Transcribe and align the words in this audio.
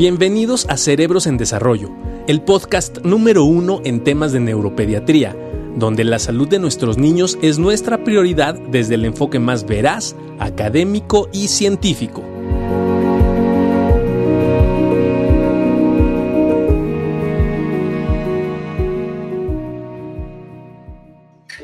Bienvenidos 0.00 0.66
a 0.70 0.78
Cerebros 0.78 1.26
en 1.26 1.36
Desarrollo, 1.36 1.90
el 2.26 2.40
podcast 2.40 3.00
número 3.04 3.44
uno 3.44 3.82
en 3.84 4.02
temas 4.02 4.32
de 4.32 4.40
neuropediatría, 4.40 5.36
donde 5.76 6.04
la 6.04 6.18
salud 6.18 6.48
de 6.48 6.58
nuestros 6.58 6.96
niños 6.96 7.36
es 7.42 7.58
nuestra 7.58 8.02
prioridad 8.02 8.54
desde 8.54 8.94
el 8.94 9.04
enfoque 9.04 9.38
más 9.38 9.66
veraz, 9.66 10.16
académico 10.38 11.28
y 11.34 11.48
científico. 11.48 12.22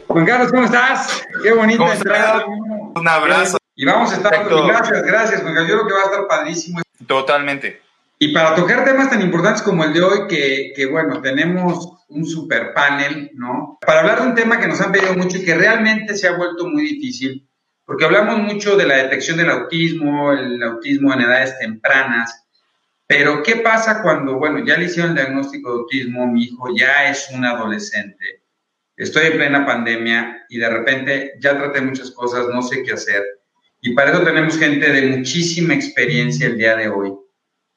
Juan 0.08 0.26
Carlos, 0.26 0.50
¿cómo 0.50 0.64
estás? 0.66 1.22
Qué 1.42 1.54
bonito. 1.54 1.86
Un 2.96 3.08
abrazo. 3.08 3.56
Y 3.74 3.86
vamos 3.86 4.12
a 4.12 4.16
estar. 4.16 4.46
Gracias, 4.46 5.02
gracias, 5.04 5.40
Juan 5.40 5.54
Carlos. 5.54 5.70
Yo 5.70 5.76
creo 5.76 5.86
que 5.86 5.94
va 5.94 6.00
a 6.00 6.04
estar 6.04 6.26
padrísimo. 6.28 6.82
Totalmente. 7.06 7.85
Y 8.18 8.32
para 8.32 8.54
tocar 8.54 8.84
temas 8.84 9.10
tan 9.10 9.20
importantes 9.20 9.62
como 9.62 9.84
el 9.84 9.92
de 9.92 10.00
hoy, 10.00 10.26
que, 10.26 10.72
que, 10.74 10.86
bueno, 10.86 11.20
tenemos 11.20 11.96
un 12.08 12.24
super 12.24 12.72
panel, 12.72 13.30
¿no? 13.34 13.78
Para 13.84 14.00
hablar 14.00 14.22
de 14.22 14.28
un 14.28 14.34
tema 14.34 14.58
que 14.58 14.68
nos 14.68 14.80
han 14.80 14.92
pedido 14.92 15.14
mucho 15.14 15.36
y 15.36 15.44
que 15.44 15.54
realmente 15.54 16.16
se 16.16 16.26
ha 16.26 16.36
vuelto 16.36 16.66
muy 16.66 16.82
difícil, 16.82 17.46
porque 17.84 18.06
hablamos 18.06 18.38
mucho 18.38 18.76
de 18.76 18.86
la 18.86 18.96
detección 18.96 19.36
del 19.36 19.50
autismo, 19.50 20.32
el 20.32 20.62
autismo 20.62 21.12
en 21.12 21.20
edades 21.20 21.58
tempranas, 21.58 22.46
pero 23.06 23.42
¿qué 23.42 23.56
pasa 23.56 24.02
cuando, 24.02 24.38
bueno, 24.38 24.64
ya 24.64 24.78
le 24.78 24.86
hicieron 24.86 25.10
el 25.10 25.16
diagnóstico 25.16 25.70
de 25.70 25.78
autismo, 25.80 26.26
mi 26.26 26.44
hijo 26.44 26.68
ya 26.74 27.08
es 27.08 27.28
un 27.34 27.44
adolescente, 27.44 28.44
estoy 28.96 29.26
en 29.26 29.36
plena 29.36 29.66
pandemia 29.66 30.46
y 30.48 30.56
de 30.58 30.70
repente 30.70 31.32
ya 31.38 31.58
traté 31.58 31.82
muchas 31.82 32.10
cosas, 32.12 32.46
no 32.48 32.62
sé 32.62 32.82
qué 32.82 32.92
hacer. 32.92 33.22
Y 33.82 33.92
para 33.92 34.10
eso 34.10 34.22
tenemos 34.22 34.58
gente 34.58 34.90
de 34.90 35.18
muchísima 35.18 35.74
experiencia 35.74 36.46
el 36.46 36.56
día 36.56 36.74
de 36.76 36.88
hoy 36.88 37.12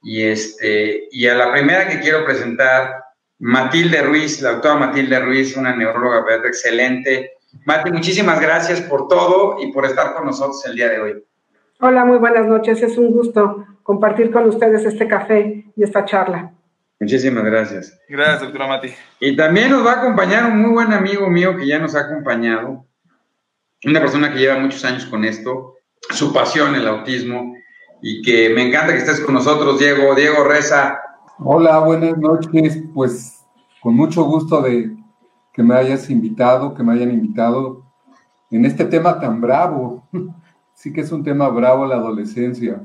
y, 0.02 0.23
este, 0.23 1.08
y 1.11 1.28
a 1.28 1.36
la 1.36 1.52
primera 1.52 1.88
que 1.88 2.00
quiero 2.00 2.25
presentar, 2.25 3.03
Matilde 3.39 4.02
Ruiz, 4.02 4.42
la 4.42 4.52
doctora 4.52 4.75
Matilde 4.75 5.19
Ruiz, 5.19 5.55
una 5.55 5.75
neuróloga 5.75 6.23
excelente. 6.45 7.33
Mati, 7.66 7.92
muchísimas 7.92 8.39
gracias 8.39 8.81
por 8.81 9.08
todo 9.08 9.58
y 9.61 9.72
por 9.72 9.86
estar 9.86 10.14
con 10.14 10.25
nosotros 10.25 10.64
el 10.66 10.75
día 10.75 10.89
de 10.89 11.00
hoy. 11.00 11.23
Hola, 11.80 12.03
muy 12.03 12.17
buenas 12.17 12.45
noches. 12.45 12.81
Es 12.81 12.97
un 12.97 13.11
gusto 13.11 13.66
compartir 13.83 14.31
con 14.31 14.47
ustedes 14.47 14.86
este 14.86 15.08
café 15.08 15.66
y 15.75 15.83
esta 15.83 16.05
charla. 16.05 16.52
Muchísimas 17.00 17.45
gracias. 17.45 17.97
Gracias, 18.09 18.42
doctora 18.42 18.67
Mati. 18.67 18.94
Y 19.22 19.36
también 19.38 19.72
nos 19.72 19.86
va 19.86 19.94
a 19.94 20.00
acompañar 20.02 20.52
un 20.52 20.61
muy 20.61 20.72
buen 20.72 20.92
amigo 20.92 21.30
mío 21.30 21.55
que 21.55 21.66
ya 21.66 21.80
nos 21.80 21.95
ha 21.95 22.02
acompañado, 22.02 22.86
una 23.86 24.02
persona 24.02 24.33
que 24.33 24.39
lleva 24.39 24.59
muchos 24.59 24.83
años 24.83 25.05
con 25.05 25.23
esto, 25.23 25.77
su 26.09 26.33
pasión, 26.33 26.75
el 26.75 26.88
autismo, 26.88 27.55
y 28.02 28.22
que 28.22 28.50
me 28.53 28.67
encanta 28.67 28.94
que 28.94 29.00
estés 29.00 29.19
con 29.22 29.33
nosotros, 29.33 29.80
Diego. 29.80 30.16
Diego 30.16 30.44
Reza. 30.44 31.00
Hola, 31.39 31.80
buenas 31.80 32.17
noches. 32.17 32.81
Pues 32.94 33.45
con 33.81 33.95
mucho 33.95 34.23
gusto 34.23 34.61
de 34.61 34.95
que 35.53 35.64
me 35.64 35.75
hayas 35.75 36.09
invitado, 36.09 36.73
que 36.73 36.83
me 36.83 36.94
hayan 36.94 37.11
invitado 37.11 37.83
en 38.52 38.66
este 38.66 38.86
tema 38.86 39.20
tan 39.20 39.42
bravo. 39.42 40.08
Sí 40.73 40.94
que 40.94 41.02
es 41.02 41.11
un 41.11 41.25
tema 41.25 41.50
bravo 41.50 41.86
la 41.86 41.95
adolescencia. 41.95 42.81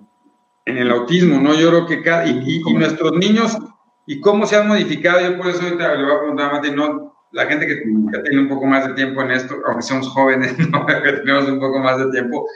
En 0.64 0.78
el 0.78 0.90
autismo, 0.90 1.40
¿no? 1.40 1.54
Yo 1.54 1.68
creo 1.68 1.86
que 1.86 2.02
cada... 2.02 2.26
Y, 2.26 2.60
nuestros 2.74 3.12
niños, 3.12 3.56
¿y 4.04 4.18
cómo 4.18 4.46
se 4.46 4.56
han 4.56 4.66
modificado? 4.66 5.20
Yo 5.20 5.38
por 5.38 5.46
eso 5.46 5.62
ahorita 5.62 5.94
le 5.94 6.02
voy 6.02 6.12
a 6.12 6.18
preguntar 6.18 6.50
a 6.50 6.52
Mati, 6.54 6.72
¿no? 6.72 7.14
La 7.30 7.46
gente 7.46 7.68
que, 7.68 7.76
que 7.84 8.18
tiene 8.24 8.42
un 8.42 8.48
poco 8.48 8.66
más 8.66 8.88
de 8.88 8.94
tiempo 8.94 9.22
en 9.22 9.30
esto, 9.30 9.54
aunque 9.68 9.82
somos 9.82 10.08
jóvenes, 10.08 10.58
¿no? 10.70 10.84
que 10.84 11.12
tenemos 11.22 11.48
un 11.48 11.60
poco 11.60 11.78
más 11.78 11.98
de 11.98 12.10
tiempo, 12.10 12.48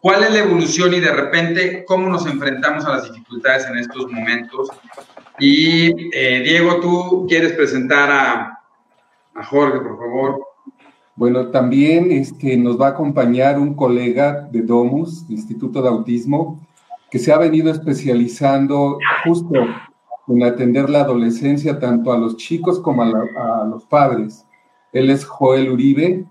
¿Cuál 0.00 0.24
es 0.24 0.32
la 0.32 0.40
evolución 0.40 0.94
y 0.94 1.00
de 1.00 1.12
repente 1.12 1.84
cómo 1.86 2.08
nos 2.08 2.26
enfrentamos 2.26 2.84
a 2.84 2.96
las 2.96 3.12
dificultades 3.12 3.66
en 3.66 3.78
estos 3.78 4.10
momentos? 4.10 4.68
Y 5.38 5.90
eh, 6.14 6.42
Diego, 6.44 6.80
tú 6.80 7.26
quieres 7.28 7.52
presentar 7.52 8.10
a, 8.10 8.52
Jorge, 9.50 9.80
por 9.80 9.98
favor. 9.98 10.46
Bueno, 11.14 11.48
también 11.48 12.10
este, 12.10 12.56
nos 12.56 12.80
va 12.80 12.88
a 12.88 12.90
acompañar 12.90 13.58
un 13.58 13.74
colega 13.74 14.48
de 14.50 14.62
Domus, 14.62 15.24
Instituto 15.28 15.82
de 15.82 15.88
Autismo, 15.88 16.60
que 17.10 17.18
se 17.18 17.32
ha 17.32 17.38
venido 17.38 17.70
especializando 17.70 18.98
justo 19.24 19.54
en 20.28 20.42
atender 20.42 20.88
la 20.88 21.02
adolescencia 21.02 21.78
tanto 21.78 22.12
a 22.12 22.18
los 22.18 22.36
chicos 22.36 22.80
como 22.80 23.02
a, 23.02 23.08
a 23.08 23.64
los 23.64 23.84
padres. 23.84 24.46
Él 24.92 25.10
es 25.10 25.24
Joel 25.24 25.70
Uribe, 25.70 26.24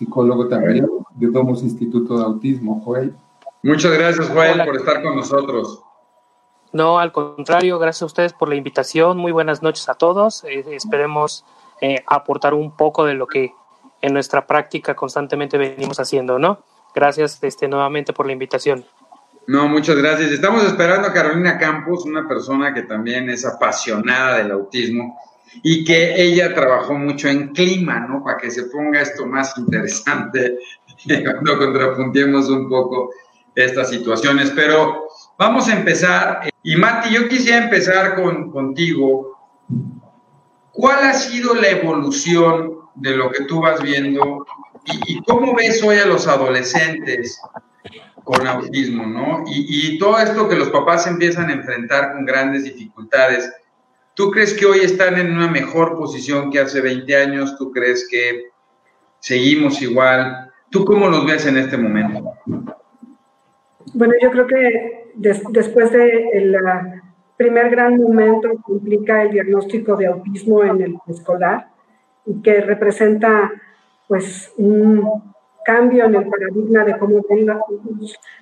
psicólogo 0.00 0.48
también 0.48 0.88
de 1.14 1.26
Domus 1.26 1.62
Instituto 1.62 2.16
de 2.16 2.24
Autismo, 2.24 2.80
Joel. 2.82 3.14
Muchas 3.62 3.92
gracias, 3.92 4.30
Joel, 4.30 4.64
por 4.64 4.76
estar 4.76 5.02
con 5.02 5.14
nosotros. 5.14 5.82
No, 6.72 6.98
al 6.98 7.12
contrario, 7.12 7.78
gracias 7.78 8.02
a 8.02 8.06
ustedes 8.06 8.32
por 8.32 8.48
la 8.48 8.54
invitación. 8.54 9.18
Muy 9.18 9.30
buenas 9.30 9.62
noches 9.62 9.90
a 9.90 9.94
todos. 9.94 10.42
Eh, 10.44 10.64
esperemos 10.70 11.44
eh, 11.82 12.02
aportar 12.06 12.54
un 12.54 12.74
poco 12.74 13.04
de 13.04 13.12
lo 13.12 13.26
que 13.26 13.52
en 14.00 14.14
nuestra 14.14 14.46
práctica 14.46 14.94
constantemente 14.94 15.58
venimos 15.58 16.00
haciendo, 16.00 16.38
¿no? 16.38 16.60
Gracias 16.94 17.38
este, 17.42 17.68
nuevamente 17.68 18.14
por 18.14 18.24
la 18.24 18.32
invitación. 18.32 18.86
No, 19.46 19.68
muchas 19.68 19.96
gracias. 19.96 20.30
Estamos 20.30 20.64
esperando 20.64 21.08
a 21.08 21.12
Carolina 21.12 21.58
Campos, 21.58 22.06
una 22.06 22.26
persona 22.26 22.72
que 22.72 22.82
también 22.82 23.28
es 23.28 23.44
apasionada 23.44 24.38
del 24.38 24.52
autismo 24.52 25.18
y 25.62 25.84
que 25.84 26.20
ella 26.20 26.54
trabajó 26.54 26.94
mucho 26.94 27.28
en 27.28 27.48
clima, 27.48 28.00
¿no? 28.00 28.22
Para 28.24 28.38
que 28.38 28.50
se 28.50 28.64
ponga 28.64 29.00
esto 29.02 29.26
más 29.26 29.56
interesante 29.58 30.58
cuando 31.24 31.58
contrapuntemos 31.58 32.48
un 32.48 32.68
poco 32.68 33.10
estas 33.54 33.90
situaciones. 33.90 34.50
Pero 34.50 35.08
vamos 35.38 35.68
a 35.68 35.76
empezar. 35.76 36.50
Y 36.62 36.76
Mati, 36.76 37.14
yo 37.14 37.28
quisiera 37.28 37.64
empezar 37.64 38.14
con, 38.14 38.50
contigo. 38.50 39.38
¿Cuál 40.72 41.04
ha 41.04 41.14
sido 41.14 41.54
la 41.54 41.68
evolución 41.68 42.78
de 42.94 43.16
lo 43.16 43.30
que 43.30 43.44
tú 43.44 43.60
vas 43.60 43.82
viendo 43.82 44.46
y, 45.06 45.22
cómo 45.24 45.54
ves 45.54 45.82
hoy 45.82 45.98
a 45.98 46.06
los 46.06 46.26
adolescentes 46.26 47.40
con 48.24 48.46
autismo, 48.46 49.06
¿no? 49.06 49.44
Y 49.46 49.98
todo 49.98 50.18
esto 50.18 50.48
que 50.48 50.56
los 50.56 50.70
papás 50.70 51.06
empiezan 51.06 51.50
a 51.50 51.54
enfrentar 51.54 52.12
con 52.12 52.24
grandes 52.24 52.64
dificultades. 52.64 53.50
¿Tú 54.20 54.30
crees 54.30 54.52
que 54.52 54.66
hoy 54.66 54.80
están 54.80 55.18
en 55.18 55.32
una 55.32 55.48
mejor 55.48 55.96
posición 55.96 56.50
que 56.50 56.60
hace 56.60 56.82
20 56.82 57.16
años? 57.16 57.56
¿Tú 57.56 57.72
crees 57.72 58.06
que 58.06 58.50
seguimos 59.18 59.80
igual? 59.80 60.52
¿Tú 60.68 60.84
cómo 60.84 61.08
los 61.08 61.24
ves 61.24 61.46
en 61.46 61.56
este 61.56 61.78
momento? 61.78 62.34
Bueno, 63.94 64.12
yo 64.20 64.30
creo 64.30 64.46
que 64.46 65.10
después 65.14 65.90
del 65.90 66.52
de 66.52 67.00
primer 67.38 67.70
gran 67.70 67.96
momento 67.96 68.50
que 68.66 68.72
implica 68.74 69.22
el 69.22 69.30
diagnóstico 69.30 69.96
de 69.96 70.08
autismo 70.08 70.64
en 70.64 70.82
el 70.82 70.96
escolar 71.06 71.68
y 72.26 72.42
que 72.42 72.60
representa 72.60 73.50
pues 74.06 74.52
un 74.58 75.32
cambio 75.64 76.04
en 76.04 76.16
el 76.16 76.28
paradigma 76.28 76.84
de 76.84 76.98
cómo 76.98 77.24
ven 77.26 77.46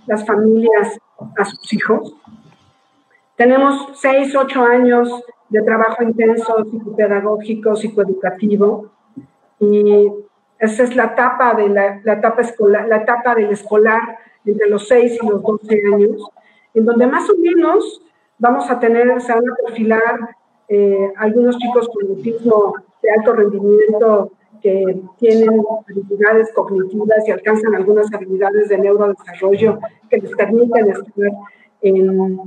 las 0.07 0.27
familias 0.27 0.99
a 1.37 1.45
sus 1.45 1.73
hijos. 1.73 2.17
Tenemos 3.37 3.97
seis, 4.01 4.35
ocho 4.35 4.65
años 4.65 5.23
de 5.49 5.63
trabajo 5.63 6.03
intenso 6.03 6.65
psicopedagógico, 6.71 7.77
psicoeducativo. 7.77 8.91
Y 9.61 10.11
esa 10.59 10.83
es 10.85 10.97
la 10.97 11.05
etapa, 11.05 11.55
de 11.55 11.69
la, 11.69 12.01
etapa 12.05 12.43
escolar, 12.43 12.87
la 12.89 12.99
etapa 12.99 13.35
del 13.35 13.51
escolar 13.51 14.19
entre 14.45 14.69
los 14.69 14.89
6 14.89 15.19
y 15.23 15.27
los 15.27 15.43
12 15.43 15.83
años, 15.93 16.31
en 16.75 16.85
donde 16.85 17.07
más 17.07 17.29
o 17.31 17.37
menos 17.39 18.03
vamos 18.39 18.71
a 18.71 18.79
tener, 18.79 19.21
se 19.21 19.33
van 19.33 19.49
a 19.49 19.55
perfilar 19.67 20.37
eh, 20.69 21.13
algunos 21.17 21.57
chicos 21.59 21.89
con 21.89 22.09
autismo 22.11 22.75
de 23.03 23.11
alto 23.11 23.33
rendimiento 23.33 24.33
que 24.61 25.01
tienen 25.19 25.63
habilidades 25.89 26.53
cognitivas 26.53 27.27
y 27.27 27.31
alcanzan 27.31 27.75
algunas 27.75 28.13
habilidades 28.13 28.69
de 28.69 28.79
neurodesarrollo 28.79 29.79
que 30.11 30.19
les 30.19 30.35
permiten 30.35 30.91
estar 30.91 31.31
en, 31.83 32.41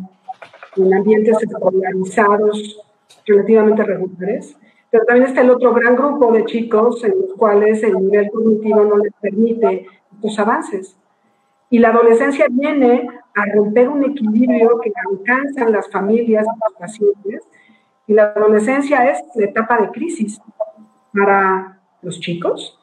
en 0.76 0.94
ambientes 0.94 1.38
escolarizados 1.42 2.82
relativamente 3.26 3.84
regulares, 3.84 4.58
pero 4.90 5.06
también 5.06 5.28
está 5.28 5.42
el 5.42 5.50
otro 5.50 5.74
gran 5.74 5.96
grupo 5.96 6.32
de 6.34 6.46
chicos 6.46 7.04
en 7.04 7.14
los 7.22 7.34
cuales 7.34 7.82
el 7.84 7.94
nivel 7.94 8.30
cognitivo 8.30 8.84
no 8.84 8.98
les 8.98 9.14
permite 9.22 9.86
estos 10.14 10.38
avances. 10.40 10.98
Y 11.70 11.80
la 11.80 11.90
adolescencia 11.90 12.48
viene 12.52 13.08
a 13.34 13.46
romper 13.56 13.88
un 13.88 14.04
equilibrio 14.04 14.80
que 14.82 14.92
alcanzan 15.10 15.72
las 15.72 15.90
familias, 15.90 16.46
los 16.46 16.74
pacientes, 16.78 17.48
y 18.08 18.14
la 18.14 18.34
adolescencia 18.36 19.10
es 19.10 19.24
la 19.36 19.46
etapa 19.46 19.80
de 19.80 19.90
crisis 19.92 20.42
para 21.14 21.80
los 22.02 22.20
chicos, 22.20 22.78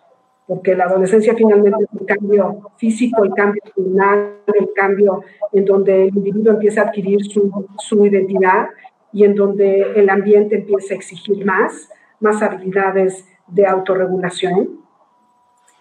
porque 0.46 0.75
la 0.75 0.85
adolescencia 0.85 1.35
finalmente 1.35 1.85
es 1.85 2.00
un 2.00 2.06
cambio 2.06 2.70
físico, 2.79 3.23
el 3.25 3.35
cambio 3.35 3.61
hormonal, 3.76 4.37
el 4.46 4.70
cambio 4.75 5.23
en 5.52 5.67
donde 5.67 6.05
el 6.05 6.17
individuo 6.17 6.55
empieza 6.55 6.81
a 6.81 6.85
adquirir 6.85 7.23
su, 7.26 7.67
su 7.79 8.06
identidad 8.06 8.69
y 9.12 9.25
en 9.25 9.34
donde 9.34 9.93
el 9.96 10.10
ambiente 10.10 10.56
empieza 10.56 10.94
a 10.94 10.96
exigir 10.96 11.44
más, 11.44 11.90
más 12.20 12.43
habilidades 12.43 13.26
de 13.46 13.66
autorregulación, 13.66 14.81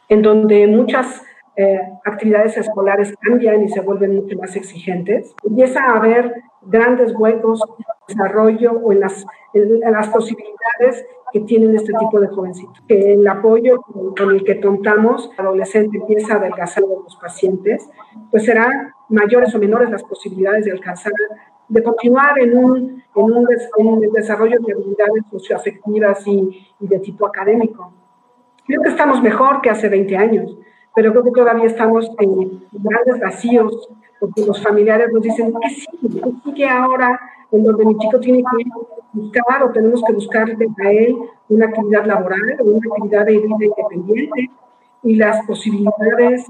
en 0.09 0.21
donde 0.21 0.68
muchas 0.68 1.24
eh, 1.56 1.79
actividades 2.06 2.56
escolares 2.57 3.13
cambian 3.19 3.63
y 3.63 3.69
se 3.69 3.81
vuelven 3.81 4.15
mucho 4.15 4.38
más 4.38 4.56
exigentes, 4.56 5.33
empieza 5.44 5.83
a 5.83 5.97
haber 5.97 6.33
grandes 6.62 7.13
huecos 7.18 7.62
en 7.62 7.85
el 7.85 8.15
desarrollo 8.15 8.71
o 8.74 8.91
en 8.91 9.00
las, 9.00 9.25
en 9.53 9.91
las 9.91 10.07
posibilidades 10.09 11.06
que 11.33 11.41
tienen 11.41 11.75
este 11.75 11.94
tipo 12.00 12.19
de 12.19 12.27
jovencitos. 12.27 12.80
Que 12.88 13.13
el 13.13 13.27
apoyo 13.27 13.81
con 14.18 14.31
el 14.31 14.44
que 14.44 14.62
contamos, 14.62 15.30
el 15.38 15.45
adolescente 15.45 15.97
empieza 15.97 16.35
a 16.35 16.38
adelgazar 16.38 16.83
a 16.83 16.88
los 16.88 17.18
pacientes, 17.18 17.89
pues 18.31 18.45
serán 18.45 18.94
mayores 19.09 19.53
o 19.56 19.59
menores 19.59 19.89
las 19.89 20.03
posibilidades 20.03 20.65
de 20.65 20.71
alcanzar, 20.71 21.13
de 21.69 21.83
continuar 21.83 22.39
en 22.39 22.57
un, 22.57 23.03
en 23.15 23.23
un, 23.23 23.47
en 23.77 23.87
un 23.87 23.99
desarrollo 24.13 24.59
de 24.59 24.73
habilidades 24.73 25.23
socioafectivas 25.31 26.25
y, 26.27 26.67
y 26.79 26.87
de 26.87 26.99
tipo 26.99 27.27
académico. 27.27 27.91
Creo 28.65 28.81
que 28.81 28.89
estamos 28.89 29.21
mejor 29.21 29.61
que 29.61 29.69
hace 29.69 29.89
20 29.89 30.17
años, 30.17 30.57
pero 30.95 31.11
creo 31.11 31.23
que 31.23 31.31
todavía 31.31 31.65
estamos 31.65 32.09
en 32.19 32.63
grandes 32.71 33.19
vacíos, 33.21 33.89
porque 34.19 34.45
los 34.45 34.61
familiares 34.61 35.11
nos 35.13 35.21
dicen, 35.21 35.53
¿qué 35.61 35.69
sigue? 35.69 36.21
¿Qué 36.21 36.31
sigue 36.43 36.67
ahora 36.67 37.19
en 37.51 37.63
donde 37.63 37.85
mi 37.85 37.97
chico 37.97 38.19
tiene 38.19 38.39
que 38.39 38.69
buscar 39.13 39.63
o 39.63 39.71
tenemos 39.71 40.03
que 40.05 40.13
buscarle 40.13 40.67
a 40.83 40.91
él 40.91 41.15
una 41.49 41.67
actividad 41.67 42.05
laboral 42.05 42.57
o 42.59 42.63
una 42.63 42.79
actividad 42.91 43.25
de 43.25 43.31
vida 43.37 43.47
independiente? 43.47 44.51
Y 45.03 45.15
las 45.15 45.45
posibilidades 45.45 46.47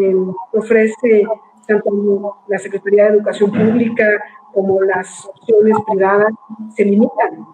eh, 0.00 0.16
ofrece 0.52 1.24
tanto 1.66 2.36
la 2.48 2.58
Secretaría 2.58 3.04
de 3.04 3.16
Educación 3.16 3.50
Pública 3.50 4.22
como 4.52 4.80
las 4.82 5.26
opciones 5.26 5.76
privadas 5.86 6.32
se 6.74 6.84
limitan. 6.84 7.46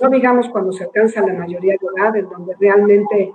No 0.00 0.10
digamos 0.10 0.48
cuando 0.48 0.72
se 0.72 0.84
alcanza 0.84 1.26
la 1.26 1.34
mayoría 1.34 1.74
de 1.80 1.86
edad, 1.96 2.16
en 2.16 2.28
donde 2.28 2.54
realmente 2.58 3.32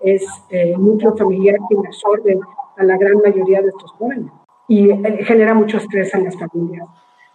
es 0.00 0.22
eh, 0.50 0.72
el 0.74 0.84
núcleo 0.84 1.16
familiar 1.16 1.56
quien 1.68 1.86
absorbe 1.86 2.38
a 2.76 2.84
la 2.84 2.96
gran 2.96 3.18
mayoría 3.18 3.62
de 3.62 3.68
estos 3.68 3.92
jóvenes 3.92 4.30
y 4.68 4.90
eh, 4.90 5.24
genera 5.24 5.54
mucho 5.54 5.78
estrés 5.78 6.14
en 6.14 6.24
las 6.24 6.38
familias. 6.38 6.86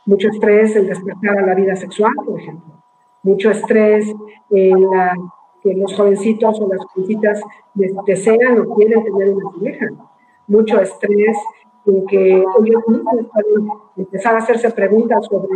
Mucho 0.06 0.30
estrés 0.30 0.75
el 0.75 0.88
despertar 0.88 1.38
a 1.38 1.46
la 1.46 1.56
vida 1.56 1.75
sexual, 1.75 2.13
por 2.25 2.39
ejemplo. 2.39 2.84
Mucho 3.24 3.51
estrés 3.51 4.06
en 4.50 4.81
la, 4.89 5.16
que 5.62 5.74
los 5.74 5.96
jovencitos 5.96 6.60
o 6.60 6.68
las 6.68 6.84
jovencitas 6.86 7.42
desean 7.74 8.60
o 8.60 8.75
quieren 8.75 9.04
tener 9.04 9.30
una 9.30 9.50
pareja. 9.50 9.88
Mucho 10.48 10.81
estrés 10.81 11.38
en 11.86 12.06
que 12.06 12.38
ellos 12.38 12.84
mismos 12.88 13.16
pueden 13.34 13.70
empezar 13.98 14.36
a 14.36 14.40
hacerse 14.40 14.72
preguntas 14.72 15.26
sobre 15.26 15.50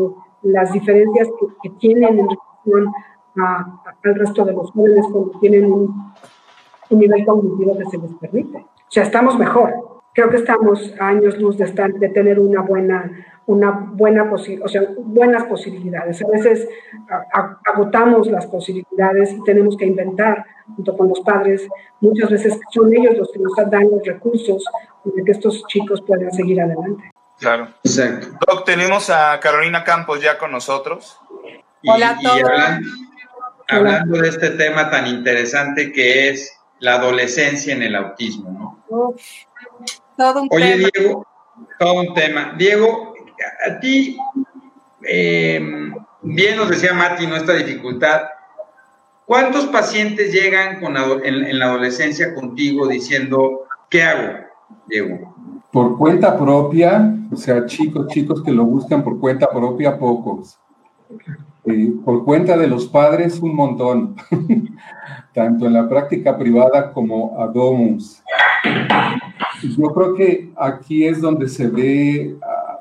las 0.44 0.72
diferencias 0.72 1.28
que, 1.62 1.70
tienen 1.72 2.20
en 2.20 2.28
relación 2.28 2.94
al 3.36 4.16
resto 4.16 4.46
de 4.46 4.54
los 4.54 4.72
jóvenes 4.72 5.06
cuando 5.12 5.40
tienen 5.40 5.72
un, 5.72 6.14
un 6.90 7.00
nivel 7.00 7.26
cognitivo 7.26 7.78
que 7.78 7.86
se 7.86 7.98
les 7.98 8.14
permite. 8.16 8.58
O 8.58 8.90
sea, 8.90 9.04
estamos 9.04 9.38
mejor. 9.38 9.74
Creo 10.14 10.30
que 10.30 10.38
estamos 10.38 10.94
a 11.00 11.10
años 11.10 11.38
luz 11.38 11.58
de, 11.58 11.66
estar, 11.66 11.94
de 11.94 12.10
tener 12.10 12.40
una 12.40 12.62
buena, 12.62 13.12
una 13.48 13.72
buena 13.72 14.30
o 14.30 14.68
sea, 14.68 14.82
buenas 14.98 15.46
posibilidades. 15.46 16.22
A 16.22 16.28
veces 16.28 16.68
agotamos 17.66 18.28
las 18.28 18.46
posibilidades 18.46 19.32
y 19.32 19.42
tenemos 19.44 19.78
que 19.78 19.86
inventar 19.86 20.46
junto 20.76 20.96
con 20.96 21.08
los 21.08 21.22
padres. 21.22 21.66
Muchas 22.02 22.30
veces 22.30 22.60
son 22.72 22.94
ellos 22.94 23.18
los 23.18 23.32
que 23.32 23.40
nos 23.40 23.54
dan 23.72 23.90
los 23.90 24.06
recursos 24.06 24.66
para 25.04 25.26
que 25.26 25.32
estos 25.32 25.64
chicos 25.68 26.02
puedan 26.06 26.32
seguir 26.34 26.62
adelante. 26.62 27.10
Claro. 27.40 27.70
Exacto. 27.84 28.28
Doc, 28.46 28.66
tenemos 28.66 29.10
a 29.10 29.40
Carolina 29.40 29.84
Campos 29.84 30.22
ya 30.22 30.38
con 30.38 30.52
nosotros. 30.52 31.18
Hola 31.86 32.10
a 32.10 32.20
todos. 32.20 32.52
hablando, 33.70 34.18
de 34.20 34.28
este 34.28 34.50
tema 34.52 34.90
tan 34.90 35.08
interesante 35.08 35.94
que 35.94 36.30
es 36.30 36.60
la 36.80 36.96
adolescencia 36.96 37.74
en 37.74 37.84
el 37.84 37.96
autismo, 37.96 38.84
¿no? 38.90 39.16
todo 40.18 40.42
un 40.42 40.50
Oye, 40.52 40.90
Diego, 40.94 41.26
todo 41.80 42.02
un 42.02 42.14
tema. 42.14 42.56
Diego, 42.58 43.14
a 43.66 43.80
ti, 43.80 44.18
eh, 45.08 45.62
bien 46.22 46.58
nos 46.58 46.70
decía 46.70 46.94
Mati 46.94 47.28
nuestra 47.28 47.56
dificultad, 47.56 48.22
¿cuántos 49.26 49.66
pacientes 49.68 50.34
llegan 50.34 50.80
con, 50.80 50.96
en, 51.24 51.60
la 51.60 51.66
adolescencia 51.66 52.34
contigo 52.36 52.88
diciendo, 52.88 53.68
¿qué 53.90 54.04
hago, 54.04 54.34
Diego? 54.88 55.36
Por 55.72 55.98
cuenta 55.98 56.38
propia, 56.38 57.14
o 57.32 57.36
sea, 57.36 57.66
chicos, 57.66 58.08
chicos 58.08 58.44
que 58.44 58.52
lo 58.52 58.66
buscan 58.66 59.04
por 59.04 59.20
cuenta 59.20 59.50
propia, 59.50 59.98
pocos. 59.98 60.58
Eh, 61.66 61.92
por 62.06 62.24
cuenta 62.24 62.58
de 62.58 62.68
los 62.68 62.88
padres, 62.88 63.40
un 63.40 63.56
montón. 63.56 64.16
tanto 65.38 65.68
en 65.68 65.74
la 65.74 65.88
práctica 65.88 66.36
privada 66.36 66.92
como 66.92 67.40
a 67.40 67.46
Domus. 67.46 68.24
Yo 69.78 69.94
creo 69.94 70.16
que 70.16 70.52
aquí 70.56 71.06
es 71.06 71.22
donde 71.22 71.48
se 71.48 71.68
ve, 71.68 72.36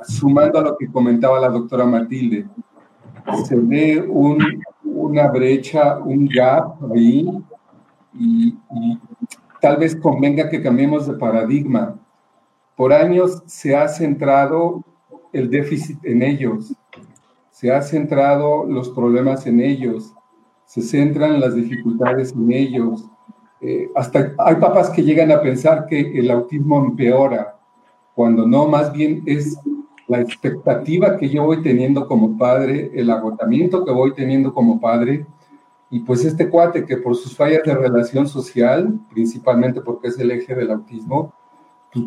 sumando 0.07 0.59
a 0.59 0.63
lo 0.63 0.77
que 0.77 0.91
comentaba 0.91 1.41
la 1.41 1.49
doctora 1.49 1.85
Matilde, 1.85 2.47
se 3.45 3.57
ve 3.57 4.01
una 4.85 5.29
brecha, 5.29 5.99
un 5.99 6.29
gap 6.29 6.77
ahí, 6.93 7.29
y, 8.15 8.57
tal 9.61 9.79
vez 9.79 9.97
convenga 9.97 10.49
que 10.49 10.63
cambiemos 10.63 11.07
de 11.07 11.15
paradigma. 11.15 11.99
Por 12.77 12.93
años 12.93 13.43
se 13.47 13.75
ha 13.75 13.89
centrado 13.89 14.85
el 15.33 15.51
déficit 15.51 15.99
en 16.05 16.23
ellos, 16.23 16.75
se 17.51 17.73
ha 17.73 17.83
centrado 17.83 18.65
los 18.67 18.91
problemas 18.91 19.47
en 19.47 19.61
ellos, 19.61 20.15
se 20.67 20.83
centran 20.83 21.41
las 21.41 21.55
dificultades 21.55 22.33
en 22.33 22.53
ellos. 22.53 23.09
Eh, 23.61 23.91
hasta 23.95 24.35
hay 24.39 24.57
papás 24.57 24.91
que 24.91 25.03
llegan 25.03 25.33
a 25.33 25.41
pensar 25.41 25.87
que 25.87 26.19
el 26.19 26.31
autismo 26.31 26.85
empeora, 26.85 27.59
cuando 28.15 28.47
no, 28.47 28.69
más 28.69 28.93
bien 28.93 29.23
es 29.27 29.59
la 30.09 30.21
expectativa 30.21 31.17
que 31.17 31.29
yo 31.29 31.45
voy 31.45 31.63
teniendo 31.63 32.07
como 32.07 32.37
padre, 32.39 32.91
el 32.95 33.11
agotamiento 33.11 33.85
que 33.85 33.91
voy 33.91 34.15
teniendo 34.15 34.55
como 34.55 34.81
padre, 34.81 35.27
y 35.91 36.01
pues 36.01 36.25
este 36.25 36.49
cuate 36.49 36.85
que 36.85 36.97
por 36.97 37.17
sus 37.17 37.37
fallas 37.37 37.63
de 37.65 37.75
relación 37.75 38.27
social, 38.27 38.99
principalmente 39.11 39.81
porque 39.81 40.09
es 40.09 40.19
el 40.19 40.31
eje 40.31 40.55
del 40.55 40.71
autismo, 40.71 41.33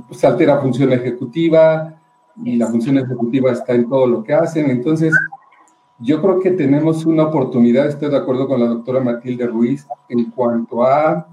pues 0.07 0.23
altera 0.23 0.59
función 0.59 0.91
ejecutiva 0.91 1.95
y 2.43 2.55
la 2.55 2.67
función 2.67 2.97
ejecutiva 2.97 3.51
está 3.51 3.73
en 3.73 3.89
todo 3.89 4.05
lo 4.07 4.23
que 4.23 4.33
hacen. 4.33 4.69
Entonces, 4.69 5.13
yo 5.99 6.21
creo 6.21 6.39
que 6.39 6.51
tenemos 6.51 7.05
una 7.05 7.23
oportunidad, 7.23 7.87
estoy 7.87 8.09
de 8.09 8.17
acuerdo 8.17 8.47
con 8.47 8.59
la 8.59 8.67
doctora 8.67 8.99
Matilde 8.99 9.47
Ruiz, 9.47 9.87
en 10.07 10.25
cuanto 10.31 10.83
a, 10.83 11.27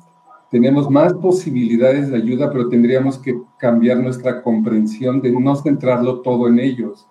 tenemos 0.57 0.91
más 0.91 1.13
posibilidades 1.13 2.09
de 2.09 2.17
ayuda, 2.17 2.51
pero 2.51 2.71
tendríamos 2.71 3.19
que 3.19 3.39
cambiar 3.59 3.99
nuestra 3.99 4.43
comprensión 4.43 5.21
de 5.21 5.31
no 5.31 5.55
centrarlo 5.55 6.23
todo 6.23 6.49
en 6.49 6.59
ellos. 6.59 7.07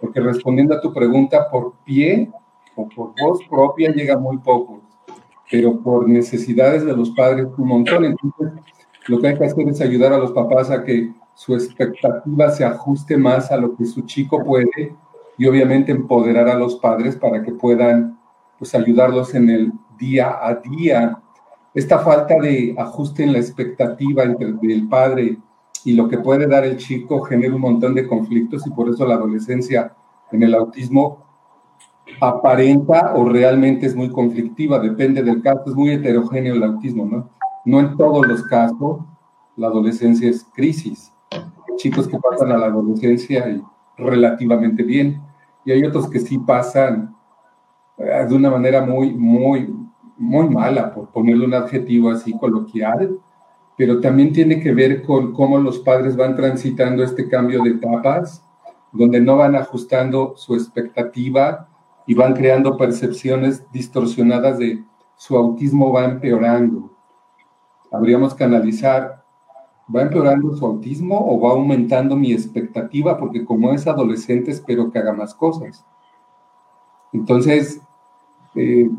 Porque 0.00 0.20
respondiendo 0.20 0.72
a 0.72 0.80
tu 0.80 0.92
pregunta, 0.92 1.50
por 1.50 1.72
pie 1.84 2.30
o 2.76 2.88
por 2.88 3.12
voz 3.20 3.40
propia 3.50 3.90
llega 3.90 4.16
muy 4.16 4.38
poco, 4.38 4.82
pero 5.50 5.80
por 5.80 6.08
necesidades 6.08 6.84
de 6.84 6.96
los 6.96 7.10
padres 7.10 7.48
un 7.58 7.66
montón. 7.66 8.04
Entonces, 8.04 8.52
lo 9.08 9.20
que 9.20 9.26
hay 9.26 9.36
que 9.36 9.46
hacer 9.46 9.68
es 9.68 9.80
ayudar 9.80 10.12
a 10.12 10.18
los 10.18 10.30
papás 10.30 10.70
a 10.70 10.84
que 10.84 11.12
su 11.34 11.56
expectativa 11.56 12.50
se 12.50 12.64
ajuste 12.64 13.16
más 13.16 13.50
a 13.50 13.56
lo 13.56 13.74
que 13.74 13.84
su 13.84 14.02
chico 14.02 14.44
puede 14.44 14.94
y 15.36 15.46
obviamente 15.48 15.90
empoderar 15.90 16.48
a 16.48 16.54
los 16.54 16.76
padres 16.76 17.16
para 17.16 17.42
que 17.42 17.50
puedan 17.50 18.16
pues 18.60 18.76
ayudarlos 18.76 19.34
en 19.34 19.50
el 19.50 19.72
día 19.98 20.38
a 20.40 20.54
día. 20.54 21.20
Esta 21.76 21.98
falta 21.98 22.36
de 22.40 22.74
ajuste 22.78 23.22
en 23.22 23.34
la 23.34 23.38
expectativa 23.38 24.22
entre 24.22 24.48
el 24.48 24.88
padre 24.88 25.36
y 25.84 25.92
lo 25.92 26.08
que 26.08 26.16
puede 26.16 26.46
dar 26.46 26.64
el 26.64 26.78
chico 26.78 27.20
genera 27.20 27.54
un 27.54 27.60
montón 27.60 27.94
de 27.94 28.06
conflictos 28.06 28.66
y 28.66 28.70
por 28.70 28.88
eso 28.88 29.04
la 29.04 29.16
adolescencia 29.16 29.94
en 30.32 30.42
el 30.42 30.54
autismo 30.54 31.26
aparenta 32.18 33.12
o 33.14 33.28
realmente 33.28 33.84
es 33.84 33.94
muy 33.94 34.08
conflictiva, 34.08 34.78
depende 34.78 35.22
del 35.22 35.42
caso, 35.42 35.64
es 35.66 35.74
muy 35.74 35.90
heterogéneo 35.90 36.54
el 36.54 36.62
autismo, 36.62 37.04
¿no? 37.04 37.28
No 37.66 37.80
en 37.80 37.94
todos 37.98 38.26
los 38.26 38.42
casos 38.44 39.00
la 39.54 39.66
adolescencia 39.66 40.30
es 40.30 40.46
crisis. 40.54 41.12
chicos 41.76 42.08
que 42.08 42.18
pasan 42.18 42.52
a 42.52 42.56
la 42.56 42.68
adolescencia 42.68 43.60
relativamente 43.98 44.82
bien 44.82 45.20
y 45.62 45.72
hay 45.72 45.84
otros 45.84 46.08
que 46.08 46.20
sí 46.20 46.38
pasan 46.38 47.14
eh, 47.98 48.24
de 48.26 48.34
una 48.34 48.50
manera 48.50 48.80
muy, 48.80 49.12
muy, 49.12 49.75
muy 50.16 50.48
mala, 50.48 50.92
por 50.92 51.08
ponerle 51.10 51.46
un 51.46 51.54
adjetivo 51.54 52.10
así 52.10 52.36
coloquial, 52.38 53.18
pero 53.76 54.00
también 54.00 54.32
tiene 54.32 54.60
que 54.60 54.72
ver 54.72 55.02
con 55.02 55.32
cómo 55.32 55.58
los 55.58 55.78
padres 55.80 56.16
van 56.16 56.34
transitando 56.36 57.02
este 57.02 57.28
cambio 57.28 57.62
de 57.62 57.70
etapas, 57.70 58.42
donde 58.92 59.20
no 59.20 59.36
van 59.36 59.54
ajustando 59.54 60.34
su 60.36 60.54
expectativa 60.54 61.68
y 62.06 62.14
van 62.14 62.34
creando 62.34 62.76
percepciones 62.76 63.70
distorsionadas 63.72 64.58
de 64.58 64.82
su 65.16 65.36
autismo 65.36 65.92
va 65.92 66.04
empeorando. 66.04 66.90
Habríamos 67.90 68.34
que 68.34 68.44
analizar 68.44 69.26
¿Va 69.94 70.02
empeorando 70.02 70.56
su 70.56 70.66
autismo 70.66 71.16
o 71.16 71.40
va 71.40 71.50
aumentando 71.50 72.16
mi 72.16 72.32
expectativa? 72.32 73.16
Porque 73.16 73.44
como 73.44 73.72
es 73.72 73.86
adolescente 73.86 74.50
espero 74.50 74.90
que 74.90 74.98
haga 74.98 75.12
más 75.12 75.32
cosas. 75.32 75.86
Entonces, 77.12 77.80
eh, 78.56 78.90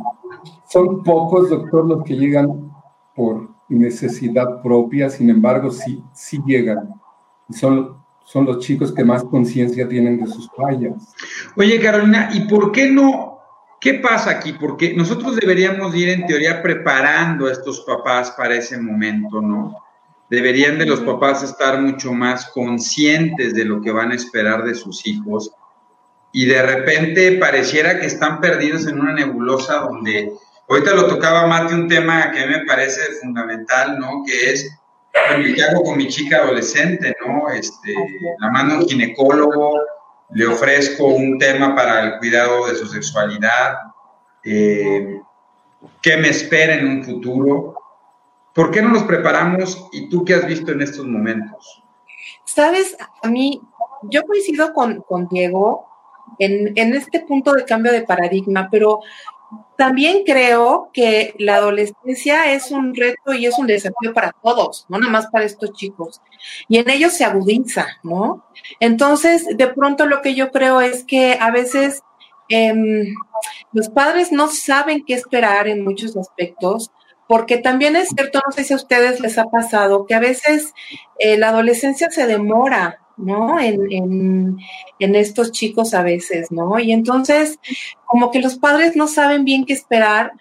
son 0.70 1.04
pocos, 1.04 1.50
doctor, 1.50 1.86
los 1.86 2.04
que 2.04 2.16
llegan 2.16 2.72
por 3.16 3.50
necesidad 3.70 4.62
propia, 4.62 5.10
sin 5.10 5.30
embargo, 5.30 5.72
sí, 5.72 6.04
sí 6.14 6.40
llegan. 6.46 6.90
Y 7.50 7.54
son, 7.54 7.98
son 8.24 8.46
los 8.46 8.60
chicos 8.60 8.94
que 8.94 9.04
más 9.04 9.24
conciencia 9.24 9.88
tienen 9.88 10.20
de 10.20 10.28
sus 10.28 10.50
fallas. 10.56 11.14
Oye, 11.56 11.80
Carolina, 11.80 12.30
¿y 12.34 12.42
por 12.42 12.72
qué 12.72 12.90
no? 12.90 13.40
¿Qué 13.80 13.96
pasa 13.96 14.32
aquí? 14.32 14.54
Porque 14.54 14.94
nosotros 14.94 15.36
deberíamos 15.36 15.96
ir 15.96 16.10
en 16.10 16.26
teoría 16.26 16.62
preparando 16.62 17.48
a 17.48 17.52
estos 17.52 17.82
papás 17.82 18.32
para 18.32 18.56
ese 18.56 18.80
momento, 18.80 19.42
¿no? 19.42 19.76
Deberían 20.30 20.78
de 20.78 20.86
los 20.86 21.02
papás 21.02 21.44
estar 21.44 21.82
mucho 21.82 22.12
más 22.14 22.50
conscientes 22.52 23.54
de 23.54 23.66
lo 23.66 23.82
que 23.82 23.92
van 23.92 24.12
a 24.12 24.16
esperar 24.16 24.64
de 24.64 24.76
sus 24.76 25.06
hijos 25.08 25.52
y 26.38 26.46
de 26.46 26.62
repente 26.62 27.32
pareciera 27.40 28.00
que 28.00 28.06
están 28.06 28.40
perdidos 28.40 28.86
en 28.86 29.00
una 29.00 29.12
nebulosa 29.12 29.80
donde 29.80 30.32
ahorita 30.70 30.94
lo 30.94 31.08
tocaba 31.08 31.48
Mate 31.48 31.74
un 31.74 31.88
tema 31.88 32.30
que 32.30 32.44
a 32.44 32.46
mí 32.46 32.54
me 32.54 32.66
parece 32.66 33.02
fundamental, 33.20 33.98
¿no? 33.98 34.22
Que 34.24 34.52
es 34.52 34.72
¿qué 35.12 35.64
hago 35.64 35.82
con 35.82 35.98
mi 35.98 36.08
chica 36.08 36.38
adolescente, 36.38 37.16
no? 37.26 37.50
Este, 37.50 37.92
la 38.38 38.52
mando 38.52 38.76
a 38.76 38.78
un 38.78 38.88
ginecólogo, 38.88 39.80
le 40.30 40.46
ofrezco 40.46 41.08
un 41.08 41.40
tema 41.40 41.76
para 41.76 42.04
el 42.04 42.20
cuidado 42.20 42.68
de 42.68 42.76
su 42.76 42.86
sexualidad, 42.86 43.78
eh, 44.44 45.20
qué 46.04 46.18
me 46.18 46.30
espera 46.30 46.76
en 46.76 46.88
un 46.88 47.04
futuro. 47.04 47.80
¿Por 48.54 48.70
qué 48.70 48.84
no 48.84 48.90
nos 48.90 49.06
preparamos 49.06 49.88
y 49.92 50.08
tú 50.08 50.24
qué 50.24 50.36
has 50.36 50.46
visto 50.46 50.72
en 50.72 50.84
estos 50.84 51.08
momentos? 51.08 51.82
Sabes, 52.46 52.96
a 53.24 53.28
mí, 53.28 53.60
yo 54.04 54.22
coincido 54.22 54.72
con, 54.76 55.02
con 55.02 55.28
Diego 55.30 55.97
en, 56.40 56.74
en, 56.76 56.94
este 56.94 57.20
punto 57.22 57.54
de 57.54 57.66
cambio 57.66 57.92
de 57.92 58.04
paradigma, 58.04 58.70
pero 58.72 59.02
también 59.78 60.24
creo 60.26 60.90
que 60.92 61.34
la 61.38 61.56
adolescencia 61.56 62.52
es 62.52 62.72
un 62.72 62.96
reto 62.96 63.34
y 63.34 63.46
es 63.46 63.58
un 63.58 63.68
desafío 63.68 64.14
para 64.14 64.34
todos, 64.44 64.86
no 64.90 64.98
nada 64.98 65.12
más 65.12 65.28
para 65.28 65.46
estos 65.46 65.74
chicos. 65.74 66.22
Y 66.68 66.78
en 66.80 66.90
ellos 66.90 67.14
se 67.14 67.24
agudiza, 67.24 67.88
¿no? 68.04 68.46
Entonces, 68.80 69.46
de 69.56 69.68
pronto 69.68 70.06
lo 70.06 70.22
que 70.22 70.36
yo 70.36 70.52
creo 70.52 70.82
es 70.82 71.04
que 71.04 71.38
a 71.40 71.52
veces 71.52 72.02
eh, 72.50 72.74
los 73.72 73.90
padres 73.90 74.32
no 74.32 74.48
saben 74.48 75.04
qué 75.06 75.14
esperar 75.14 75.68
en 75.68 75.84
muchos 75.84 76.18
aspectos, 76.18 76.92
porque 77.28 77.58
también 77.58 77.96
es 77.96 78.10
cierto, 78.10 78.42
no 78.46 78.52
sé 78.52 78.64
si 78.64 78.74
a 78.74 78.78
ustedes 78.78 79.20
les 79.20 79.38
ha 79.38 79.46
pasado, 79.46 80.06
que 80.06 80.16
a 80.16 80.20
veces 80.20 80.74
eh, 81.20 81.38
la 81.38 81.50
adolescencia 81.50 82.10
se 82.10 82.26
demora, 82.26 83.00
¿no? 83.18 83.60
En, 83.60 84.58
en, 85.00 85.16
estos 85.16 85.52
chicos 85.52 85.94
a 85.94 86.04
veces, 86.04 86.52
¿no? 86.52 86.80
Y 86.80 86.92
entonces, 86.92 87.60
como 88.06 88.32
que 88.32 88.42
los 88.42 88.58
padres 88.58 88.96
no 88.96 89.08
saben 89.08 89.44
bien 89.44 89.66
qué 89.66 89.74
esperar. 89.74 90.34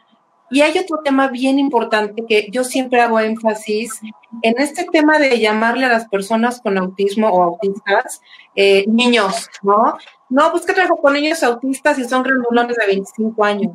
Y 0.48 0.60
hay 0.60 0.78
otro 0.78 0.98
tema 1.02 1.26
bien 1.26 1.58
importante 1.58 2.24
que 2.28 2.48
yo 2.52 2.62
siempre 2.62 3.00
hago 3.00 3.18
énfasis 3.18 4.00
en 4.42 4.54
este 4.58 4.84
tema 4.84 5.18
de 5.18 5.40
llamarle 5.40 5.86
a 5.86 5.88
las 5.88 6.06
personas 6.08 6.60
con 6.60 6.78
autismo 6.78 7.28
o 7.28 7.42
autistas 7.42 8.20
eh, 8.54 8.84
niños, 8.86 9.48
¿no? 9.62 9.96
No, 10.28 10.52
busca 10.52 10.72
trabajo 10.72 10.98
con 10.98 11.14
niños 11.14 11.42
autistas 11.42 11.98
y 11.98 12.04
son 12.04 12.22
grandulones 12.22 12.76
de 12.76 12.86
25 12.86 13.44
años. 13.44 13.72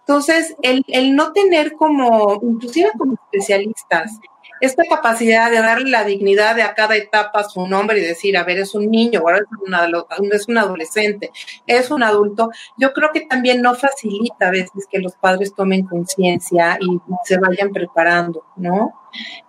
Entonces, 0.00 0.54
el, 0.62 0.84
el 0.88 1.16
no 1.16 1.32
tener 1.32 1.72
como, 1.74 2.38
inclusive 2.42 2.90
como 2.96 3.14
especialistas, 3.14 4.18
esta 4.62 4.84
capacidad 4.88 5.50
de 5.50 5.56
darle 5.56 5.90
la 5.90 6.04
dignidad 6.04 6.54
de 6.54 6.62
a 6.62 6.72
cada 6.72 6.94
etapa 6.94 7.42
su 7.42 7.66
nombre 7.66 7.98
y 7.98 8.02
decir, 8.02 8.36
a 8.36 8.44
ver, 8.44 8.60
es 8.60 8.76
un 8.76 8.88
niño, 8.88 9.18
ahora 9.18 9.38
es, 9.38 10.48
un 10.48 10.56
adolescente, 10.56 11.32
es 11.66 11.90
un 11.90 12.04
adulto, 12.04 12.50
yo 12.76 12.92
creo 12.92 13.10
que 13.12 13.22
también 13.22 13.60
no 13.60 13.74
facilita 13.74 14.46
a 14.46 14.50
veces 14.52 14.86
que 14.88 15.00
los 15.00 15.16
padres 15.16 15.52
tomen 15.52 15.84
conciencia 15.84 16.78
y 16.80 17.00
se 17.24 17.38
vayan 17.38 17.72
preparando, 17.72 18.44
¿no? 18.54 18.92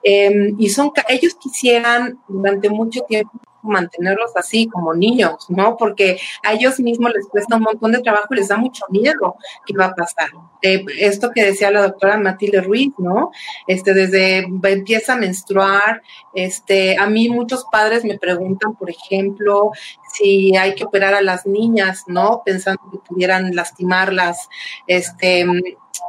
Eh, 0.02 0.56
y 0.58 0.70
son, 0.70 0.92
ellos 1.08 1.36
quisieran 1.36 2.20
durante 2.28 2.72
mucho 2.72 3.02
tiempo 3.02 3.40
mantenerlos 3.70 4.32
así 4.36 4.68
como 4.68 4.94
niños, 4.94 5.46
¿no? 5.50 5.78
Porque 5.78 6.20
a 6.44 6.54
ellos 6.54 6.80
mismos 6.80 7.12
les 7.14 7.28
cuesta 7.28 7.56
un 7.56 7.64
montón 7.64 7.92
de 7.92 8.02
trabajo 8.02 8.28
y 8.32 8.36
les 8.38 8.48
da 8.48 8.58
mucho 8.58 8.86
miedo 8.90 9.36
qué 9.66 9.74
va 9.78 9.86
a 9.86 9.96
pasar. 9.96 10.30
Eh, 10.62 10.86
esto 11.00 11.32
que 11.32 11.44
decía 11.44 11.72
la 11.72 11.82
doctora 11.82 12.18
Matilde 12.18 12.62
Ruiz, 12.62 12.94
¿no? 12.98 13.32
Este, 13.68 13.94
desde 13.94 14.48
empieza 14.64 15.14
a 15.14 15.18
menstruar, 15.18 16.02
este, 16.34 16.98
a 16.98 17.08
mí 17.08 17.30
muchos 17.30 17.66
padres 17.72 18.04
me 18.06 18.18
preguntan, 18.18 18.76
por 18.76 18.90
ejemplo, 18.90 19.72
si 20.14 20.56
hay 20.56 20.76
que 20.76 20.86
operar 20.86 21.14
a 21.14 21.22
las 21.22 21.46
niñas, 21.46 22.04
¿no? 22.08 22.42
Pensando 22.46 22.82
que 22.92 23.00
pudieran 23.00 23.56
lastimarlas, 23.56 24.48
este, 24.88 25.46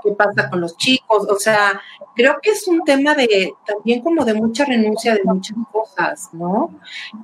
qué 0.02 0.12
pasa 0.12 0.50
con 0.50 0.60
los 0.60 0.76
chicos, 0.76 1.26
o 1.28 1.38
sea, 1.38 1.80
creo 2.14 2.38
que 2.42 2.50
es 2.50 2.66
un 2.68 2.82
tema 2.84 3.14
de 3.14 3.52
también 3.66 4.02
como 4.02 4.24
de 4.24 4.34
mucha 4.34 4.64
renuncia 4.64 5.14
de 5.14 5.22
muchas 5.24 5.56
cosas, 5.72 6.28
¿no? 6.32 6.70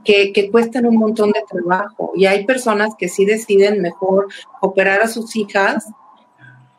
Que, 0.04 0.32
que 0.32 0.50
cuestan 0.50 0.86
un 0.86 0.96
montón 0.96 1.32
de 1.32 1.42
trabajo 1.48 2.12
y 2.14 2.26
hay 2.26 2.44
personas 2.44 2.94
que 2.98 3.08
sí 3.08 3.24
deciden 3.24 3.80
mejor 3.80 4.28
operar 4.60 5.00
a 5.02 5.08
sus 5.08 5.36
hijas 5.36 5.86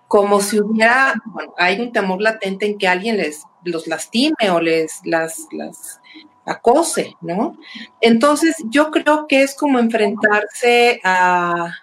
como 0.07 0.41
si 0.41 0.59
hubiera, 0.59 1.15
bueno, 1.25 1.53
hay 1.57 1.79
un 1.79 1.93
temor 1.93 2.21
latente 2.21 2.65
en 2.65 2.77
que 2.77 2.87
alguien 2.87 3.17
les 3.17 3.45
los 3.63 3.87
lastime 3.87 4.49
o 4.51 4.59
les 4.59 4.99
las, 5.05 5.47
las 5.51 6.01
acose, 6.45 7.15
¿no? 7.21 7.55
Entonces 8.01 8.55
yo 8.69 8.91
creo 8.91 9.27
que 9.27 9.43
es 9.43 9.55
como 9.55 9.79
enfrentarse 9.79 10.99
a, 11.03 11.73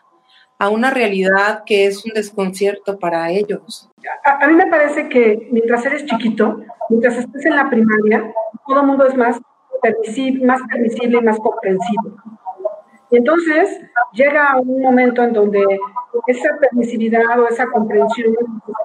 a 0.58 0.68
una 0.68 0.90
realidad 0.90 1.62
que 1.64 1.86
es 1.86 2.04
un 2.04 2.12
desconcierto 2.12 2.98
para 2.98 3.30
ellos. 3.30 3.88
A, 4.24 4.46
mí 4.48 4.54
me 4.54 4.66
parece 4.66 5.08
que 5.08 5.48
mientras 5.52 5.86
eres 5.86 6.04
chiquito, 6.04 6.60
mientras 6.88 7.16
estés 7.16 7.46
en 7.46 7.56
la 7.56 7.70
primaria, 7.70 8.32
todo 8.66 8.80
el 8.80 8.86
mundo 8.86 9.06
es 9.06 9.16
más 9.16 9.40
permisible, 9.80 10.44
más 10.44 10.60
permisible 10.68 11.18
y 11.18 11.22
más 11.22 11.38
comprensivo. 11.38 12.16
Y 13.10 13.16
entonces 13.18 13.80
llega 14.12 14.58
un 14.60 14.82
momento 14.82 15.22
en 15.22 15.32
donde 15.32 15.62
esa 16.26 16.56
permisividad 16.58 17.40
o 17.40 17.48
esa 17.48 17.66
comprensión 17.66 18.32
de 18.32 18.38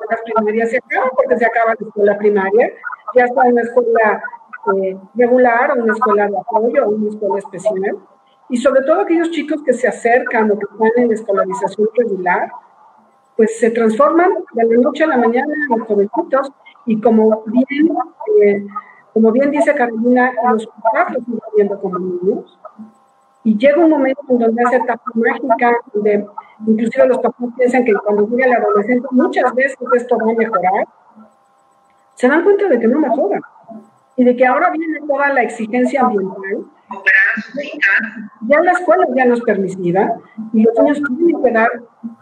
las 0.10 0.22
primarias 0.22 0.70
se 0.70 0.78
acaba 0.78 1.10
porque 1.16 1.38
se 1.38 1.46
acaba 1.46 1.74
la 1.80 1.88
escuela 1.88 2.18
primaria, 2.18 2.72
ya 3.16 3.26
está 3.26 3.46
en 3.48 3.54
una 3.54 3.62
escuela 3.64 4.24
eh, 4.76 4.98
regular 5.16 5.72
o 5.72 5.84
una 5.84 5.94
escuela 5.94 6.28
de 6.28 6.38
apoyo 6.38 6.86
o 6.86 6.90
una 6.90 7.10
escuela 7.10 7.40
especial. 7.40 7.98
Y 8.54 8.58
sobre 8.58 8.84
todo 8.84 9.02
aquellos 9.02 9.32
chicos 9.32 9.64
que 9.64 9.74
se 9.74 9.88
acercan 9.88 10.52
o 10.52 10.60
que 10.60 10.66
están 10.72 10.92
en 10.98 11.12
escolarización 11.12 11.90
regular, 11.98 12.52
pues 13.36 13.58
se 13.60 13.72
transforman 13.72 14.30
de 14.54 14.64
la 14.66 14.80
noche 14.80 15.06
a 15.06 15.08
la 15.08 15.18
mañana 15.18 15.52
en 15.72 15.80
jovencitos 15.80 16.52
y 16.86 17.02
como 17.02 17.44
bien, 17.48 17.90
eh, 18.44 18.64
como 19.12 19.32
bien 19.32 19.50
dice 19.50 19.74
Carolina, 19.74 20.32
los 20.52 20.68
papás 20.68 21.14
los 21.14 21.22
están 21.24 21.40
viendo 21.56 21.82
como 21.82 21.98
niños. 21.98 22.60
Y 23.44 23.58
llega 23.58 23.84
un 23.84 23.90
momento 23.90 24.22
en 24.30 24.38
donde 24.38 24.62
esa 24.62 24.76
etapa 24.76 25.12
mágica, 25.16 25.76
donde 25.92 26.28
inclusive 26.68 27.08
los 27.08 27.18
papás 27.18 27.50
piensan 27.58 27.86
que 27.86 27.94
cuando 28.06 28.28
llega 28.28 28.46
el 28.46 28.54
adolescente 28.54 29.08
muchas 29.10 29.52
veces 29.56 29.80
esto 29.96 30.16
va 30.16 30.32
a 30.32 30.36
mejorar, 30.36 30.88
se 32.14 32.28
dan 32.28 32.44
cuenta 32.44 32.68
de 32.68 32.80
que 32.80 32.88
no 32.88 33.00
mejora 33.00 33.42
y 34.16 34.24
de 34.24 34.36
que 34.36 34.46
ahora 34.46 34.70
viene 34.70 35.00
toda 35.08 35.34
la 35.34 35.42
exigencia 35.42 36.02
ambiental. 36.02 36.68
Ya 38.48 38.62
la 38.62 38.72
escuela 38.72 39.06
ya 39.16 39.26
no 39.26 39.34
es 39.34 39.42
permisiva 39.42 40.14
y 40.54 40.64
los 40.64 40.74
niños 40.80 41.02
tienen 41.18 41.44
que 41.44 41.52
dar 41.52 41.70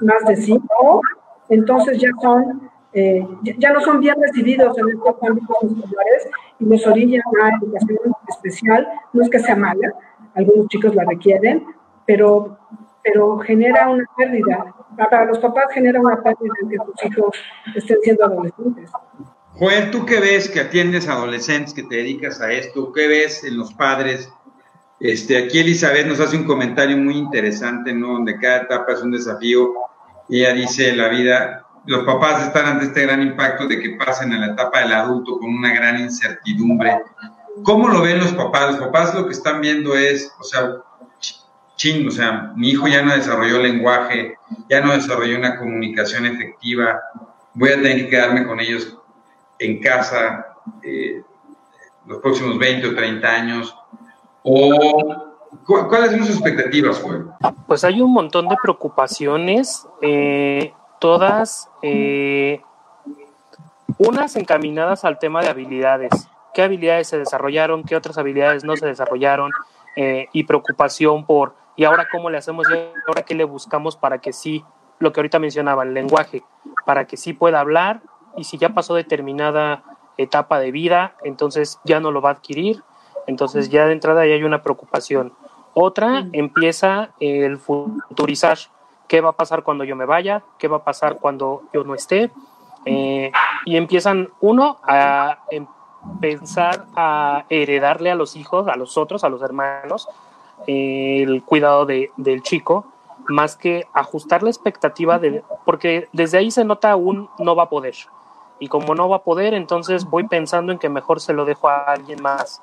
más 0.01 0.25
de 0.27 0.35
sí 0.35 0.59
o 0.79 1.01
entonces 1.49 1.99
ya 1.99 2.09
son 2.21 2.71
eh, 2.93 3.25
ya 3.57 3.71
no 3.71 3.79
son 3.79 4.01
bien 4.01 4.15
recibidos 4.21 4.77
en 4.77 4.89
estos 4.89 5.15
ámbitos 5.21 5.57
escolares 5.63 6.27
y 6.59 6.65
los 6.65 6.85
orillan 6.85 7.21
a 7.41 7.57
educación 7.57 7.99
especial. 8.27 8.87
No 9.13 9.23
es 9.23 9.29
que 9.29 9.39
sea 9.39 9.55
mala, 9.55 9.93
algunos 10.35 10.67
chicos 10.67 10.93
la 10.93 11.05
requieren, 11.05 11.65
pero, 12.05 12.57
pero 13.03 13.37
genera 13.39 13.89
una 13.89 14.03
pérdida. 14.17 14.75
Para 14.97 15.25
los 15.25 15.39
papás 15.39 15.65
genera 15.73 16.01
una 16.01 16.21
pérdida 16.21 16.53
que 16.69 16.77
sus 16.77 17.05
hijos 17.05 17.37
estén 17.75 17.97
siendo 18.03 18.25
adolescentes. 18.25 18.91
Joel, 19.53 19.91
¿tú 19.91 20.05
qué 20.05 20.19
ves 20.19 20.49
que 20.49 20.59
atiendes 20.59 21.07
a 21.07 21.13
adolescentes, 21.13 21.73
que 21.73 21.83
te 21.83 21.97
dedicas 21.97 22.41
a 22.41 22.51
esto? 22.51 22.91
¿Qué 22.91 23.07
ves 23.07 23.43
en 23.43 23.57
los 23.57 23.73
padres? 23.73 24.31
Este, 25.01 25.37
aquí 25.37 25.59
Elizabeth 25.59 26.05
nos 26.05 26.19
hace 26.19 26.37
un 26.37 26.43
comentario 26.43 26.95
muy 26.95 27.17
interesante, 27.17 27.93
¿no? 27.93 28.13
Donde 28.13 28.37
cada 28.39 28.57
etapa 28.63 28.93
es 28.93 29.01
un 29.01 29.11
desafío. 29.11 29.73
Ella 30.29 30.53
dice, 30.53 30.95
la 30.95 31.09
vida, 31.09 31.65
los 31.85 32.05
papás 32.05 32.45
están 32.45 32.67
ante 32.67 32.85
este 32.85 33.01
gran 33.01 33.21
impacto 33.21 33.67
de 33.67 33.79
que 33.79 33.91
pasen 33.91 34.31
a 34.33 34.39
la 34.39 34.53
etapa 34.53 34.81
del 34.81 34.93
adulto 34.93 35.39
con 35.39 35.49
una 35.49 35.73
gran 35.73 35.99
incertidumbre. 35.99 36.99
¿Cómo 37.63 37.87
lo 37.87 38.01
ven 38.01 38.19
los 38.19 38.31
papás? 38.33 38.73
Los 38.73 38.79
papás 38.79 39.15
lo 39.15 39.25
que 39.25 39.33
están 39.33 39.59
viendo 39.59 39.95
es, 39.95 40.31
o 40.39 40.43
sea, 40.43 40.75
ching, 41.75 42.07
o 42.07 42.11
sea, 42.11 42.53
mi 42.55 42.69
hijo 42.69 42.87
ya 42.87 43.01
no 43.01 43.13
desarrolló 43.15 43.57
lenguaje, 43.57 44.35
ya 44.69 44.81
no 44.81 44.93
desarrolló 44.93 45.37
una 45.37 45.57
comunicación 45.57 46.27
efectiva, 46.27 47.01
voy 47.55 47.69
a 47.69 47.81
tener 47.81 47.97
que 47.97 48.09
quedarme 48.09 48.45
con 48.45 48.59
ellos 48.59 48.97
en 49.57 49.79
casa 49.79 50.45
eh, 50.83 51.23
los 52.05 52.19
próximos 52.19 52.57
20 52.57 52.87
o 52.87 52.95
30 52.95 53.27
años? 53.27 53.75
¿O 54.43 55.27
cuáles 55.67 56.11
son 56.11 56.19
sus 56.21 56.35
expectativas, 56.35 57.01
Joel? 57.01 57.27
Pues 57.67 57.83
hay 57.83 58.01
un 58.01 58.13
montón 58.13 58.47
de 58.47 58.55
preocupaciones, 58.61 59.87
eh, 60.01 60.73
todas, 60.99 61.69
eh, 61.81 62.61
unas 63.97 64.35
encaminadas 64.35 65.05
al 65.05 65.19
tema 65.19 65.41
de 65.41 65.49
habilidades. 65.49 66.11
qué 66.53 66.63
habilidades 66.63 67.07
se 67.07 67.17
desarrollaron, 67.17 67.83
qué 67.83 67.95
otras 67.95 68.17
habilidades 68.17 68.65
no 68.65 68.75
se 68.75 68.85
desarrollaron 68.85 69.51
eh, 69.95 70.27
y 70.33 70.43
preocupación 70.43 71.25
por, 71.25 71.55
y 71.77 71.85
ahora 71.85 72.07
cómo 72.11 72.29
le 72.29 72.37
hacemos, 72.37 72.67
y 72.69 72.73
ahora 73.07 73.21
qué 73.21 73.35
le 73.35 73.45
buscamos 73.45 73.95
para 73.95 74.17
que 74.17 74.33
sí, 74.33 74.65
lo 74.99 75.13
que 75.13 75.21
ahorita 75.21 75.39
mencionaba, 75.39 75.83
el 75.83 75.93
lenguaje, 75.93 76.43
para 76.85 77.07
que 77.07 77.15
sí 77.15 77.31
pueda 77.31 77.61
hablar 77.61 78.01
y 78.35 78.43
si 78.43 78.57
ya 78.57 78.69
pasó 78.69 78.95
determinada 78.95 79.83
etapa 80.17 80.59
de 80.59 80.71
vida, 80.71 81.15
entonces 81.23 81.79
ya 81.83 81.99
no 81.99 82.11
lo 82.11 82.21
va 82.21 82.29
a 82.29 82.33
adquirir, 82.33 82.83
entonces 83.27 83.69
ya 83.69 83.85
de 83.85 83.93
entrada 83.93 84.25
ya 84.25 84.33
hay 84.33 84.43
una 84.43 84.63
preocupación. 84.63 85.33
Otra 85.73 86.27
empieza 86.33 87.11
el 87.19 87.57
futurizar, 87.57 88.57
qué 89.07 89.21
va 89.21 89.29
a 89.29 89.33
pasar 89.33 89.63
cuando 89.63 89.83
yo 89.83 89.95
me 89.95 90.05
vaya, 90.05 90.43
qué 90.57 90.67
va 90.67 90.77
a 90.77 90.83
pasar 90.83 91.17
cuando 91.17 91.63
yo 91.73 91.83
no 91.83 91.95
esté, 91.95 92.31
eh, 92.85 93.31
y 93.65 93.77
empiezan 93.77 94.29
uno 94.39 94.79
a 94.83 95.39
pensar 96.19 96.85
a 96.95 97.45
heredarle 97.49 98.11
a 98.11 98.15
los 98.15 98.35
hijos, 98.35 98.67
a 98.67 98.75
los 98.75 98.97
otros, 98.97 99.23
a 99.23 99.29
los 99.29 99.41
hermanos, 99.41 100.09
eh, 100.67 101.23
el 101.23 101.43
cuidado 101.43 101.85
de, 101.85 102.11
del 102.17 102.41
chico, 102.41 102.85
más 103.27 103.55
que 103.55 103.87
ajustar 103.93 104.43
la 104.43 104.49
expectativa 104.49 105.19
de, 105.19 105.43
porque 105.65 106.09
desde 106.11 106.39
ahí 106.39 106.51
se 106.51 106.65
nota 106.65 106.95
un 106.95 107.29
no 107.37 107.55
va 107.55 107.63
a 107.63 107.69
poder. 107.69 107.95
Y 108.59 108.67
como 108.67 108.93
no 108.93 109.09
va 109.09 109.17
a 109.17 109.23
poder, 109.23 109.53
entonces 109.53 110.05
voy 110.05 110.27
pensando 110.27 110.71
en 110.71 110.79
que 110.79 110.89
mejor 110.89 111.19
se 111.19 111.33
lo 111.33 111.45
dejo 111.45 111.67
a 111.67 111.83
alguien 111.85 112.21
más. 112.21 112.61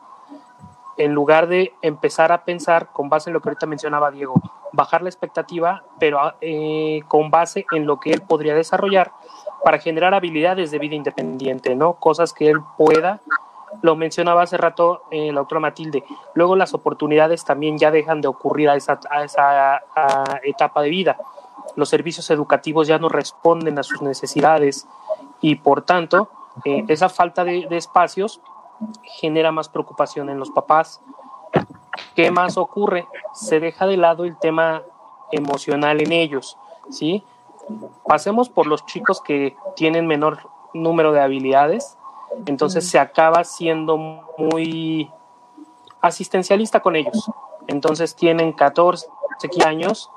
En 0.99 1.15
lugar 1.15 1.47
de 1.47 1.73
empezar 1.81 2.33
a 2.33 2.45
pensar 2.45 2.89
con 2.93 3.09
base 3.09 3.31
en 3.31 3.35
lo 3.35 3.41
que 3.41 3.49
ahorita 3.49 3.67
mencionaba 3.67 4.11
Diego, 4.11 4.35
bajar 4.73 5.03
la 5.03 5.09
expectativa, 5.09 5.85
pero 5.99 6.35
eh, 6.41 7.03
con 7.09 7.31
base 7.31 7.67
en 7.73 7.87
lo 7.87 8.01
que 8.01 8.11
él 8.11 8.23
podría 8.23 8.55
desarrollar 8.55 9.13
para 9.65 9.79
generar 9.79 10.13
habilidades 10.15 10.71
de 10.71 10.79
vida 10.79 10.97
independiente, 10.97 11.75
¿no? 11.75 11.95
Cosas 11.95 12.33
que 12.33 12.49
él 12.49 12.59
pueda. 12.77 13.21
Lo 13.83 13.97
mencionaba 13.97 14.43
hace 14.43 14.57
rato 14.57 15.03
eh, 15.11 15.31
la 15.33 15.41
doctora 15.41 15.61
Matilde. 15.61 16.03
Luego 16.35 16.57
las 16.57 16.75
oportunidades 16.75 17.45
también 17.45 17.79
ya 17.79 17.91
dejan 17.91 18.21
de 18.21 18.29
ocurrir 18.29 18.69
a 18.69 18.77
esa, 18.77 18.99
a 19.11 19.25
esa 19.25 19.83
etapa 20.43 20.83
de 20.83 20.91
vida. 20.91 21.17
Los 21.77 21.89
servicios 21.89 22.29
educativos 22.31 22.89
ya 22.89 22.99
no 22.99 23.09
responden 23.09 23.79
a 23.79 23.83
sus 23.83 24.03
necesidades 24.03 24.89
y 25.41 25.57
por 25.57 25.83
tanto 25.83 26.29
eh, 26.65 26.85
esa 26.89 27.09
falta 27.09 27.45
de, 27.45 27.67
de 27.69 27.77
espacios 27.77 28.41
genera 29.03 29.53
más 29.53 29.69
preocupación 29.69 30.31
en 30.31 30.39
los 30.39 30.51
papás. 30.51 31.01
¿Qué 32.15 32.31
más 32.31 32.57
ocurre? 32.57 33.07
Se 33.33 33.61
deja 33.61 33.87
de 33.87 33.97
lado 33.97 34.25
el 34.25 34.37
tema 34.39 34.83
emocional 35.33 36.01
en 36.01 36.13
ellos, 36.13 36.57
¿sí? 36.91 37.25
pasemos 38.07 38.49
por 38.49 38.67
los 38.67 38.87
chicos 38.87 39.21
que 39.21 39.57
tienen 39.77 40.07
menor 40.07 40.49
número 40.75 41.13
de 41.13 41.21
habilidades, 41.21 41.97
entonces 42.47 42.89
se 42.89 42.99
acaba 42.99 43.45
siendo 43.45 43.97
muy 43.97 45.11
asistencialista 46.01 46.81
con 46.81 46.97
ellos. 46.97 47.31
Entonces 47.67 48.15
tienen 48.15 48.53
14, 48.53 49.07
15 49.41 49.69
años 49.69 50.11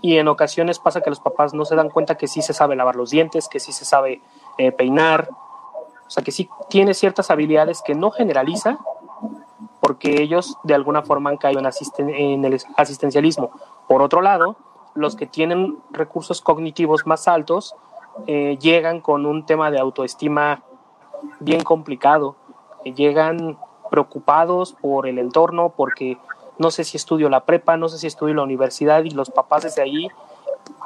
y 0.00 0.18
en 0.18 0.28
ocasiones 0.28 0.78
pasa 0.78 1.00
que 1.00 1.10
los 1.10 1.20
papás 1.20 1.52
no 1.52 1.64
se 1.64 1.74
dan 1.74 1.90
cuenta 1.90 2.16
que 2.16 2.28
sí 2.28 2.42
se 2.42 2.52
sabe 2.52 2.76
lavar 2.76 2.96
los 2.96 3.10
dientes, 3.10 3.48
que 3.48 3.60
sí 3.60 3.72
se 3.72 3.84
sabe 3.84 4.22
eh, 4.58 4.72
peinar, 4.72 5.28
sea 6.14 6.24
que 6.24 6.32
sí 6.32 6.48
tiene 6.68 6.94
ciertas 6.94 7.30
habilidades 7.30 7.82
que 7.82 7.94
no 7.94 8.10
generaliza 8.10 8.78
porque 9.80 10.22
ellos 10.22 10.56
de 10.62 10.74
alguna 10.74 11.02
forma 11.02 11.28
han 11.28 11.36
caído 11.36 11.60
en, 11.60 12.08
en 12.08 12.44
el 12.44 12.58
asistencialismo. 12.76 13.50
Por 13.86 14.00
otro 14.00 14.22
lado, 14.22 14.56
los 14.94 15.14
que 15.14 15.26
tienen 15.26 15.76
recursos 15.90 16.40
cognitivos 16.40 17.06
más 17.06 17.28
altos 17.28 17.74
eh, 18.26 18.56
llegan 18.60 19.00
con 19.00 19.26
un 19.26 19.44
tema 19.44 19.70
de 19.70 19.78
autoestima 19.78 20.62
bien 21.40 21.62
complicado, 21.62 22.36
eh, 22.84 22.94
llegan 22.94 23.58
preocupados 23.90 24.72
por 24.72 25.06
el 25.06 25.18
entorno, 25.18 25.74
porque 25.76 26.16
no 26.58 26.70
sé 26.70 26.84
si 26.84 26.96
estudio 26.96 27.28
la 27.28 27.44
prepa, 27.44 27.76
no 27.76 27.88
sé 27.88 27.98
si 27.98 28.06
estudio 28.06 28.34
la 28.34 28.42
universidad 28.42 29.04
y 29.04 29.10
los 29.10 29.30
papás 29.30 29.64
desde 29.64 29.82
ahí 29.82 30.08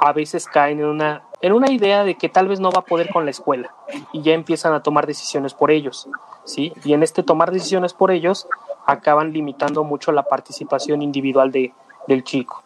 a 0.00 0.12
veces 0.12 0.46
caen 0.46 0.80
en 0.80 0.87
una, 0.87 1.22
en 1.40 1.52
una 1.52 1.70
idea 1.70 2.04
de 2.04 2.14
que 2.14 2.28
tal 2.28 2.48
vez 2.48 2.61
no 2.61 2.70
va 2.70 2.80
a 2.80 2.84
poder 2.84 3.11
con 3.11 3.24
la 3.24 3.30
escuela 3.30 3.74
y 4.12 4.22
ya 4.22 4.32
empiezan 4.32 4.72
a 4.72 4.82
tomar 4.82 5.06
decisiones 5.06 5.54
por 5.54 5.70
ellos, 5.70 6.08
¿sí? 6.44 6.72
Y 6.84 6.92
en 6.92 7.02
este 7.02 7.22
tomar 7.22 7.50
decisiones 7.50 7.94
por 7.94 8.11
ellos 8.11 8.46
acaban 8.87 9.32
limitando 9.32 9.84
mucho 9.84 10.12
la 10.12 10.22
participación 10.22 11.02
individual 11.02 11.50
de, 11.50 11.72
del 12.06 12.24
chico. 12.24 12.62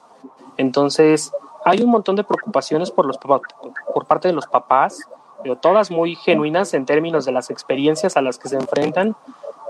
Entonces, 0.56 1.32
hay 1.64 1.82
un 1.82 1.90
montón 1.90 2.16
de 2.16 2.24
preocupaciones 2.24 2.90
por, 2.90 3.06
los, 3.06 3.18
por 3.18 4.06
parte 4.06 4.28
de 4.28 4.34
los 4.34 4.46
papás, 4.46 5.08
pero 5.42 5.56
todas 5.56 5.90
muy 5.90 6.14
genuinas 6.14 6.74
en 6.74 6.86
términos 6.86 7.24
de 7.24 7.32
las 7.32 7.50
experiencias 7.50 8.16
a 8.16 8.22
las 8.22 8.38
que 8.38 8.48
se 8.48 8.56
enfrentan. 8.56 9.16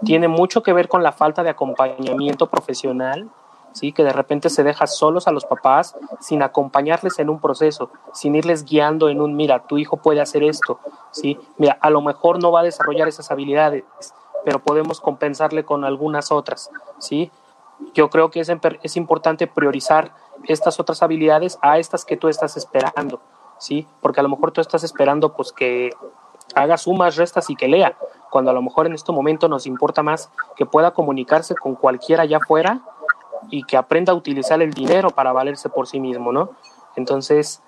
Tiene 0.05 0.29
mucho 0.29 0.63
que 0.63 0.73
ver 0.73 0.89
con 0.89 1.03
la 1.03 1.13
falta 1.13 1.43
de 1.43 1.51
acompañamiento 1.51 2.49
profesional, 2.49 3.31
¿sí? 3.73 3.93
que 3.93 4.05
de 4.05 4.13
repente 4.13 4.51
se 4.51 4.63
deja 4.63 4.87
solos 4.87 5.29
a 5.29 5.33
los 5.33 5.45
papás 5.45 5.97
sin 6.21 6.43
acompañarles 6.43 7.19
en 7.19 7.31
un 7.31 7.41
proceso, 7.41 7.91
sin 8.13 8.35
irles 8.35 8.65
guiando 8.65 9.09
en 9.09 9.21
un, 9.21 9.35
mira, 9.35 9.67
tu 9.67 9.79
hijo 9.79 9.97
puede 9.97 10.21
hacer 10.21 10.43
esto, 10.43 10.79
¿sí? 11.11 11.39
mira, 11.59 11.79
a 11.81 11.91
lo 11.91 12.01
mejor 12.03 12.41
no 12.41 12.53
va 12.53 12.61
a 12.61 12.65
desarrollar 12.65 13.09
esas 13.09 13.31
habilidades, 13.31 13.85
pero 14.45 14.59
podemos 14.59 15.01
compensarle 15.01 15.65
con 15.65 15.85
algunas 15.85 16.33
otras. 16.33 16.71
¿sí? 16.99 17.31
Yo 17.95 18.11
creo 18.11 18.31
que 18.31 18.41
es, 18.41 18.51
es 18.83 18.97
importante 18.97 19.47
priorizar 19.47 20.15
estas 20.45 20.81
otras 20.81 21.03
habilidades 21.03 21.59
a 21.63 21.79
estas 21.79 22.05
que 22.05 22.17
tú 22.17 22.29
estás 22.29 22.57
esperando, 22.57 23.21
¿sí? 23.59 23.87
Porque 24.01 24.21
a 24.21 24.23
lo 24.23 24.29
mejor 24.29 24.53
tú 24.53 24.61
estás 24.61 24.85
esperando 24.85 25.35
pues 25.35 25.53
que 25.53 25.91
haga 26.55 26.77
sumas, 26.77 27.17
restas 27.17 27.51
y 27.51 27.57
que 27.57 27.69
lea, 27.69 27.97
cuando 28.31 28.51
a 28.51 28.55
lo 28.55 28.63
mejor 28.63 28.87
en 28.87 28.95
este 28.95 29.13
momento 29.13 29.49
nos 29.49 29.67
importa 29.67 30.03
más 30.03 30.31
que 30.57 30.67
pueda 30.67 30.93
comunicarse 30.93 31.55
con 31.55 31.75
cualquiera 31.75 32.23
allá 32.23 32.39
afuera 32.39 32.81
y 33.51 33.65
que 33.65 33.77
aprenda 33.77 34.13
a 34.13 34.17
utilizar 34.17 34.61
el 34.63 34.73
dinero 34.73 35.11
para 35.11 35.33
valerse 35.33 35.69
por 35.69 35.87
sí 35.87 36.01
mismo, 36.01 36.33
¿no? 36.33 36.51
Entonces, 36.97 37.63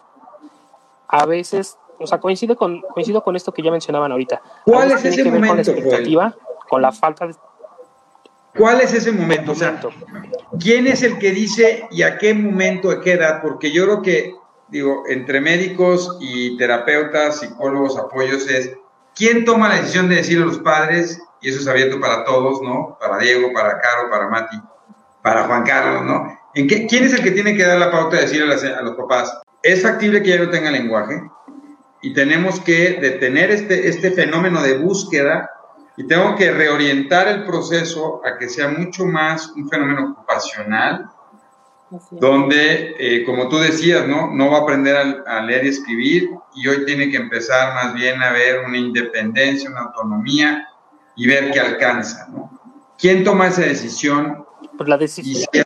a 1.08 1.26
veces, 1.26 1.78
o 1.98 2.06
sea, 2.06 2.18
coincide 2.18 2.56
con, 2.56 2.80
coincido 2.80 3.22
con 3.22 3.37
esto 3.37 3.52
que 3.52 3.62
ya 3.62 3.70
mencionaban 3.70 4.12
ahorita. 4.12 4.40
¿Cuál 4.64 4.92
es 4.92 5.04
ese 5.04 5.24
momento, 5.24 5.46
con 5.48 5.56
la 5.56 5.62
expectativa, 5.62 6.34
con 6.68 6.82
la 6.82 6.92
falta 6.92 7.26
de 7.26 7.34
¿Cuál 8.56 8.80
es 8.80 8.94
ese 8.94 9.10
momento? 9.10 9.52
O 9.52 9.54
sea, 9.54 9.80
¿quién 10.60 10.87
es 10.87 11.02
el 11.02 11.18
que 11.18 11.32
dice 11.32 11.88
y 11.90 12.02
a 12.02 12.18
qué 12.18 12.34
momento, 12.34 12.90
a 12.90 13.00
qué 13.00 13.14
edad? 13.14 13.42
Porque 13.42 13.72
yo 13.72 13.84
creo 13.84 14.02
que, 14.02 14.34
digo, 14.68 15.02
entre 15.08 15.40
médicos 15.40 16.16
y 16.20 16.56
terapeutas, 16.56 17.40
psicólogos, 17.40 17.98
apoyos, 17.98 18.48
es 18.48 18.76
quién 19.14 19.44
toma 19.44 19.68
la 19.68 19.76
decisión 19.76 20.08
de 20.08 20.16
decir 20.16 20.40
a 20.40 20.46
los 20.46 20.58
padres, 20.58 21.20
y 21.40 21.48
eso 21.48 21.60
es 21.60 21.66
abierto 21.66 22.00
para 22.00 22.24
todos, 22.24 22.62
¿no? 22.62 22.96
Para 23.00 23.18
Diego, 23.18 23.52
para 23.52 23.80
Caro, 23.80 24.08
para 24.08 24.28
Mati, 24.28 24.56
para 25.24 25.44
Juan 25.44 25.64
Carlos, 25.64 26.04
¿no? 26.04 26.38
¿En 26.54 26.68
qué, 26.68 26.87
¿Quién 26.87 27.04
es 27.04 27.14
el 27.14 27.22
que 27.22 27.30
tiene 27.30 27.56
que 27.56 27.64
dar 27.64 27.78
la 27.78 27.90
pauta 27.90 28.16
de 28.16 28.22
decir 28.22 28.42
a, 28.42 28.78
a 28.78 28.82
los 28.82 28.94
papás, 28.94 29.40
es 29.62 29.82
factible 29.82 30.22
que 30.22 30.28
ya 30.28 30.38
no 30.38 30.50
tenga 30.50 30.70
lenguaje? 30.70 31.22
Y 32.02 32.12
tenemos 32.12 32.60
que 32.60 32.98
detener 33.00 33.50
este, 33.50 33.88
este 33.88 34.10
fenómeno 34.10 34.60
de 34.60 34.76
búsqueda 34.76 35.50
y 35.96 36.06
tengo 36.06 36.37
que 36.37 36.52
reorientar 36.52 37.26
el 37.28 37.44
proceso 37.44 38.20
a 38.22 38.37
que 38.37 38.50
sea 38.50 38.68
mucho 38.68 39.06
más 39.06 39.50
un 39.56 39.66
fenómeno 39.70 40.10
ocupacional, 40.10 41.08
donde, 42.10 42.94
eh, 42.98 43.24
como 43.24 43.48
tú 43.48 43.56
decías, 43.56 44.06
¿no? 44.06 44.30
no 44.30 44.50
va 44.50 44.58
a 44.58 44.60
aprender 44.60 45.24
a, 45.26 45.40
leer 45.40 45.64
y 45.64 45.68
escribir 45.68 46.28
y 46.54 46.68
hoy 46.68 46.84
tiene 46.84 47.10
que 47.10 47.16
empezar 47.16 47.72
más 47.72 47.94
bien 47.94 48.22
a 48.22 48.30
ver 48.30 48.62
una 48.66 48.76
independencia, 48.76 49.70
una 49.70 49.82
autonomía 49.82 50.68
y 51.16 51.26
ver 51.26 51.50
qué 51.50 51.60
alcanza. 51.60 52.26
¿no? 52.28 52.50
¿Quién 52.98 53.24
toma 53.24 53.46
esa 53.46 53.62
decisión? 53.62 54.43
Pues 54.76 54.88
la 54.88 54.96
decisión. 54.96 55.64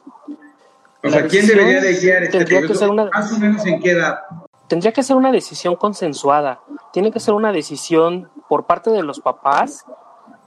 o 1.03 1.11
sea, 1.11 1.27
¿quién 1.27 1.47
debería 1.47 1.81
de 1.81 1.95
guiar 1.95 2.23
este 2.25 2.45
proceso? 2.45 2.93
Más 2.93 3.33
o 3.33 3.39
menos 3.39 3.65
en 3.67 3.81
qué 3.81 3.93
edad. 3.93 4.21
Tendría 4.69 4.93
que 4.93 5.03
ser 5.03 5.17
una 5.17 5.33
decisión 5.33 5.77
consensuada. 5.77 6.61
Tiene 6.93 7.11
que 7.11 7.21
ser 7.21 7.35
una 7.35 7.53
decisión 7.53 8.31
por 8.49 8.67
parte 8.67 8.91
de 8.91 9.03
los 9.03 9.21
papás 9.21 9.87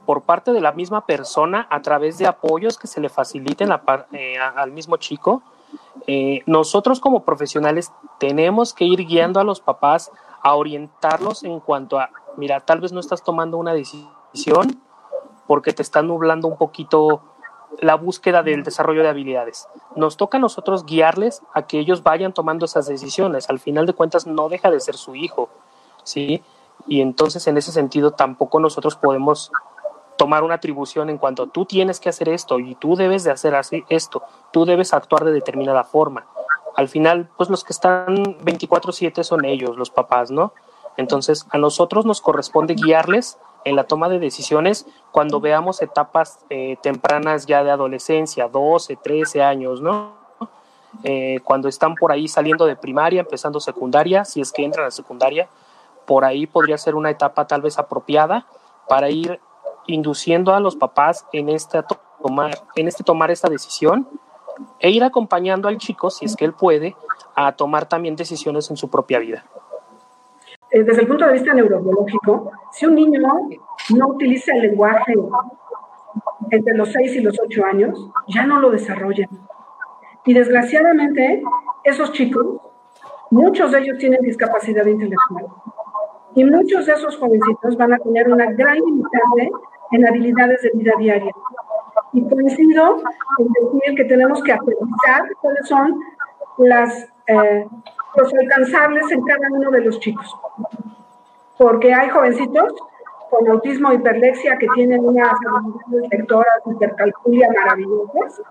por 0.05 0.23
parte 0.23 0.51
de 0.51 0.61
la 0.61 0.71
misma 0.71 1.05
persona 1.05 1.67
a 1.69 1.81
través 1.81 2.17
de 2.17 2.27
apoyos 2.27 2.77
que 2.77 2.87
se 2.87 2.99
le 2.99 3.09
faciliten 3.09 3.69
eh, 4.11 4.37
al 4.37 4.71
mismo 4.71 4.97
chico. 4.97 5.41
Eh, 6.07 6.41
nosotros 6.45 6.99
como 6.99 7.23
profesionales 7.23 7.91
tenemos 8.19 8.73
que 8.73 8.85
ir 8.85 9.05
guiando 9.05 9.39
a 9.39 9.43
los 9.43 9.61
papás 9.61 10.11
a 10.41 10.55
orientarlos 10.55 11.43
en 11.43 11.59
cuanto 11.59 11.99
a, 11.99 12.09
mira, 12.35 12.59
tal 12.61 12.81
vez 12.81 12.91
no 12.91 12.99
estás 12.99 13.23
tomando 13.23 13.57
una 13.57 13.73
decisión 13.73 14.81
porque 15.47 15.73
te 15.73 15.81
está 15.81 16.01
nublando 16.01 16.47
un 16.47 16.57
poquito 16.57 17.21
la 17.79 17.95
búsqueda 17.95 18.43
del 18.43 18.63
desarrollo 18.63 19.03
de 19.03 19.09
habilidades. 19.09 19.67
Nos 19.95 20.17
toca 20.17 20.37
a 20.37 20.41
nosotros 20.41 20.85
guiarles 20.85 21.41
a 21.53 21.63
que 21.63 21.79
ellos 21.79 22.03
vayan 22.03 22.33
tomando 22.33 22.65
esas 22.65 22.87
decisiones. 22.87 23.49
Al 23.49 23.59
final 23.59 23.85
de 23.85 23.93
cuentas 23.93 24.27
no 24.27 24.49
deja 24.49 24.69
de 24.69 24.79
ser 24.79 24.95
su 24.95 25.15
hijo, 25.15 25.49
¿sí? 26.03 26.43
Y 26.87 27.01
entonces 27.01 27.47
en 27.47 27.57
ese 27.57 27.71
sentido 27.71 28.11
tampoco 28.11 28.59
nosotros 28.59 28.95
podemos 28.95 29.51
tomar 30.17 30.43
una 30.43 30.55
atribución 30.55 31.09
en 31.09 31.17
cuanto 31.17 31.47
tú 31.47 31.65
tienes 31.65 31.99
que 31.99 32.09
hacer 32.09 32.29
esto 32.29 32.59
y 32.59 32.75
tú 32.75 32.95
debes 32.95 33.23
de 33.23 33.31
hacer 33.31 33.55
así 33.55 33.83
esto, 33.89 34.21
tú 34.51 34.65
debes 34.65 34.93
actuar 34.93 35.25
de 35.25 35.31
determinada 35.31 35.83
forma. 35.83 36.27
Al 36.75 36.89
final, 36.89 37.29
pues 37.37 37.49
los 37.49 37.63
que 37.63 37.73
están 37.73 38.37
24/7 38.43 39.23
son 39.23 39.45
ellos, 39.45 39.77
los 39.77 39.89
papás, 39.89 40.31
¿no? 40.31 40.53
Entonces, 40.97 41.47
a 41.49 41.57
nosotros 41.57 42.05
nos 42.05 42.21
corresponde 42.21 42.75
guiarles 42.75 43.39
en 43.63 43.75
la 43.75 43.83
toma 43.83 44.09
de 44.09 44.19
decisiones 44.19 44.85
cuando 45.11 45.39
veamos 45.39 45.81
etapas 45.81 46.45
eh, 46.49 46.77
tempranas 46.81 47.45
ya 47.45 47.63
de 47.63 47.71
adolescencia, 47.71 48.47
12, 48.47 48.95
13 48.95 49.43
años, 49.43 49.81
¿no? 49.81 50.19
Eh, 51.03 51.39
cuando 51.43 51.67
están 51.67 51.95
por 51.95 52.11
ahí 52.11 52.27
saliendo 52.27 52.65
de 52.65 52.75
primaria, 52.75 53.21
empezando 53.21 53.59
secundaria, 53.59 54.25
si 54.25 54.41
es 54.41 54.51
que 54.51 54.63
entran 54.63 54.87
a 54.87 54.91
secundaria, 54.91 55.47
por 56.05 56.25
ahí 56.25 56.47
podría 56.47 56.77
ser 56.77 56.95
una 56.95 57.09
etapa 57.09 57.47
tal 57.47 57.61
vez 57.61 57.79
apropiada 57.79 58.45
para 58.87 59.09
ir 59.09 59.39
induciendo 59.87 60.53
a 60.53 60.59
los 60.59 60.75
papás 60.75 61.25
en, 61.31 61.49
esta 61.49 61.85
tomar, 62.21 62.51
en 62.75 62.87
este 62.87 63.03
tomar 63.03 63.31
esta 63.31 63.49
decisión 63.49 64.07
e 64.79 64.89
ir 64.89 65.03
acompañando 65.03 65.67
al 65.67 65.77
chico, 65.77 66.09
si 66.09 66.25
es 66.25 66.35
que 66.35 66.45
él 66.45 66.53
puede, 66.53 66.95
a 67.35 67.53
tomar 67.53 67.85
también 67.87 68.15
decisiones 68.15 68.69
en 68.69 68.77
su 68.77 68.89
propia 68.89 69.19
vida. 69.19 69.45
Eh, 70.71 70.83
desde 70.83 71.01
el 71.01 71.07
punto 71.07 71.25
de 71.25 71.33
vista 71.33 71.53
neurobiológico, 71.53 72.51
si 72.71 72.85
un 72.85 72.95
niño 72.95 73.19
no 73.95 74.07
utiliza 74.07 74.53
el 74.53 74.61
lenguaje 74.61 75.13
entre 76.49 76.75
los 76.75 76.91
6 76.91 77.15
y 77.17 77.21
los 77.21 77.37
8 77.39 77.65
años, 77.65 78.09
ya 78.27 78.45
no 78.45 78.59
lo 78.59 78.71
desarrolla. 78.71 79.27
Y 80.25 80.33
desgraciadamente, 80.33 81.43
esos 81.83 82.11
chicos, 82.13 82.45
muchos 83.31 83.71
de 83.71 83.79
ellos 83.79 83.97
tienen 83.97 84.21
discapacidad 84.21 84.85
intelectual. 84.85 85.45
Y 86.35 86.45
muchos 86.45 86.85
de 86.85 86.93
esos 86.93 87.17
jovencitos 87.17 87.75
van 87.75 87.93
a 87.93 87.97
tener 87.97 88.29
una 88.29 88.45
gran 88.51 88.75
limitante 88.75 89.51
en 89.91 90.07
habilidades 90.07 90.61
de 90.61 90.71
vida 90.73 90.93
diaria. 90.97 91.31
Y 92.13 92.27
coincido 92.29 92.97
en 93.39 93.47
decir 93.47 93.95
que 93.95 94.05
tenemos 94.05 94.41
que 94.43 94.53
actualizar 94.53 95.23
cuáles 95.41 95.67
son 95.67 95.99
las, 96.57 97.09
eh, 97.27 97.65
los 98.15 98.33
alcanzables 98.33 99.11
en 99.11 99.21
cada 99.23 99.47
uno 99.51 99.71
de 99.71 99.81
los 99.81 99.99
chicos. 99.99 100.35
Porque 101.57 101.93
hay 101.93 102.09
jovencitos 102.09 102.73
con 103.29 103.47
autismo 103.47 103.93
hiperlexia 103.93 104.57
que 104.57 104.67
tienen 104.75 105.05
unas 105.05 105.29
habilidades 105.29 106.11
lectoras, 106.11 106.53
hipercalculia 106.65 107.47
maravillosas 107.55 108.41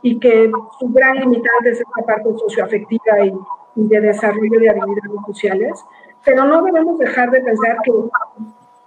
y 0.00 0.18
que 0.18 0.50
su 0.78 0.88
gran 0.88 1.16
limitante 1.16 1.70
es 1.70 1.80
esta 1.80 2.02
parte 2.06 2.30
socioafectiva 2.38 3.24
y, 3.26 3.34
y 3.76 3.88
de 3.88 4.00
desarrollo 4.00 4.58
de 4.58 4.70
habilidades 4.70 5.20
sociales. 5.26 5.84
Pero 6.24 6.44
no 6.44 6.62
debemos 6.62 6.98
dejar 6.98 7.30
de 7.30 7.40
pensar 7.40 7.76
que 7.84 7.92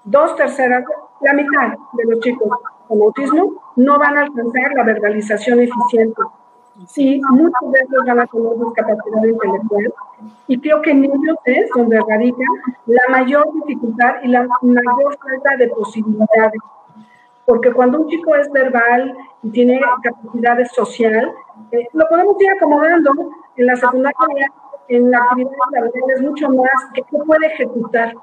dos 0.06 0.36
terceras, 0.36 0.84
la 1.22 1.34
mitad 1.34 1.74
de 1.94 2.06
los 2.06 2.20
chicos 2.22 2.50
con 2.88 3.02
autismo 3.02 3.62
no 3.76 4.00
van 4.00 4.18
a 4.18 4.22
alcanzar 4.22 4.74
la 4.76 4.84
verbalización 4.84 5.60
eficiente. 5.60 6.22
Sí, 6.88 7.22
muchos 7.30 7.72
de 7.72 7.80
ellos 7.80 8.06
van 8.06 8.20
a 8.20 8.28
tener 8.28 8.52
discapacidad 8.58 9.24
intelectual 9.24 9.94
y 10.48 10.60
creo 10.60 10.82
que 10.82 10.92
en 10.92 11.06
ellos 11.06 11.38
es 11.46 11.70
donde 11.74 12.00
radica 12.08 12.44
la 12.86 13.02
mayor 13.12 13.48
dificultad 13.54 14.16
y 14.24 14.28
la 14.28 14.46
mayor 14.62 15.18
falta 15.18 15.56
de 15.58 15.70
posibilidades. 15.70 16.62
Porque 17.46 17.72
cuando 17.72 18.02
un 18.02 18.10
chico 18.10 18.36
es 18.36 18.52
verbal 18.52 19.16
y 19.44 19.50
tiene 19.52 19.80
capacidades 20.04 20.72
social, 20.74 21.32
eh, 21.72 21.88
lo 21.94 22.10
podemos 22.10 22.36
ir 22.42 22.50
acomodando 22.52 23.12
en 23.56 23.66
la 23.66 23.76
secundaria, 23.78 24.52
en 24.90 25.12
la 25.12 25.20
actividad 25.20 26.12
es 26.16 26.22
mucho 26.22 26.50
más 26.50 26.92
que 26.94 27.04
puede 27.04 27.48
ejecutar. 27.48 28.14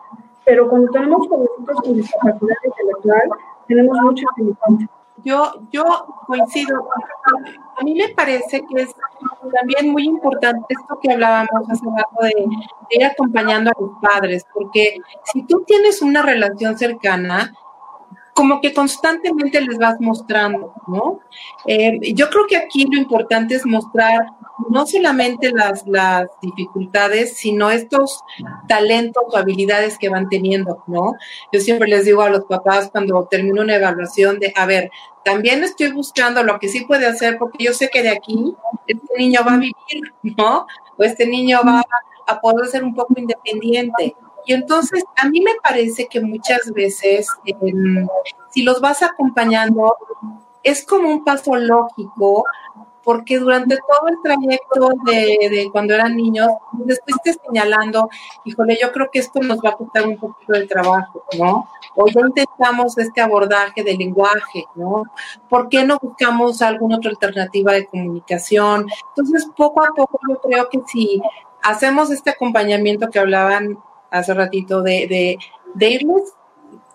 Pero 0.44 0.68
cuando 0.68 0.90
tenemos 0.90 1.26
jovencitos 1.26 1.80
con 1.80 1.94
discapacidad 1.94 2.56
intelectual, 2.64 3.30
tenemos 3.66 3.98
muchos 4.02 4.28
limitantes. 4.36 4.88
Yo, 5.24 5.52
yo 5.70 5.84
coincido. 6.26 6.88
A 7.82 7.84
mí 7.84 7.94
me 7.94 8.10
parece 8.10 8.60
que 8.60 8.82
es 8.82 8.90
también 9.52 9.90
muy 9.90 10.04
importante 10.04 10.66
esto 10.68 11.00
que 11.02 11.10
hablábamos 11.10 11.68
hace 11.68 11.84
rato 11.84 12.22
de, 12.22 12.28
de, 12.28 12.96
ir 12.96 13.04
acompañando 13.04 13.72
a 13.72 13.80
los 13.80 13.90
padres, 14.00 14.46
porque 14.54 14.98
si 15.24 15.42
tú 15.48 15.64
tienes 15.66 16.00
una 16.00 16.22
relación 16.22 16.78
cercana, 16.78 17.52
como 18.34 18.60
que 18.60 18.72
constantemente 18.72 19.60
les 19.60 19.78
vas 19.78 20.00
mostrando, 20.00 20.72
¿no? 20.86 21.20
Eh, 21.66 21.98
yo 22.14 22.30
creo 22.30 22.46
que 22.46 22.56
aquí 22.56 22.86
lo 22.90 22.98
importante 22.98 23.54
es 23.54 23.66
mostrar 23.66 24.26
no 24.68 24.86
solamente 24.86 25.50
las, 25.52 25.86
las 25.86 26.28
dificultades, 26.40 27.36
sino 27.36 27.70
estos 27.70 28.22
talentos 28.68 29.22
o 29.28 29.36
habilidades 29.36 29.98
que 29.98 30.08
van 30.08 30.28
teniendo, 30.28 30.82
¿no? 30.86 31.14
Yo 31.52 31.60
siempre 31.60 31.88
les 31.88 32.04
digo 32.04 32.22
a 32.22 32.30
los 32.30 32.44
papás 32.44 32.90
cuando 32.90 33.26
termino 33.30 33.62
una 33.62 33.76
evaluación 33.76 34.38
de, 34.38 34.52
a 34.56 34.66
ver, 34.66 34.90
también 35.24 35.62
estoy 35.62 35.92
buscando 35.92 36.42
lo 36.42 36.58
que 36.58 36.68
sí 36.68 36.84
puede 36.84 37.06
hacer, 37.06 37.38
porque 37.38 37.64
yo 37.64 37.72
sé 37.72 37.88
que 37.90 38.02
de 38.02 38.10
aquí 38.10 38.54
este 38.86 39.18
niño 39.18 39.40
va 39.46 39.54
a 39.54 39.58
vivir, 39.58 40.14
¿no? 40.22 40.66
O 40.96 41.02
este 41.02 41.26
niño 41.26 41.60
va 41.66 41.84
a 42.26 42.40
poder 42.40 42.66
ser 42.66 42.82
un 42.82 42.94
poco 42.94 43.14
independiente. 43.16 44.16
Y 44.46 44.54
entonces 44.54 45.04
a 45.16 45.28
mí 45.28 45.40
me 45.40 45.52
parece 45.62 46.06
que 46.06 46.20
muchas 46.20 46.72
veces, 46.72 47.28
eh, 47.46 47.54
si 48.50 48.62
los 48.62 48.80
vas 48.80 49.02
acompañando, 49.02 49.96
es 50.62 50.84
como 50.84 51.08
un 51.08 51.24
paso 51.24 51.56
lógico, 51.56 52.44
porque 53.04 53.38
durante 53.38 53.76
todo 53.76 54.08
el 54.08 54.16
trayecto 54.22 54.90
de, 55.04 55.48
de, 55.50 55.68
cuando 55.72 55.94
eran 55.94 56.16
niños, 56.16 56.48
después 56.72 57.16
te 57.24 57.32
señalando, 57.32 58.08
híjole, 58.44 58.78
yo 58.80 58.92
creo 58.92 59.08
que 59.12 59.18
esto 59.18 59.40
nos 59.40 59.58
va 59.58 59.70
a 59.70 59.76
costar 59.76 60.06
un 60.06 60.16
poquito 60.16 60.52
de 60.52 60.66
trabajo, 60.66 61.24
¿no? 61.38 61.68
O 61.96 62.06
ya 62.06 62.20
intentamos 62.20 62.96
este 62.98 63.20
abordaje 63.20 63.82
del 63.82 63.98
lenguaje, 63.98 64.64
¿no? 64.76 65.02
¿Por 65.48 65.68
qué 65.68 65.84
no 65.84 65.98
buscamos 66.00 66.62
alguna 66.62 66.96
otra 66.96 67.10
alternativa 67.10 67.72
de 67.72 67.86
comunicación? 67.86 68.86
Entonces, 69.08 69.48
poco 69.56 69.84
a 69.84 69.88
poco 69.94 70.20
yo 70.28 70.40
creo 70.40 70.68
que 70.68 70.80
si 70.86 71.20
hacemos 71.62 72.10
este 72.10 72.30
acompañamiento 72.30 73.10
que 73.10 73.18
hablaban 73.18 73.78
hace 74.12 74.34
ratito, 74.34 74.82
de, 74.82 75.06
de, 75.08 75.38
de 75.74 75.88
irles 75.90 76.34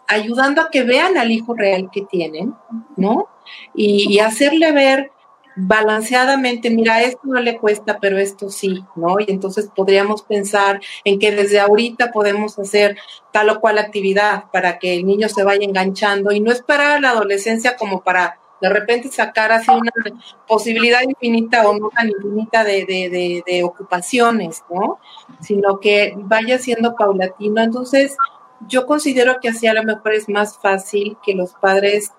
ayudando 0.08 0.62
a 0.62 0.70
que 0.70 0.84
vean 0.84 1.18
al 1.18 1.32
hijo 1.32 1.54
real 1.54 1.90
que 1.92 2.02
tienen, 2.02 2.56
¿no? 2.96 3.28
Y, 3.74 4.20
hacerle 4.20 4.72
ver 4.72 5.12
balanceadamente, 5.56 6.70
mira, 6.70 7.02
esto 7.02 7.22
no 7.24 7.40
le 7.40 7.58
cuesta, 7.58 7.98
pero 8.00 8.18
esto 8.18 8.50
sí, 8.50 8.84
¿no? 8.96 9.20
Y 9.20 9.26
entonces 9.28 9.70
podríamos 9.76 10.22
pensar 10.22 10.80
en 11.04 11.20
que 11.20 11.32
desde 11.32 11.60
ahorita 11.60 12.12
podemos 12.12 12.58
hacer 12.60 12.98
tal 13.32 13.50
o 13.50 13.60
cual 13.60 13.80
actividad 13.80 14.46
para 14.52 14.80
que 14.80 14.96
el 14.96 15.06
niño 15.06 15.30
se 15.30 15.44
vaya 15.44 15.66
enganchando 15.66 16.32
y 16.32 16.40
no 16.40 16.52
esperar 16.52 16.98
a 16.98 17.00
la 17.00 17.10
adolescencia 17.10 17.76
como 17.76 18.02
para 18.02 18.40
de 18.62 18.70
repente 18.70 19.10
sacar 19.10 19.52
así 19.52 19.70
una 19.70 19.91
posibilidad 20.48 21.02
infinita 21.02 21.67
o 21.67 21.78
no 21.78 21.89
tan 21.89 22.10
infinita 22.10 22.63
de, 22.63 22.86
de, 22.86 23.43
de, 23.46 23.63
ocupaciones, 23.63 24.63
¿no? 24.70 25.00
Sino 25.41 25.80
que 25.80 26.13
vaya 26.17 26.58
siendo 26.58 26.96
paulatino. 26.96 27.62
Entonces, 27.62 28.17
yo 28.67 28.86
considero 28.86 29.38
que 29.39 29.50
así 29.50 29.67
a 29.67 29.74
lo 29.74 29.84
mejor 29.84 30.13
es 30.13 30.28
más 30.28 30.58
fácil 30.58 31.17
que 31.24 31.36
los 31.36 31.54
padres 31.54 32.12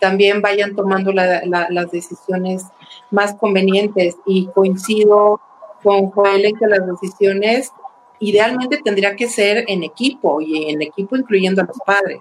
también 0.00 0.42
vayan 0.42 0.74
tomando 0.74 1.12
la, 1.12 1.42
la, 1.46 1.68
las 1.70 1.90
decisiones 1.90 2.64
más 3.10 3.34
convenientes 3.34 4.16
y 4.26 4.46
coincido 4.48 5.40
con 5.82 6.10
Joel 6.10 6.44
en 6.44 6.56
que 6.56 6.66
las 6.66 6.86
decisiones 6.86 7.70
idealmente 8.18 8.80
tendría 8.82 9.16
que 9.16 9.28
ser 9.28 9.64
en 9.68 9.82
equipo 9.82 10.40
y 10.40 10.70
en 10.70 10.82
equipo 10.82 11.16
incluyendo 11.16 11.62
a 11.62 11.66
los 11.66 11.78
padres, 11.84 12.20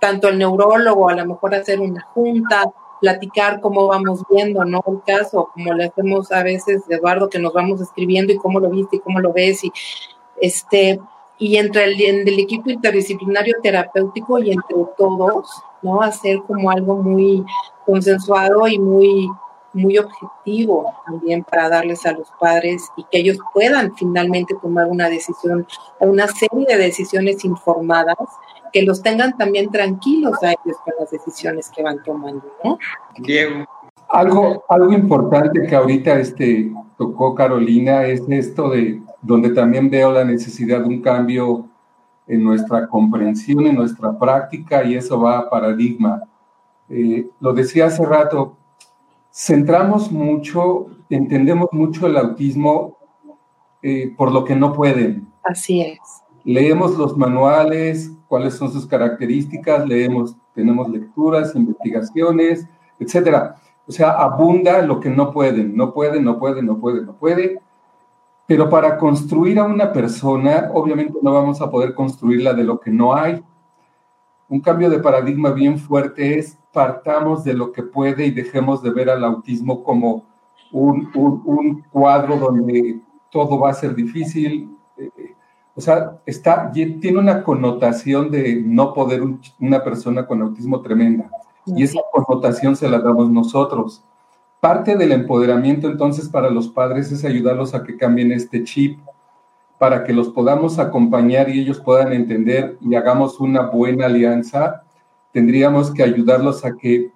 tanto 0.00 0.28
el 0.28 0.38
neurólogo, 0.38 1.08
a 1.08 1.14
lo 1.14 1.26
mejor 1.26 1.54
hacer 1.54 1.80
una 1.80 2.02
junta, 2.02 2.64
platicar 3.04 3.60
cómo 3.60 3.86
vamos 3.86 4.22
viendo, 4.30 4.64
¿no? 4.64 4.82
El 4.86 5.02
caso, 5.06 5.50
como 5.52 5.74
le 5.74 5.84
hacemos 5.84 6.32
a 6.32 6.42
veces, 6.42 6.82
Eduardo, 6.88 7.28
que 7.28 7.38
nos 7.38 7.52
vamos 7.52 7.82
escribiendo 7.82 8.32
y 8.32 8.38
cómo 8.38 8.60
lo 8.60 8.70
viste 8.70 8.96
y 8.96 9.00
cómo 9.00 9.20
lo 9.20 9.30
ves 9.30 9.62
y 9.62 9.72
este 10.40 10.98
y 11.36 11.56
entre 11.56 11.84
el, 11.84 12.00
el 12.00 12.38
equipo 12.38 12.70
interdisciplinario 12.70 13.56
terapéutico 13.62 14.38
y 14.38 14.52
entre 14.52 14.76
todos, 14.96 15.50
¿no? 15.82 16.00
Hacer 16.00 16.38
como 16.46 16.70
algo 16.70 16.96
muy 16.96 17.44
consensuado 17.84 18.66
y 18.68 18.78
muy 18.78 19.28
muy 19.74 19.98
objetivo 19.98 20.94
también 21.04 21.44
para 21.44 21.68
darles 21.68 22.06
a 22.06 22.12
los 22.12 22.28
padres 22.40 22.88
y 22.96 23.04
que 23.04 23.18
ellos 23.18 23.36
puedan 23.52 23.94
finalmente 23.96 24.54
tomar 24.62 24.86
una 24.86 25.10
decisión 25.10 25.66
o 25.98 26.06
una 26.06 26.28
serie 26.28 26.64
de 26.66 26.78
decisiones 26.78 27.44
informadas 27.44 28.16
que 28.74 28.82
los 28.82 29.00
tengan 29.02 29.36
también 29.38 29.70
tranquilos 29.70 30.42
a 30.42 30.48
ellos 30.48 30.76
con 30.84 30.94
las 30.98 31.08
decisiones 31.08 31.70
que 31.70 31.84
van 31.84 32.02
tomando, 32.02 32.42
¿no? 32.64 32.76
Diego. 33.20 33.64
Algo, 34.08 34.64
algo 34.68 34.92
importante 34.92 35.62
que 35.62 35.76
ahorita 35.76 36.18
este, 36.18 36.72
tocó 36.98 37.36
Carolina 37.36 38.04
es 38.04 38.22
esto 38.28 38.70
de 38.70 39.00
donde 39.22 39.50
también 39.50 39.88
veo 39.88 40.10
la 40.10 40.24
necesidad 40.24 40.80
de 40.80 40.88
un 40.88 41.00
cambio 41.00 41.68
en 42.26 42.42
nuestra 42.42 42.88
comprensión, 42.88 43.64
en 43.64 43.76
nuestra 43.76 44.18
práctica, 44.18 44.82
y 44.82 44.96
eso 44.96 45.20
va 45.20 45.38
a 45.38 45.48
paradigma. 45.48 46.24
Eh, 46.88 47.28
lo 47.38 47.52
decía 47.52 47.86
hace 47.86 48.04
rato, 48.04 48.56
centramos 49.32 50.10
mucho, 50.10 50.86
entendemos 51.08 51.68
mucho 51.70 52.08
el 52.08 52.16
autismo 52.16 52.98
eh, 53.82 54.12
por 54.16 54.32
lo 54.32 54.44
que 54.44 54.56
no 54.56 54.72
pueden. 54.72 55.28
Así 55.44 55.80
es. 55.80 56.00
Leemos 56.42 56.98
los 56.98 57.16
manuales, 57.16 58.10
cuáles 58.34 58.54
son 58.54 58.72
sus 58.72 58.84
características, 58.84 59.86
leemos, 59.86 60.36
tenemos 60.56 60.88
lecturas, 60.88 61.54
investigaciones, 61.54 62.66
etcétera. 62.98 63.54
O 63.86 63.92
sea, 63.92 64.10
abunda 64.10 64.82
lo 64.82 64.98
que 64.98 65.08
no 65.08 65.30
pueden, 65.30 65.76
no 65.76 65.94
pueden, 65.94 66.24
no 66.24 66.36
pueden, 66.36 66.66
no 66.66 66.80
pueden, 66.80 67.06
no 67.06 67.14
puede. 67.14 67.60
Pero 68.48 68.68
para 68.68 68.98
construir 68.98 69.60
a 69.60 69.62
una 69.66 69.92
persona, 69.92 70.68
obviamente 70.74 71.16
no 71.22 71.32
vamos 71.32 71.60
a 71.60 71.70
poder 71.70 71.94
construirla 71.94 72.54
de 72.54 72.64
lo 72.64 72.80
que 72.80 72.90
no 72.90 73.14
hay. 73.14 73.40
un 74.48 74.60
cambio 74.60 74.90
de 74.90 74.98
paradigma 74.98 75.52
bien 75.52 75.78
fuerte 75.78 76.36
es 76.36 76.58
partamos 76.72 77.44
de 77.44 77.54
lo 77.54 77.70
que 77.70 77.84
puede 77.84 78.26
y 78.26 78.32
dejemos 78.32 78.82
de 78.82 78.90
ver 78.90 79.10
al 79.10 79.22
autismo 79.22 79.84
como 79.84 80.24
un, 80.72 81.08
un, 81.14 81.82
cuadro 81.82 82.36
donde 82.36 83.00
todo 83.30 83.60
va 83.60 83.70
a 83.70 83.74
ser 83.74 83.94
difícil. 83.94 84.73
O 85.76 85.80
sea, 85.80 86.18
está, 86.24 86.70
tiene 86.72 87.18
una 87.18 87.42
connotación 87.42 88.30
de 88.30 88.62
no 88.64 88.94
poder 88.94 89.22
una 89.58 89.82
persona 89.82 90.26
con 90.26 90.40
autismo 90.42 90.80
tremenda. 90.82 91.28
Y 91.66 91.82
esa 91.82 92.00
connotación 92.12 92.76
se 92.76 92.88
la 92.88 93.00
damos 93.00 93.30
nosotros. 93.30 94.04
Parte 94.60 94.96
del 94.96 95.12
empoderamiento 95.12 95.88
entonces 95.88 96.28
para 96.28 96.50
los 96.50 96.68
padres 96.68 97.10
es 97.10 97.24
ayudarlos 97.24 97.74
a 97.74 97.82
que 97.82 97.96
cambien 97.96 98.32
este 98.32 98.62
chip, 98.64 98.98
para 99.78 100.04
que 100.04 100.12
los 100.12 100.28
podamos 100.28 100.78
acompañar 100.78 101.48
y 101.48 101.60
ellos 101.60 101.80
puedan 101.80 102.12
entender 102.12 102.78
y 102.80 102.94
hagamos 102.94 103.40
una 103.40 103.62
buena 103.62 104.06
alianza. 104.06 104.84
Tendríamos 105.32 105.90
que 105.92 106.02
ayudarlos 106.02 106.64
a 106.64 106.76
que 106.76 107.10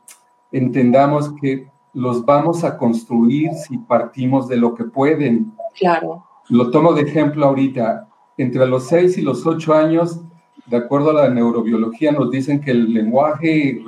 entendamos 0.50 1.32
que 1.40 1.68
los 1.94 2.24
vamos 2.24 2.64
a 2.64 2.76
construir 2.76 3.52
si 3.54 3.78
partimos 3.78 4.48
de 4.48 4.56
lo 4.56 4.74
que 4.74 4.84
pueden. 4.84 5.52
Claro. 5.78 6.24
Lo 6.48 6.70
tomo 6.70 6.92
de 6.92 7.02
ejemplo 7.02 7.46
ahorita. 7.46 8.07
Entre 8.38 8.64
los 8.66 8.86
6 8.86 9.18
y 9.18 9.22
los 9.22 9.44
8 9.44 9.74
años, 9.74 10.20
de 10.66 10.76
acuerdo 10.76 11.10
a 11.10 11.24
la 11.24 11.28
neurobiología, 11.28 12.12
nos 12.12 12.30
dicen 12.30 12.60
que 12.60 12.70
el 12.70 12.94
lenguaje 12.94 13.82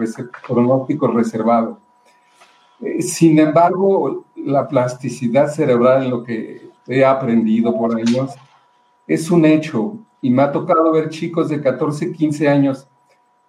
pronóstico 0.47 1.07
reservado. 1.07 1.79
Eh, 2.81 3.01
sin 3.01 3.39
embargo, 3.39 4.25
la 4.35 4.67
plasticidad 4.67 5.49
cerebral, 5.49 6.05
en 6.05 6.11
lo 6.11 6.25
que 6.25 6.69
he 6.89 7.05
aprendido 7.05 7.77
por 7.77 7.97
años, 7.97 8.35
es 9.07 9.31
un 9.31 9.45
hecho. 9.45 9.99
Y 10.21 10.31
me 10.31 10.43
ha 10.43 10.51
tocado 10.51 10.91
ver 10.93 11.11
chicos 11.11 11.49
de 11.49 11.61
14, 11.61 12.13
15 12.13 12.49
años 12.49 12.89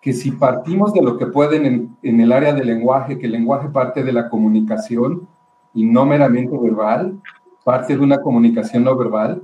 que 0.02 0.14
si 0.14 0.32
partimos 0.32 0.94
de 0.94 1.02
lo 1.02 1.18
que 1.18 1.28
pueden 1.28 1.66
en, 1.66 1.98
en 2.04 2.22
el 2.22 2.32
área 2.32 2.54
del 2.54 2.68
lenguaje, 2.68 3.18
que 3.18 3.26
el 3.26 3.34
lenguaje 3.34 3.70
parte 3.70 4.04
de 4.04 4.12
la 4.12 4.30
comunicación 4.30 5.28
y 5.74 5.84
no 5.86 6.06
meramente 6.06 6.58
verbal, 6.58 7.20
parte 7.64 7.96
de 7.96 8.04
una 8.04 8.22
comunicación 8.22 8.84
no 8.84 8.96
verbal, 8.96 9.42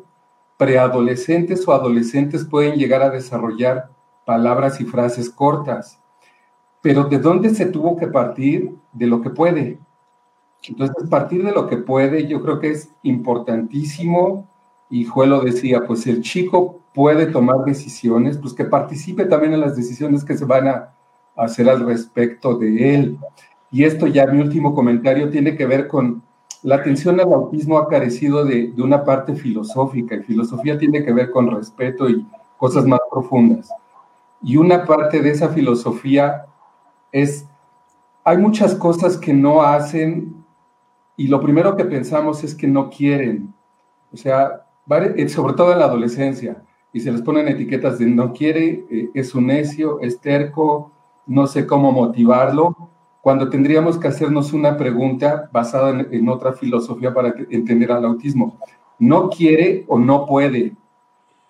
preadolescentes 0.57 1.67
o 1.67 1.73
adolescentes 1.73 2.45
pueden 2.45 2.75
llegar 2.75 3.01
a 3.01 3.09
desarrollar 3.09 3.89
palabras 4.25 4.81
y 4.81 4.85
frases 4.85 5.29
cortas. 5.29 5.99
Pero 6.81 7.05
¿de 7.05 7.19
dónde 7.19 7.51
se 7.51 7.67
tuvo 7.67 7.95
que 7.95 8.07
partir? 8.07 8.75
De 8.91 9.07
lo 9.07 9.21
que 9.21 9.29
puede. 9.29 9.79
Entonces, 10.67 11.07
partir 11.09 11.43
de 11.43 11.51
lo 11.51 11.67
que 11.67 11.77
puede, 11.77 12.27
yo 12.27 12.41
creo 12.41 12.59
que 12.59 12.71
es 12.71 12.91
importantísimo. 13.03 14.49
Y 14.89 15.05
Juelo 15.05 15.41
decía, 15.41 15.81
pues 15.85 16.07
el 16.07 16.21
chico 16.21 16.81
puede 16.93 17.27
tomar 17.27 17.63
decisiones, 17.65 18.37
pues 18.37 18.53
que 18.53 18.65
participe 18.65 19.25
también 19.25 19.53
en 19.53 19.61
las 19.61 19.75
decisiones 19.75 20.23
que 20.23 20.37
se 20.37 20.45
van 20.45 20.67
a 20.67 20.93
hacer 21.35 21.69
al 21.69 21.85
respecto 21.85 22.57
de 22.57 22.95
él. 22.95 23.19
Y 23.71 23.83
esto 23.83 24.07
ya 24.07 24.25
mi 24.25 24.41
último 24.41 24.73
comentario 24.73 25.29
tiene 25.29 25.55
que 25.55 25.65
ver 25.65 25.87
con 25.87 26.23
la 26.63 26.75
atención 26.75 27.19
al 27.19 27.33
autismo 27.33 27.77
ha 27.77 27.87
carecido 27.87 28.43
de, 28.43 28.73
una 28.77 29.03
parte 29.03 29.35
filosófica 29.35 30.15
y 30.15 30.23
filosofía 30.23 30.77
tiene 30.77 31.03
que 31.03 31.13
ver 31.13 31.31
con 31.31 31.49
respeto 31.51 32.09
y 32.09 32.25
cosas 32.57 32.85
más 32.85 32.99
profundas. 33.11 33.69
Y 34.41 34.57
una 34.57 34.85
parte 34.85 35.21
de 35.21 35.31
esa 35.31 35.49
filosofía 35.49 36.45
es, 37.11 37.47
hay 38.23 38.37
muchas 38.37 38.75
cosas 38.75 39.17
que 39.17 39.33
no 39.33 39.61
hacen 39.61 40.43
y 41.15 41.27
lo 41.27 41.41
primero 41.41 41.75
que 41.75 41.85
pensamos 41.85 42.43
es 42.43 42.53
que 42.53 42.67
no 42.67 42.89
quieren. 42.89 43.53
O 44.13 44.17
sea, 44.17 44.65
eh, 44.89 45.29
sobre 45.29 45.53
todo 45.53 45.73
en 45.73 45.79
la 45.79 45.85
adolescencia, 45.85 46.63
y 46.93 46.99
se 46.99 47.11
les 47.11 47.21
ponen 47.21 47.47
etiquetas 47.47 47.99
de 47.99 48.07
no 48.07 48.33
quiere, 48.33 48.85
eh, 48.89 49.09
es 49.13 49.35
un 49.35 49.47
necio, 49.47 49.99
es 49.99 50.19
terco, 50.19 50.91
no 51.25 51.45
sé 51.45 51.67
cómo 51.67 51.91
motivarlo, 51.91 52.75
cuando 53.27 53.49
tendríamos 53.49 53.97
que 53.97 54.07
hacernos 54.07 54.53
una 54.53 54.77
pregunta 54.77 55.49
basada 55.51 55.89
en, 55.89 56.29
otra 56.29 56.53
filosofía 56.53 57.13
para 57.13 57.35
entender 57.49 57.91
al 57.91 58.05
autismo. 58.05 58.57
¿No 58.99 59.29
quiere 59.29 59.83
o 59.89 59.99
no 59.99 60.25
puede? 60.25 60.77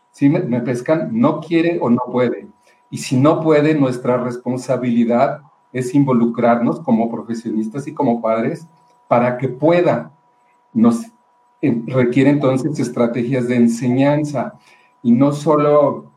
¿Sí 0.10 0.28
me, 0.28 0.40
me 0.40 0.60
pescan? 0.62 1.10
¿No 1.12 1.40
quiere 1.40 1.78
o 1.80 1.92
no 1.92 2.02
puede? 2.12 2.48
Y 2.90 2.98
si 2.98 3.16
no 3.16 3.42
puede, 3.42 3.76
nuestra 3.76 4.18
responsabilidad 4.18 5.42
es 5.72 5.94
involucrarnos 5.94 6.80
como 6.80 7.12
profesionistas 7.12 7.88
y 7.88 7.94
como 7.94 8.24
padres 8.24 8.68
para 9.08 9.38
que 9.38 9.48
pueda. 9.48 10.12
Nos 10.74 11.06
eh, 11.62 11.80
requiere 11.86 12.32
entonces 12.32 12.80
estrategias 12.80 13.48
de 13.48 13.56
enseñanza 13.56 14.56
y 15.04 15.12
no 15.12 15.32
solo 15.32 16.12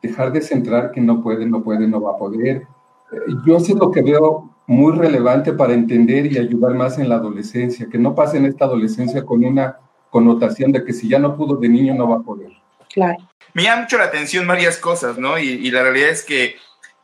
dejar 0.00 0.32
de 0.32 0.40
centrar 0.40 0.90
que 0.90 1.02
no 1.02 1.22
puede, 1.22 1.44
no 1.44 1.62
puede, 1.62 1.86
no 1.86 2.00
va 2.00 2.12
a 2.12 2.16
poder. 2.16 2.66
Eh, 3.12 3.16
yo 3.44 3.60
sí 3.60 3.74
lo 3.74 3.90
que 3.90 4.00
veo 4.00 4.49
muy 4.70 4.96
relevante 4.96 5.52
para 5.52 5.74
entender 5.74 6.30
y 6.30 6.38
ayudar 6.38 6.74
más 6.74 6.96
en 6.96 7.08
la 7.08 7.16
adolescencia, 7.16 7.88
que 7.90 7.98
no 7.98 8.14
pase 8.14 8.36
en 8.36 8.46
esta 8.46 8.66
adolescencia 8.66 9.24
con 9.24 9.44
una 9.44 9.78
connotación 10.10 10.70
de 10.70 10.84
que 10.84 10.92
si 10.92 11.08
ya 11.08 11.18
no 11.18 11.36
pudo 11.36 11.56
de 11.56 11.68
niño 11.68 11.92
no 11.92 12.08
va 12.08 12.18
a 12.18 12.20
poder. 12.20 12.52
Claro. 12.88 13.18
Me 13.52 13.64
llama 13.64 13.82
mucho 13.82 13.98
la 13.98 14.04
atención 14.04 14.46
varias 14.46 14.78
cosas, 14.78 15.18
¿no? 15.18 15.40
Y, 15.40 15.68
la 15.72 15.82
realidad 15.82 16.10
es 16.10 16.24
que 16.24 16.54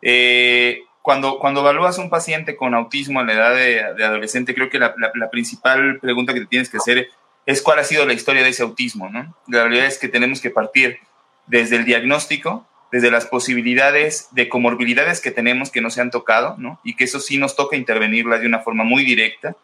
eh, 0.00 0.82
cuando, 1.02 1.40
cuando 1.40 1.58
evalúas 1.58 1.98
a 1.98 2.02
un 2.02 2.08
paciente 2.08 2.54
con 2.54 2.72
autismo 2.72 3.20
en 3.20 3.26
la 3.26 3.32
edad 3.32 3.56
de, 3.56 4.04
adolescente, 4.04 4.54
creo 4.54 4.70
que 4.70 4.78
la, 4.78 4.94
la, 5.16 5.28
principal 5.28 5.98
pregunta 5.98 6.34
que 6.34 6.42
te 6.42 6.46
tienes 6.46 6.70
que 6.70 6.76
hacer 6.76 7.08
es 7.46 7.62
cuál 7.62 7.80
ha 7.80 7.84
sido 7.84 8.06
la 8.06 8.12
historia 8.12 8.44
de 8.44 8.50
ese 8.50 8.62
autismo, 8.62 9.08
¿no? 9.08 9.34
La 9.48 9.64
realidad 9.64 9.86
es 9.86 9.98
que 9.98 10.06
tenemos 10.06 10.40
que 10.40 10.50
partir 10.50 10.98
desde 11.48 11.74
el 11.74 11.84
diagnóstico, 11.84 12.64
desde 12.92 13.10
las 13.10 13.26
posibilidades 13.26 14.28
de 14.32 14.48
comorbilidades 14.48 15.20
que 15.20 15.30
tenemos 15.30 15.70
que 15.70 15.80
no 15.80 15.90
se 15.90 16.00
han 16.00 16.10
tocado, 16.10 16.56
¿no? 16.58 16.80
Y 16.84 16.94
que 16.94 17.04
eso 17.04 17.20
sí 17.20 17.38
nos 17.38 17.56
toca 17.56 17.76
intervenirlas 17.76 18.40
de 18.40 18.46
una 18.46 18.60
forma 18.60 18.84
muy 18.84 19.04
directa 19.04 19.56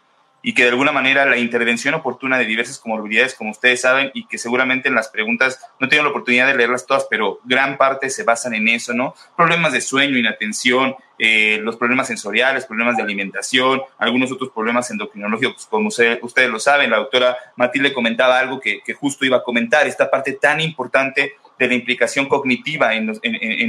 y 0.43 0.55
que 0.55 0.65
de 0.65 0.71
alguna 0.71 0.93
manera 0.93 1.25
la 1.25 1.39
intervención 1.39 1.95
oportuna 1.95 2.37
de 2.37 2.45
diversas 2.45 2.79
comorbilidades, 2.79 3.35
como 3.35 3.53
ustedes 3.53 3.81
saben, 3.81 4.11
y 4.13 4.27
que 4.27 4.39
seguramente 4.39 4.89
en 4.89 4.97
las 4.97 5.09
preguntas 5.09 5.61
no 5.79 5.89
tengo 5.89 6.03
la 6.03 6.11
oportunidad 6.11 6.49
de 6.49 6.57
leerlas 6.57 6.85
todas, 6.85 7.07
pero 7.09 7.39
gran 7.45 7.79
parte 7.79 8.11
se 8.11 8.25
basan 8.25 8.55
en 8.55 8.69
eso, 8.69 8.93
¿no? 8.93 9.15
Problemas 9.37 9.73
de 9.73 9.81
sueño, 9.81 10.19
inatención, 10.19 10.97
eh, 11.19 11.59
los 11.63 11.77
problemas 11.77 12.09
sensoriales, 12.09 12.67
problemas 12.67 12.97
de 12.97 13.05
alimentación, 13.05 13.83
algunos 13.99 14.33
otros 14.33 14.51
problemas 14.51 14.91
endocrinológicos, 14.91 15.67
como 15.67 15.89
ustedes 15.89 16.51
lo 16.51 16.59
saben. 16.59 16.91
La 16.91 16.97
doctora 16.97 17.37
Matilde 17.55 17.93
comentaba 17.93 18.41
algo 18.41 18.61
que, 18.61 18.83
que 18.83 18.95
justo 18.95 19.25
iba 19.25 19.37
a 19.37 19.43
comentar, 19.45 19.87
esta 19.87 20.11
parte 20.11 20.33
tan 20.33 20.61
importante 20.61 21.37
de 21.63 21.69
la 21.69 21.75
implicación 21.75 22.27
cognitiva 22.27 22.95
en 22.95 23.07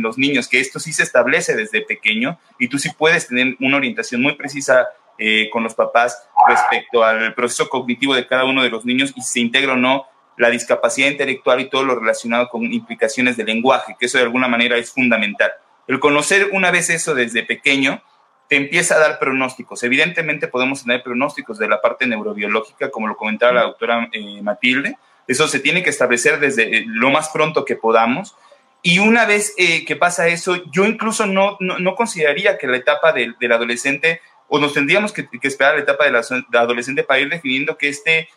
los, 0.01 0.17
niños, 0.17 0.47
que 0.47 0.59
esto 0.59 0.79
sí 0.79 0.91
se 0.91 1.03
establece 1.03 1.55
desde 1.55 1.81
pequeño 1.81 2.39
y 2.57 2.67
tú 2.67 2.79
sí 2.79 2.89
puedes 2.97 3.27
tener 3.27 3.55
una 3.59 3.77
orientación 3.77 4.19
muy 4.19 4.33
precisa 4.33 4.87
eh, 5.19 5.47
con 5.51 5.63
los 5.63 5.75
papás 5.75 6.27
respecto 6.47 7.03
al 7.03 7.35
proceso 7.35 7.69
cognitivo 7.69 8.15
de 8.15 8.25
cada 8.25 8.45
uno 8.45 8.63
de 8.63 8.71
los 8.71 8.83
niños 8.83 9.13
y 9.15 9.21
si 9.21 9.33
se 9.33 9.39
integra 9.41 9.73
o 9.73 9.75
no 9.75 10.07
la 10.37 10.49
discapacidad 10.49 11.09
intelectual 11.09 11.61
y 11.61 11.69
todo 11.69 11.83
lo 11.83 11.93
relacionado 11.93 12.49
con 12.49 12.63
implicaciones 12.73 13.37
de 13.37 13.43
lenguaje, 13.43 13.95
que 13.99 14.07
eso 14.07 14.17
de 14.17 14.23
alguna 14.23 14.47
manera 14.47 14.75
es 14.77 14.91
fundamental. 14.91 15.51
El 15.87 15.99
conocer 15.99 16.49
una 16.51 16.71
vez 16.71 16.89
eso 16.89 17.13
desde 17.13 17.43
pequeño 17.43 18.01
te 18.49 18.55
empieza 18.55 18.95
a 18.95 18.99
dar 18.99 19.19
pronósticos. 19.19 19.83
Evidentemente 19.83 20.47
podemos 20.47 20.81
tener 20.81 21.03
pronósticos 21.03 21.59
de 21.59 21.67
la 21.67 21.79
parte 21.79 22.07
neurobiológica, 22.07 22.89
como 22.89 23.07
lo 23.07 23.15
comentaba 23.15 23.53
la 23.53 23.63
doctora 23.63 24.09
eh, 24.11 24.41
Matilde, 24.41 24.97
eso 25.27 25.47
se 25.47 25.59
tiene 25.59 25.83
que 25.83 25.89
establecer 25.89 26.39
desde 26.39 26.77
eh, 26.77 26.83
lo 26.87 27.09
más 27.09 27.29
pronto 27.29 27.65
que 27.65 27.75
podamos. 27.75 28.35
Y 28.81 28.99
una 28.99 29.25
vez 29.25 29.53
eh, 29.57 29.85
que 29.85 29.95
pasa 29.95 30.27
eso, 30.27 30.61
yo 30.71 30.85
incluso 30.85 31.25
no, 31.25 31.57
no, 31.59 31.95
consideraría 31.95 32.57
que 32.57 32.67
la 32.67 32.77
etapa 32.77 33.13
del, 33.13 33.35
adolescente, 33.51 34.19
o 34.49 34.59
nos 34.59 34.73
tendríamos 34.73 35.13
que, 35.13 35.27
esperar 35.41 35.75
la 35.75 35.81
etapa 35.81 36.03
del 36.05 36.17
adolescente 36.53 37.03
para 37.03 37.21
ir 37.21 37.29
definiendo 37.29 37.77
que 37.77 37.87
este, 37.87 38.27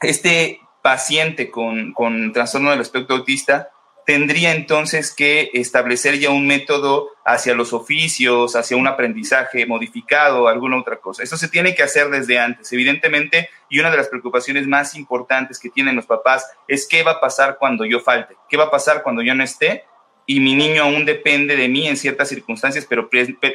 este 0.00 0.60
paciente 0.82 1.50
con, 1.50 1.92
con 1.92 2.32
trastorno 2.32 2.70
del 2.70 2.80
espectro 2.80 3.16
autista 3.16 3.70
tendría 4.10 4.50
entonces 4.50 5.14
que 5.14 5.50
establecer 5.54 6.18
ya 6.18 6.30
un 6.30 6.44
método 6.44 7.10
hacia 7.24 7.54
los 7.54 7.72
oficios, 7.72 8.56
hacia 8.56 8.76
un 8.76 8.88
aprendizaje 8.88 9.66
modificado, 9.66 10.48
alguna 10.48 10.80
otra 10.80 10.96
cosa. 10.96 11.22
Eso 11.22 11.36
se 11.36 11.46
tiene 11.46 11.76
que 11.76 11.84
hacer 11.84 12.10
desde 12.10 12.36
antes, 12.40 12.72
evidentemente, 12.72 13.50
y 13.68 13.78
una 13.78 13.88
de 13.88 13.96
las 13.96 14.08
preocupaciones 14.08 14.66
más 14.66 14.96
importantes 14.96 15.60
que 15.60 15.70
tienen 15.70 15.94
los 15.94 16.06
papás 16.06 16.44
es 16.66 16.88
qué 16.88 17.04
va 17.04 17.12
a 17.12 17.20
pasar 17.20 17.56
cuando 17.56 17.84
yo 17.84 18.00
falte, 18.00 18.34
qué 18.48 18.56
va 18.56 18.64
a 18.64 18.70
pasar 18.72 19.04
cuando 19.04 19.22
yo 19.22 19.32
no 19.36 19.44
esté 19.44 19.84
y 20.26 20.40
mi 20.40 20.56
niño 20.56 20.82
aún 20.82 21.04
depende 21.04 21.54
de 21.54 21.68
mí 21.68 21.86
en 21.86 21.96
ciertas 21.96 22.30
circunstancias, 22.30 22.88
pero 22.90 23.08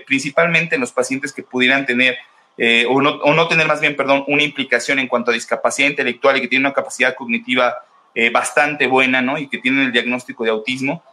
principalmente 0.08 0.76
en 0.76 0.82
los 0.82 0.94
pacientes 0.94 1.34
que 1.34 1.44
pudieran 1.44 1.86
tener 1.86 2.16
eh, 2.58 2.86
o, 2.90 3.02
no, 3.02 3.10
o 3.10 3.34
no 3.34 3.50
tener 3.50 3.68
más 3.68 3.82
bien, 3.82 3.98
perdón, 3.98 4.24
una 4.30 4.44
implicación 4.44 5.00
en 5.00 5.10
cuanto 5.10 5.32
a 5.32 5.34
discapacidad 5.34 5.90
intelectual 5.90 6.38
y 6.38 6.42
que 6.42 6.48
tiene 6.48 6.64
una 6.64 6.74
capacidad 6.74 7.14
cognitiva 7.14 7.76
eh, 8.16 8.30
bastante 8.30 8.88
buena, 8.88 9.22
¿no? 9.22 9.38
Y 9.38 9.48
que 9.48 9.58
tienen 9.58 9.84
el 9.84 9.92
diagnóstico 9.92 10.44
de 10.44 10.50
autismo, 10.50 11.04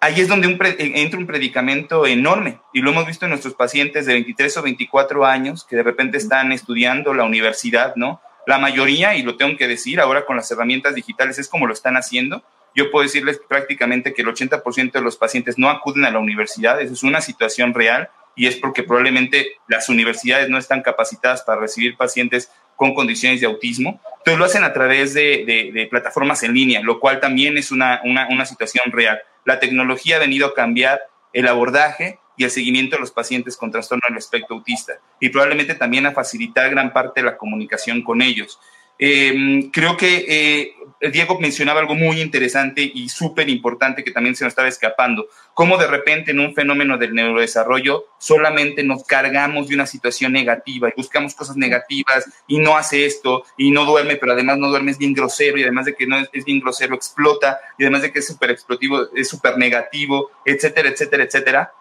ahí 0.00 0.20
es 0.20 0.28
donde 0.28 0.48
entra 0.78 1.18
un 1.18 1.26
predicamento 1.26 2.06
enorme. 2.06 2.58
Y 2.72 2.80
lo 2.80 2.90
hemos 2.90 3.06
visto 3.06 3.26
en 3.26 3.30
nuestros 3.30 3.54
pacientes 3.54 4.06
de 4.06 4.14
23 4.14 4.56
o 4.56 4.62
24 4.62 5.24
años 5.24 5.64
que 5.64 5.76
de 5.76 5.82
repente 5.82 6.18
están 6.18 6.52
estudiando 6.52 7.14
la 7.14 7.24
universidad, 7.24 7.94
¿no? 7.96 8.20
La 8.46 8.58
mayoría, 8.58 9.14
y 9.14 9.22
lo 9.22 9.36
tengo 9.36 9.56
que 9.56 9.68
decir, 9.68 10.00
ahora 10.00 10.24
con 10.24 10.36
las 10.36 10.50
herramientas 10.50 10.94
digitales 10.94 11.38
es 11.38 11.48
como 11.48 11.66
lo 11.66 11.72
están 11.72 11.96
haciendo, 11.96 12.42
yo 12.74 12.90
puedo 12.90 13.02
decirles 13.02 13.40
prácticamente 13.46 14.14
que 14.14 14.22
el 14.22 14.28
80% 14.28 14.92
de 14.92 15.00
los 15.00 15.16
pacientes 15.16 15.58
no 15.58 15.68
acuden 15.68 16.04
a 16.04 16.10
la 16.10 16.18
universidad, 16.18 16.80
eso 16.80 16.92
es 16.92 17.02
una 17.02 17.20
situación 17.20 17.74
real 17.74 18.08
y 18.36 18.46
es 18.46 18.56
porque 18.56 18.84
probablemente 18.84 19.56
las 19.66 19.88
universidades 19.88 20.48
no 20.48 20.58
están 20.58 20.82
capacitadas 20.82 21.42
para 21.42 21.60
recibir 21.60 21.96
pacientes 21.96 22.50
con 22.78 22.94
condiciones 22.94 23.40
de 23.40 23.46
autismo. 23.48 24.00
Entonces 24.18 24.38
lo 24.38 24.44
hacen 24.44 24.62
a 24.62 24.72
través 24.72 25.12
de, 25.12 25.88
plataformas 25.90 26.44
en 26.44 26.54
línea, 26.54 26.80
lo 26.80 27.00
cual 27.00 27.18
también 27.18 27.58
es 27.58 27.72
una, 27.72 28.00
una 28.04 28.46
situación 28.46 28.92
real. 28.92 29.20
La 29.44 29.58
tecnología 29.58 30.16
ha 30.16 30.20
venido 30.20 30.46
a 30.46 30.54
cambiar 30.54 31.00
el 31.32 31.48
abordaje 31.48 32.20
y 32.36 32.44
el 32.44 32.50
seguimiento 32.52 32.96
de 32.96 33.00
los 33.00 33.10
pacientes 33.10 33.56
con 33.56 33.72
trastorno 33.72 34.04
del 34.08 34.16
espectro 34.16 34.56
autista 34.56 34.94
y 35.20 35.28
probablemente 35.28 35.74
también 35.74 36.06
a 36.06 36.12
facilitar 36.12 36.70
gran 36.70 36.92
parte 36.92 37.20
de 37.20 37.26
la 37.26 37.36
comunicación 37.36 38.02
con 38.02 38.22
ellos. 38.22 38.60
Eh, 38.98 39.70
creo 39.72 39.96
que 39.96 40.24
eh, 40.28 40.74
Diego 41.12 41.38
mencionaba 41.38 41.80
algo 41.80 41.94
muy 41.94 42.20
interesante 42.20 42.82
y 42.82 43.08
súper 43.08 43.48
importante 43.48 44.02
que 44.02 44.10
también 44.10 44.34
se 44.34 44.44
nos 44.44 44.50
estaba 44.50 44.68
escapando, 44.68 45.28
cómo 45.54 45.78
de 45.78 45.86
repente 45.86 46.32
en 46.32 46.40
un 46.40 46.54
fenómeno 46.54 46.98
del 46.98 47.14
neurodesarrollo 47.14 48.06
solamente 48.18 48.82
nos 48.82 49.04
cargamos 49.04 49.68
de 49.68 49.76
una 49.76 49.86
situación 49.86 50.32
negativa 50.32 50.88
y 50.88 50.92
buscamos 50.96 51.34
cosas 51.34 51.56
negativas 51.56 52.28
y 52.48 52.58
no 52.58 52.76
hace 52.76 53.06
esto 53.06 53.44
y 53.56 53.70
no 53.70 53.84
duerme, 53.84 54.16
pero 54.16 54.32
además 54.32 54.58
no 54.58 54.68
duerme, 54.68 54.90
es 54.90 54.98
bien 54.98 55.14
grosero 55.14 55.58
y 55.58 55.62
además 55.62 55.86
de 55.86 55.94
que 55.94 56.06
no 56.06 56.18
es, 56.18 56.28
es 56.32 56.44
bien 56.44 56.60
grosero, 56.60 56.96
explota 56.96 57.60
y 57.78 57.84
además 57.84 58.02
de 58.02 58.12
que 58.12 58.18
es 58.18 58.26
súper 58.26 58.50
explosivo, 58.50 59.08
es 59.14 59.28
súper 59.28 59.56
negativo, 59.56 60.30
etcétera, 60.44 60.88
etcétera, 60.88 61.24
etcétera 61.24 61.72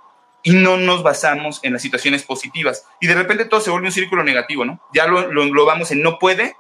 y 0.44 0.52
no 0.52 0.78
nos 0.78 1.02
basamos 1.02 1.60
en 1.64 1.74
las 1.74 1.82
situaciones 1.82 2.24
positivas. 2.24 2.86
Y 3.02 3.08
de 3.08 3.16
repente 3.16 3.46
todo 3.46 3.60
se 3.60 3.72
vuelve 3.72 3.88
un 3.88 3.92
círculo 3.92 4.24
negativo, 4.24 4.64
¿no? 4.64 4.80
Ya 4.94 5.08
lo, 5.08 5.32
lo 5.32 5.44
englobamos 5.44 5.92
en 5.92 6.02
no 6.02 6.20
puede, 6.20 6.56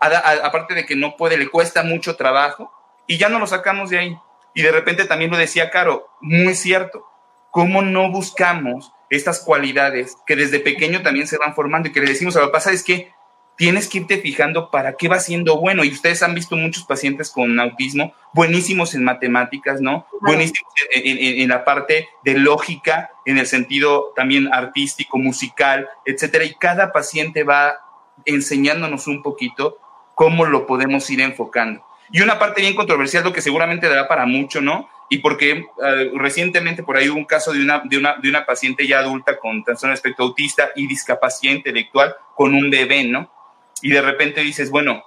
aparte 0.00 0.74
de 0.74 0.86
que 0.86 0.96
no 0.96 1.16
puede, 1.16 1.36
le 1.36 1.48
cuesta 1.48 1.82
mucho 1.82 2.16
trabajo 2.16 2.72
y 3.06 3.18
ya 3.18 3.28
no 3.28 3.38
lo 3.38 3.46
sacamos 3.46 3.90
de 3.90 3.98
ahí. 3.98 4.18
Y 4.54 4.62
de 4.62 4.72
repente 4.72 5.04
también 5.04 5.30
lo 5.30 5.36
decía 5.36 5.70
Caro, 5.70 6.08
muy 6.20 6.54
cierto, 6.54 7.06
¿cómo 7.50 7.82
no 7.82 8.10
buscamos 8.10 8.92
estas 9.10 9.40
cualidades 9.40 10.16
que 10.26 10.36
desde 10.36 10.60
pequeño 10.60 11.02
también 11.02 11.26
se 11.26 11.36
van 11.36 11.54
formando 11.54 11.88
y 11.88 11.92
que 11.92 12.00
le 12.00 12.06
decimos 12.06 12.36
a 12.36 12.40
papá, 12.40 12.58
es 12.70 12.84
que 12.84 13.12
tienes 13.56 13.88
que 13.88 13.98
irte 13.98 14.18
fijando 14.18 14.70
para 14.70 14.96
qué 14.96 15.08
va 15.08 15.18
siendo 15.18 15.60
bueno. 15.60 15.84
Y 15.84 15.90
ustedes 15.90 16.22
han 16.22 16.34
visto 16.34 16.56
muchos 16.56 16.84
pacientes 16.84 17.28
con 17.28 17.60
autismo, 17.60 18.14
buenísimos 18.32 18.94
en 18.94 19.04
matemáticas, 19.04 19.82
¿no? 19.82 20.06
Buenísimos 20.22 20.72
en, 20.92 21.42
en, 21.42 21.48
la 21.48 21.62
parte 21.64 22.08
de 22.24 22.38
lógica, 22.38 23.10
en 23.26 23.36
el 23.36 23.46
sentido 23.46 24.14
también 24.16 24.48
artístico, 24.50 25.18
musical, 25.18 25.90
etcétera. 26.06 26.44
Y 26.44 26.54
cada 26.54 26.90
paciente 26.90 27.42
va 27.42 27.80
enseñándonos 28.24 29.06
un 29.06 29.22
poquito 29.22 29.78
cómo 30.20 30.44
lo 30.44 30.66
podemos 30.66 31.08
ir 31.08 31.22
enfocando. 31.22 31.82
Y 32.12 32.20
una 32.20 32.38
parte 32.38 32.60
bien 32.60 32.74
controversial, 32.74 33.24
lo 33.24 33.32
que 33.32 33.40
seguramente 33.40 33.88
dará 33.88 34.06
para 34.06 34.26
mucho, 34.26 34.60
¿no? 34.60 34.86
Y 35.08 35.20
porque 35.20 35.64
eh, 35.82 36.10
recientemente 36.14 36.82
por 36.82 36.98
ahí 36.98 37.08
hubo 37.08 37.16
un 37.16 37.24
caso 37.24 37.54
de 37.54 37.62
una, 37.62 37.80
de, 37.86 37.96
una, 37.96 38.16
de 38.16 38.28
una 38.28 38.44
paciente 38.44 38.86
ya 38.86 38.98
adulta 38.98 39.38
con 39.38 39.64
trastorno 39.64 39.94
espectro 39.94 40.26
autista 40.26 40.72
y 40.76 40.86
discapacidad 40.86 41.54
intelectual 41.54 42.14
con 42.34 42.54
un 42.54 42.68
bebé, 42.68 43.04
¿no? 43.04 43.32
Y 43.80 43.92
de 43.92 44.02
repente 44.02 44.42
dices, 44.42 44.70
bueno, 44.70 45.02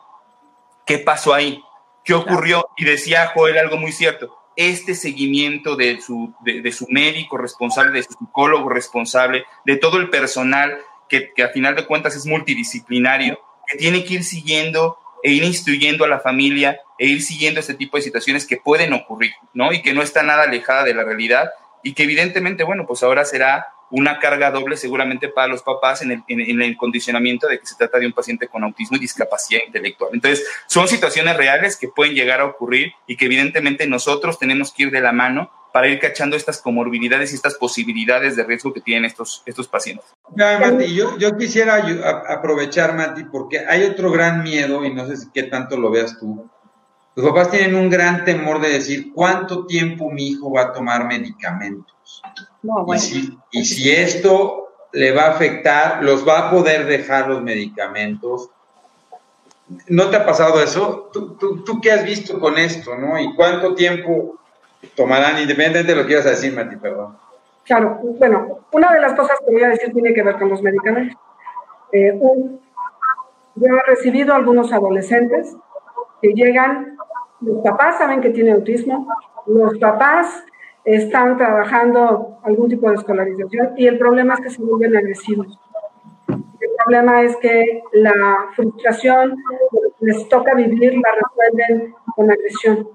¿qué 0.83 0.97
pasó 0.97 1.35
ahí? 1.35 1.61
¿Qué 2.03 2.15
ocurrió? 2.15 2.69
Y 2.75 2.83
decía 2.83 3.31
Joel 3.35 3.59
algo 3.59 3.77
muy 3.77 3.91
cierto. 3.91 4.35
Este 4.55 4.95
seguimiento 4.95 5.75
de 5.75 6.01
su, 6.01 6.33
de, 6.41 6.71
su 6.71 6.87
médico 6.89 7.37
responsable, 7.37 7.91
de 7.91 8.01
su 8.01 8.13
psicólogo 8.13 8.67
responsable, 8.67 9.45
de 9.63 9.75
todo 9.75 9.97
el 9.97 10.09
personal 10.09 10.75
que, 11.07 11.31
que 11.35 11.43
a 11.43 11.49
final 11.49 11.75
de 11.75 11.85
cuentas 11.85 12.15
es 12.15 12.25
multidisciplinario, 12.25 13.39
que 13.67 13.77
tiene 13.77 14.03
que 14.03 14.15
ir 14.15 14.23
siguiendo 14.23 14.97
e 15.23 15.31
ir 15.31 15.43
instruyendo 15.43 16.03
a 16.03 16.07
la 16.07 16.19
familia 16.19 16.79
e 16.99 17.07
ir 17.07 17.23
siguiendo 17.23 17.59
este 17.59 17.73
tipo 17.73 17.97
de 17.97 18.03
situaciones 18.03 18.45
que 18.45 18.57
pueden 18.57 18.93
ocurrir, 18.93 19.31
¿no? 19.53 19.71
Y 19.71 19.81
que 19.81 19.93
no 19.93 20.03
está 20.03 20.21
nada 20.21 20.43
alejada 20.43 20.83
de 20.83 20.93
la 20.93 21.03
realidad 21.03 21.49
y 21.81 21.93
que 21.93 22.03
evidentemente, 22.03 22.63
bueno, 22.63 22.85
pues 22.85 23.01
ahora 23.03 23.25
será 23.25 23.67
una 23.89 24.19
carga 24.19 24.49
doble 24.49 24.75
seguramente 24.75 25.27
para 25.27 25.47
los 25.47 25.61
papás 25.61 26.01
en 26.01 26.11
el, 26.11 26.23
en, 26.27 26.61
el, 26.61 26.75
condicionamiento 26.77 27.47
de 27.47 27.59
que 27.59 27.65
se 27.67 27.75
trata 27.75 27.99
de 27.99 28.07
un 28.07 28.13
paciente 28.13 28.47
con 28.47 28.63
autismo 28.63 28.97
y 28.97 28.99
discapacidad 28.99 29.61
intelectual. 29.65 30.09
Entonces, 30.13 30.47
son 30.65 30.87
situaciones 30.87 31.37
reales 31.37 31.77
que 31.77 31.87
pueden 31.87 32.15
llegar 32.15 32.41
a 32.41 32.45
ocurrir 32.45 32.93
y 33.05 33.17
que 33.17 33.25
evidentemente 33.25 33.85
nosotros 33.85 34.39
tenemos 34.39 34.73
que 34.73 34.83
ir 34.83 34.91
de 34.91 34.99
la 34.99 35.11
mano 35.11 35.51
para 35.73 35.87
ir 35.87 35.99
cachando 35.99 36.37
estas 36.37 36.61
comorbilidades 36.61 37.31
y 37.31 37.35
estas 37.35 37.55
posibilidades 37.55 38.35
de 38.35 38.43
riesgo 38.43 38.71
que 38.71 38.79
tienen 38.79 39.05
estos, 39.05 39.41
estos 39.47 39.67
pacientes. 39.67 40.05
Ya, 40.35 40.59
Mati, 40.59 40.93
yo, 40.93 41.17
yo 41.17 41.35
quisiera 41.35 41.83
aprovechar, 42.29 42.95
Mati, 42.95 43.23
porque 43.23 43.65
hay 43.67 43.83
otro 43.83 44.11
gran 44.11 44.43
miedo, 44.43 44.85
y 44.85 44.93
no 44.93 45.07
sé 45.07 45.17
si 45.17 45.31
qué 45.33 45.43
tanto 45.43 45.75
lo 45.75 45.89
veas 45.89 46.19
tú. 46.19 46.47
Los 47.15 47.27
papás 47.27 47.49
tienen 47.49 47.75
un 47.75 47.89
gran 47.89 48.23
temor 48.23 48.61
de 48.61 48.69
decir, 48.69 49.11
¿cuánto 49.13 49.65
tiempo 49.65 50.11
mi 50.11 50.27
hijo 50.27 50.53
va 50.53 50.61
a 50.61 50.73
tomar 50.73 51.07
medicamentos? 51.07 52.21
y, 52.93 52.99
si, 52.99 53.37
y 53.51 53.65
si 53.65 53.91
esto 53.91 54.69
le 54.91 55.11
va 55.11 55.23
a 55.23 55.31
afectar, 55.31 56.03
los 56.03 56.25
va 56.27 56.37
a 56.37 56.51
poder 56.51 56.85
dejar 56.85 57.29
los 57.29 57.41
medicamentos. 57.41 58.51
¿No 59.87 60.11
te 60.11 60.17
ha 60.17 60.25
pasado 60.25 60.61
eso? 60.61 61.09
¿Tú, 61.11 61.33
tú, 61.33 61.63
tú 61.63 61.81
qué 61.81 61.91
has 61.91 62.05
visto 62.05 62.39
con 62.39 62.59
esto, 62.59 62.95
no? 62.95 63.19
¿Y 63.19 63.33
cuánto 63.33 63.73
tiempo 63.73 64.39
tomarán, 64.95 65.39
independientemente 65.39 65.93
de 65.93 66.01
lo 66.01 66.05
que 66.05 66.13
ibas 66.13 66.25
a 66.25 66.31
decir, 66.31 66.53
Mati, 66.53 66.75
perdón. 66.77 67.17
Claro, 67.65 67.99
bueno, 68.19 68.59
una 68.71 68.93
de 68.93 68.99
las 68.99 69.13
cosas 69.13 69.37
que 69.45 69.53
voy 69.53 69.63
a 69.63 69.69
decir 69.69 69.93
tiene 69.93 70.13
que 70.13 70.23
ver 70.23 70.37
con 70.37 70.49
los 70.49 70.61
medicamentos. 70.61 71.17
Eh, 71.91 72.19
yo 73.55 73.67
he 73.67 73.89
recibido 73.89 74.33
algunos 74.33 74.73
adolescentes 74.73 75.55
que 76.21 76.33
llegan, 76.33 76.97
los 77.41 77.63
papás 77.63 77.97
saben 77.97 78.19
que 78.21 78.31
tienen 78.31 78.55
autismo, 78.55 79.07
los 79.45 79.77
papás 79.77 80.43
están 80.83 81.37
trabajando 81.37 82.39
algún 82.43 82.69
tipo 82.69 82.89
de 82.89 82.95
escolarización 82.95 83.73
y 83.77 83.87
el 83.87 83.97
problema 83.97 84.33
es 84.33 84.41
que 84.41 84.49
se 84.49 84.61
vuelven 84.61 84.97
agresivos. 84.97 85.59
El 86.27 86.69
problema 86.83 87.21
es 87.21 87.35
que 87.37 87.81
la 87.93 88.49
frustración 88.55 89.35
les 89.99 90.27
toca 90.27 90.53
vivir 90.55 90.93
la 90.95 91.09
resuelven 91.21 91.93
con 92.15 92.31
agresión. 92.31 92.89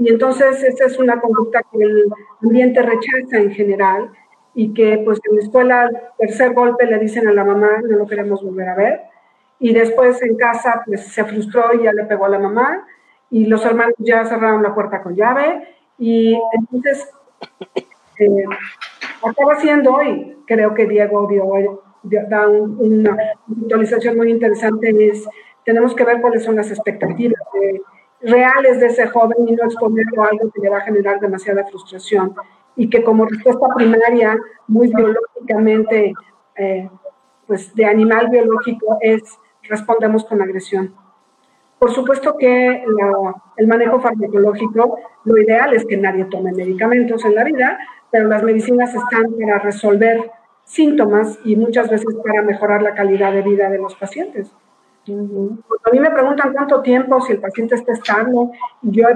Y 0.00 0.08
entonces 0.08 0.64
esa 0.64 0.86
es 0.86 0.98
una 0.98 1.20
conducta 1.20 1.60
que 1.70 1.84
el 1.84 2.06
ambiente 2.42 2.80
rechaza 2.80 3.36
en 3.36 3.52
general 3.52 4.10
y 4.54 4.72
que 4.72 4.96
pues 5.04 5.20
en 5.28 5.36
la 5.36 5.42
escuela, 5.42 5.90
tercer 6.18 6.54
golpe 6.54 6.86
le 6.86 6.98
dicen 6.98 7.28
a 7.28 7.32
la 7.32 7.44
mamá, 7.44 7.82
no 7.86 7.98
lo 7.98 8.06
queremos 8.06 8.42
volver 8.42 8.70
a 8.70 8.74
ver. 8.74 9.00
Y 9.58 9.74
después 9.74 10.22
en 10.22 10.36
casa 10.36 10.82
pues 10.86 11.06
se 11.08 11.22
frustró 11.26 11.74
y 11.74 11.84
ya 11.84 11.92
le 11.92 12.04
pegó 12.04 12.24
a 12.24 12.30
la 12.30 12.38
mamá 12.38 12.86
y 13.30 13.44
los 13.44 13.62
hermanos 13.66 13.94
ya 13.98 14.24
cerraron 14.24 14.62
la 14.62 14.74
puerta 14.74 15.02
con 15.02 15.14
llave 15.14 15.68
y 15.98 16.34
entonces 16.54 17.06
eh, 18.18 18.44
acaba 19.22 19.60
siendo 19.60 19.92
hoy, 19.92 20.38
creo 20.46 20.72
que 20.72 20.86
Diego 20.86 21.28
dio, 21.28 21.82
da 22.26 22.48
una 22.48 23.18
actualización 23.62 24.16
muy 24.16 24.30
interesante, 24.30 24.94
es 25.10 25.28
tenemos 25.66 25.94
que 25.94 26.04
ver 26.04 26.22
cuáles 26.22 26.42
son 26.42 26.56
las 26.56 26.70
expectativas 26.70 27.42
de 27.52 27.82
reales 28.22 28.80
de 28.80 28.86
ese 28.86 29.06
joven 29.08 29.48
y 29.48 29.52
no 29.52 29.64
exponerlo 29.64 30.22
a 30.22 30.28
algo 30.28 30.50
que 30.50 30.60
le 30.60 30.70
va 30.70 30.78
a 30.78 30.82
generar 30.82 31.20
demasiada 31.20 31.64
frustración 31.66 32.34
y 32.76 32.88
que 32.88 33.02
como 33.02 33.24
respuesta 33.24 33.66
primaria, 33.74 34.38
muy 34.66 34.88
biológicamente, 34.88 36.14
eh, 36.56 36.88
pues 37.46 37.74
de 37.74 37.84
animal 37.84 38.28
biológico, 38.30 38.98
es 39.00 39.22
respondemos 39.62 40.24
con 40.24 40.40
agresión. 40.40 40.94
Por 41.78 41.92
supuesto 41.92 42.36
que 42.36 42.84
el 43.56 43.66
manejo 43.66 44.00
farmacológico, 44.00 44.98
lo 45.24 45.38
ideal 45.38 45.74
es 45.74 45.86
que 45.86 45.96
nadie 45.96 46.26
tome 46.26 46.52
medicamentos 46.52 47.24
en 47.24 47.34
la 47.34 47.44
vida, 47.44 47.78
pero 48.10 48.28
las 48.28 48.42
medicinas 48.42 48.94
están 48.94 49.32
para 49.38 49.58
resolver 49.60 50.30
síntomas 50.64 51.38
y 51.44 51.56
muchas 51.56 51.88
veces 51.88 52.14
para 52.24 52.42
mejorar 52.42 52.82
la 52.82 52.94
calidad 52.94 53.32
de 53.32 53.42
vida 53.42 53.70
de 53.70 53.78
los 53.78 53.94
pacientes. 53.94 54.52
A 55.12 55.90
mí 55.90 56.00
me 56.00 56.10
preguntan 56.10 56.52
cuánto 56.52 56.82
tiempo, 56.82 57.20
si 57.20 57.32
el 57.32 57.40
paciente 57.40 57.74
está 57.74 57.92
estable, 57.92 58.50
yo 58.82 59.06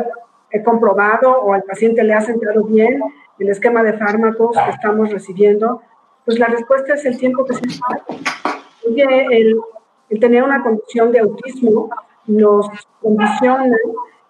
he, 0.50 0.62
comprobado 0.62 1.42
o 1.42 1.52
al 1.52 1.64
paciente 1.64 2.04
le 2.04 2.14
ha 2.14 2.20
sentado 2.20 2.64
bien 2.64 3.02
el 3.40 3.48
esquema 3.48 3.82
de 3.82 3.94
fármacos 3.94 4.56
que 4.56 4.70
estamos 4.70 5.10
recibiendo, 5.10 5.82
pues 6.24 6.38
la 6.38 6.46
respuesta 6.46 6.94
es 6.94 7.04
el 7.04 7.18
tiempo 7.18 7.44
que 7.44 7.54
se 7.54 7.66
está. 7.66 8.04
El, 8.86 9.60
el 10.10 10.20
tener 10.20 10.44
una 10.44 10.62
condición 10.62 11.10
de 11.10 11.18
autismo 11.18 11.90
nos 12.26 12.68
condiciona 13.02 13.76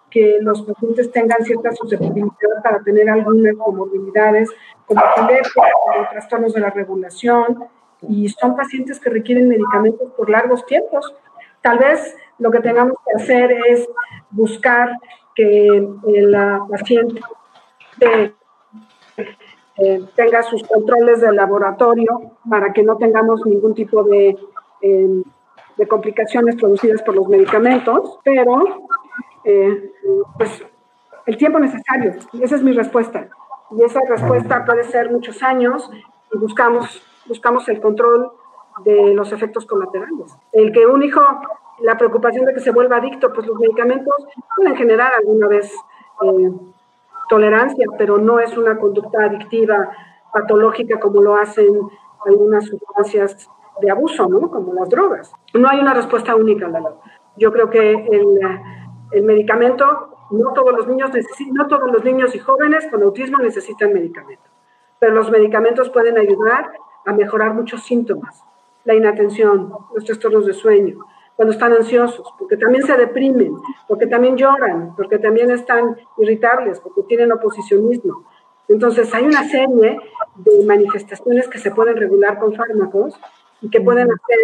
que 0.09 0.37
los 0.39 0.61
pacientes 0.61 1.11
tengan 1.11 1.43
cierta 1.43 1.73
susceptibilidad 1.73 2.63
para 2.63 2.81
tener 2.81 3.09
algunas 3.09 3.53
comorbilidades, 3.57 4.49
como 4.85 5.01
como 5.13 6.09
trastornos 6.09 6.53
de 6.53 6.61
la 6.61 6.69
regulación, 6.69 7.65
y 8.01 8.29
son 8.29 8.55
pacientes 8.55 8.99
que 8.99 9.09
requieren 9.09 9.49
medicamentos 9.49 10.09
por 10.15 10.29
largos 10.29 10.65
tiempos. 10.65 11.13
Tal 11.65 11.79
vez 11.79 12.15
lo 12.37 12.51
que 12.51 12.59
tengamos 12.59 12.95
que 13.03 13.23
hacer 13.23 13.51
es 13.51 13.89
buscar 14.29 14.99
que 15.33 15.89
la 16.03 16.63
paciente 16.69 17.19
eh, 19.77 20.05
tenga 20.15 20.43
sus 20.43 20.61
controles 20.61 21.21
de 21.21 21.33
laboratorio 21.33 22.33
para 22.47 22.71
que 22.71 22.83
no 22.83 22.97
tengamos 22.97 23.43
ningún 23.47 23.73
tipo 23.73 24.03
de, 24.03 24.37
em, 24.81 25.23
de 25.75 25.87
complicaciones 25.87 26.55
producidas 26.55 27.01
por 27.01 27.15
los 27.15 27.27
medicamentos, 27.27 28.19
pero 28.23 28.83
eh, 29.43 29.91
pues 30.37 30.63
el 31.25 31.35
tiempo 31.35 31.57
necesario. 31.57 32.13
Esa 32.43 32.57
es 32.57 32.61
mi 32.61 32.73
respuesta. 32.73 33.27
Y 33.71 33.81
esa 33.81 34.01
respuesta 34.07 34.63
puede 34.65 34.83
ser 34.83 35.11
muchos 35.11 35.41
años 35.41 35.89
y 36.31 36.37
buscamos, 36.37 37.01
buscamos 37.25 37.67
el 37.69 37.81
control 37.81 38.33
de 38.83 39.13
los 39.13 39.31
efectos 39.31 39.65
colaterales. 39.65 40.35
El 40.51 40.71
que 40.71 40.85
un 40.85 41.03
hijo, 41.03 41.21
la 41.79 41.97
preocupación 41.97 42.45
de 42.45 42.53
que 42.53 42.59
se 42.59 42.71
vuelva 42.71 42.97
adicto, 42.97 43.31
pues 43.33 43.47
los 43.47 43.57
medicamentos 43.57 44.15
pueden 44.55 44.75
generar 44.75 45.13
alguna 45.13 45.47
vez 45.47 45.71
eh, 46.21 46.51
tolerancia, 47.29 47.87
pero 47.97 48.17
no 48.17 48.39
es 48.39 48.57
una 48.57 48.77
conducta 48.77 49.23
adictiva 49.23 49.89
patológica 50.33 50.99
como 50.99 51.21
lo 51.21 51.35
hacen 51.35 51.73
algunas 52.25 52.65
sustancias 52.65 53.49
de 53.81 53.91
abuso, 53.91 54.27
¿no? 54.27 54.49
Como 54.49 54.73
las 54.73 54.89
drogas. 54.89 55.31
No 55.53 55.69
hay 55.69 55.79
una 55.79 55.93
respuesta 55.93 56.35
única, 56.35 56.67
Lalo. 56.67 56.99
Yo 57.37 57.51
creo 57.51 57.69
que 57.69 57.91
el, 57.91 58.39
el 59.11 59.23
medicamento, 59.23 60.27
no 60.31 60.53
todos 60.53 60.73
los 60.73 60.87
niños 60.87 61.11
no 61.51 61.67
todos 61.67 61.91
los 61.91 62.03
niños 62.03 62.33
y 62.35 62.39
jóvenes 62.39 62.87
con 62.89 63.03
autismo 63.03 63.37
necesitan 63.39 63.93
medicamento, 63.93 64.43
pero 64.99 65.13
los 65.13 65.29
medicamentos 65.29 65.89
pueden 65.89 66.17
ayudar 66.17 66.71
a 67.05 67.13
mejorar 67.13 67.53
muchos 67.53 67.83
síntomas, 67.83 68.43
la 68.85 68.95
inatención, 68.95 69.71
los 69.93 70.05
trastornos 70.05 70.45
de 70.45 70.53
sueño, 70.53 70.99
cuando 71.35 71.53
están 71.53 71.73
ansiosos, 71.73 72.25
porque 72.39 72.55
también 72.55 72.85
se 72.85 72.95
deprimen, 72.95 73.53
porque 73.87 74.07
también 74.07 74.37
lloran, 74.37 74.95
porque 74.95 75.19
también 75.19 75.51
están 75.51 75.97
irritables, 76.17 76.79
porque 76.79 77.03
tienen 77.03 77.31
oposicionismo. 77.31 78.23
Entonces 78.69 79.13
hay 79.13 79.25
una 79.25 79.47
serie 79.49 79.99
de 80.35 80.65
manifestaciones 80.65 81.47
que 81.47 81.59
se 81.59 81.71
pueden 81.71 81.97
regular 81.97 82.39
con 82.39 82.55
fármacos 82.55 83.13
y 83.61 83.69
que 83.69 83.81
pueden 83.81 84.07
hacer 84.07 84.39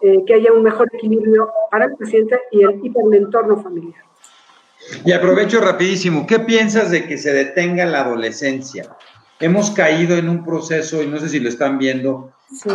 eh, 0.00 0.24
que 0.26 0.34
haya 0.34 0.52
un 0.52 0.62
mejor 0.62 0.88
equilibrio 0.92 1.50
para 1.70 1.86
el 1.86 1.96
paciente 1.96 2.40
y 2.52 2.62
el, 2.62 2.80
y 2.82 2.88
el 2.88 3.14
entorno 3.14 3.60
familiar. 3.60 4.04
Y 5.04 5.12
aprovecho 5.12 5.60
rapidísimo, 5.60 6.26
¿qué 6.26 6.38
piensas 6.38 6.90
de 6.90 7.06
que 7.06 7.18
se 7.18 7.32
detenga 7.32 7.84
la 7.84 8.02
adolescencia? 8.02 8.96
Hemos 9.40 9.72
caído 9.72 10.16
en 10.16 10.28
un 10.28 10.44
proceso, 10.44 11.02
y 11.02 11.08
no 11.08 11.18
sé 11.18 11.28
si 11.28 11.40
lo 11.40 11.48
están 11.48 11.78
viendo, 11.78 12.32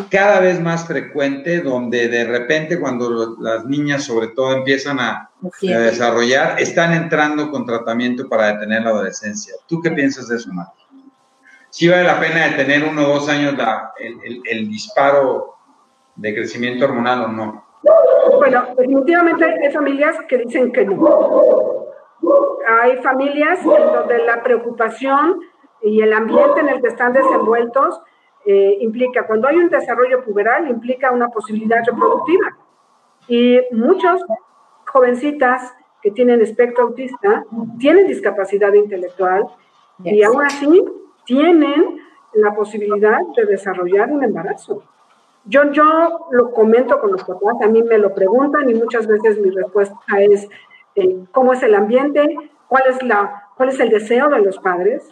cada 0.09 0.39
vez 0.39 0.61
más 0.61 0.85
frecuente, 0.85 1.61
donde 1.61 2.07
de 2.07 2.25
repente 2.25 2.79
cuando 2.79 3.35
las 3.39 3.65
niñas 3.65 4.03
sobre 4.03 4.27
todo 4.27 4.53
empiezan 4.53 4.99
a, 4.99 5.31
desarrollar, 5.61 6.59
están 6.59 6.93
entrando 6.93 7.51
con 7.51 7.65
tratamiento 7.65 8.29
para 8.29 8.53
detener 8.53 8.83
la 8.83 8.91
adolescencia. 8.91 9.55
¿Tú 9.67 9.81
qué 9.81 9.91
piensas 9.91 10.27
de 10.27 10.37
eso, 10.37 10.53
Mati? 10.53 10.79
¿Sí 11.69 11.87
vale 11.87 12.03
la 12.03 12.19
pena 12.19 12.47
detener 12.47 12.87
uno 12.87 13.03
o 13.03 13.13
dos 13.15 13.29
años 13.29 13.55
el 14.45 14.69
disparo 14.69 15.55
de 16.15 16.33
crecimiento 16.35 16.85
hormonal 16.85 17.23
o 17.23 17.27
no? 17.29 17.65
Bueno, 18.37 18.65
definitivamente 18.77 19.45
hay 19.45 19.71
familias 19.71 20.15
que 20.27 20.37
dicen 20.37 20.71
que 20.71 20.85
no. 20.85 21.85
Hay 22.81 22.97
familias 22.97 23.59
en 23.59 23.93
donde 23.93 24.19
la 24.19 24.41
preocupación 24.41 25.39
y 25.81 26.01
el 26.01 26.13
ambiente 26.13 26.61
en 26.61 26.69
el 26.69 26.81
que 26.81 26.87
están 26.87 27.13
desenvueltos 27.13 27.99
eh, 28.45 28.77
implica, 28.81 29.25
cuando 29.25 29.47
hay 29.47 29.57
un 29.57 29.69
desarrollo 29.69 30.23
puberal, 30.23 30.69
implica 30.69 31.11
una 31.11 31.29
posibilidad 31.29 31.83
reproductiva. 31.85 32.57
Y 33.27 33.59
muchos 33.71 34.21
jovencitas 34.85 35.73
que 36.01 36.11
tienen 36.11 36.41
espectro 36.41 36.83
autista 36.83 37.45
tienen 37.79 38.07
discapacidad 38.07 38.73
intelectual 38.73 39.47
y 40.03 40.21
aún 40.23 40.43
así 40.43 40.83
tienen 41.25 42.01
la 42.33 42.53
posibilidad 42.53 43.19
de 43.35 43.45
desarrollar 43.45 44.11
un 44.11 44.23
embarazo. 44.23 44.83
Yo, 45.45 45.71
yo 45.71 46.27
lo 46.31 46.51
comento 46.51 46.99
con 46.99 47.11
los 47.11 47.23
papás, 47.23 47.55
a 47.63 47.67
mí 47.67 47.81
me 47.83 47.97
lo 47.97 48.13
preguntan 48.13 48.69
y 48.69 48.73
muchas 48.73 49.07
veces 49.07 49.39
mi 49.39 49.49
respuesta 49.51 49.95
es 50.19 50.49
eh, 50.95 51.25
cómo 51.31 51.53
es 51.53 51.63
el 51.63 51.75
ambiente, 51.75 52.35
cuál 52.67 52.83
es, 52.89 53.01
la, 53.03 53.49
cuál 53.55 53.69
es 53.69 53.79
el 53.79 53.89
deseo 53.89 54.29
de 54.29 54.41
los 54.41 54.59
padres 54.59 55.09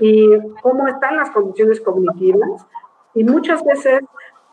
y 0.00 0.28
cómo 0.62 0.88
están 0.88 1.16
las 1.16 1.30
condiciones 1.30 1.80
cognitivas. 1.80 2.66
Y 3.14 3.24
muchas 3.24 3.62
veces 3.64 4.00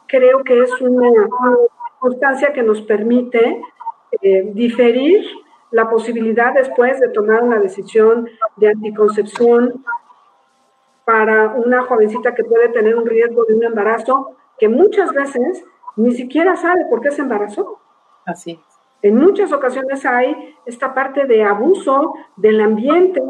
creo 0.07 0.43
que 0.43 0.61
es 0.61 0.81
una 0.81 1.09
circunstancia 1.93 2.53
que 2.53 2.63
nos 2.63 2.81
permite 2.81 3.61
eh, 4.21 4.51
diferir 4.53 5.25
la 5.71 5.89
posibilidad 5.89 6.53
después 6.53 6.99
de 6.99 7.09
tomar 7.09 7.43
una 7.43 7.59
decisión 7.59 8.29
de 8.55 8.69
anticoncepción 8.69 9.83
para 11.05 11.53
una 11.53 11.83
jovencita 11.83 12.35
que 12.35 12.43
puede 12.43 12.69
tener 12.69 12.95
un 12.95 13.05
riesgo 13.05 13.45
de 13.45 13.55
un 13.55 13.63
embarazo 13.63 14.35
que 14.59 14.67
muchas 14.67 15.11
veces 15.13 15.63
ni 15.95 16.13
siquiera 16.13 16.55
sabe 16.55 16.85
por 16.89 17.01
qué 17.01 17.11
se 17.11 17.21
embarazó. 17.21 17.79
Así 18.25 18.59
En 19.01 19.15
muchas 19.15 19.51
ocasiones 19.53 20.05
hay 20.05 20.55
esta 20.65 20.93
parte 20.93 21.25
de 21.25 21.43
abuso 21.43 22.13
del 22.35 22.59
ambiente, 22.61 23.21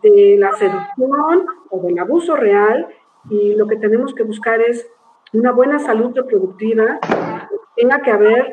de 0.00 0.36
la 0.38 0.52
seducción 0.52 1.46
o 1.70 1.80
del 1.82 1.98
abuso 1.98 2.36
real 2.36 2.88
y 3.28 3.54
lo 3.54 3.66
que 3.66 3.76
tenemos 3.76 4.14
que 4.14 4.22
buscar 4.22 4.60
es 4.60 4.86
una 5.32 5.52
buena 5.52 5.78
salud 5.78 6.14
reproductiva, 6.14 6.98
tenga 7.76 8.00
que 8.02 8.10
haber 8.10 8.50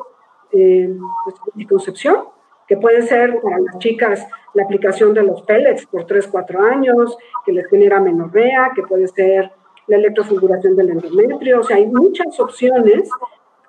eh, 0.51 0.97
pues, 1.23 1.35
anticoncepción, 1.53 2.25
que 2.67 2.77
puede 2.77 3.01
ser 3.01 3.39
para 3.41 3.59
las 3.59 3.79
chicas 3.79 4.25
la 4.53 4.63
aplicación 4.63 5.13
de 5.13 5.23
los 5.23 5.41
pellets 5.41 5.85
por 5.87 6.05
3, 6.05 6.27
4 6.27 6.63
años, 6.63 7.17
que 7.45 7.51
les 7.51 7.67
genera 7.67 7.99
menorrea, 7.99 8.71
que 8.75 8.83
puede 8.83 9.07
ser 9.07 9.51
la 9.87 9.97
electrofiguración 9.97 10.75
del 10.75 10.91
endometrio, 10.91 11.61
o 11.61 11.63
sea, 11.63 11.77
hay 11.77 11.87
muchas 11.87 12.39
opciones 12.39 13.09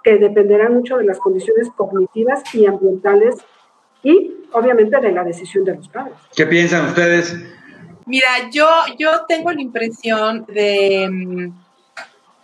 que 0.02 0.16
dependerán 0.16 0.74
mucho 0.74 0.98
de 0.98 1.04
las 1.04 1.18
condiciones 1.18 1.70
cognitivas 1.70 2.54
y 2.54 2.66
ambientales 2.66 3.36
y 4.02 4.36
obviamente 4.52 4.98
de 5.00 5.12
la 5.12 5.24
decisión 5.24 5.64
de 5.64 5.76
los 5.76 5.88
padres. 5.88 6.14
¿Qué 6.34 6.46
piensan 6.46 6.86
ustedes? 6.86 7.36
Mira, 8.10 8.50
yo, 8.50 8.66
yo 8.98 9.24
tengo 9.28 9.52
la 9.52 9.62
impresión 9.62 10.44
de, 10.46 11.08
mm, 11.08 11.52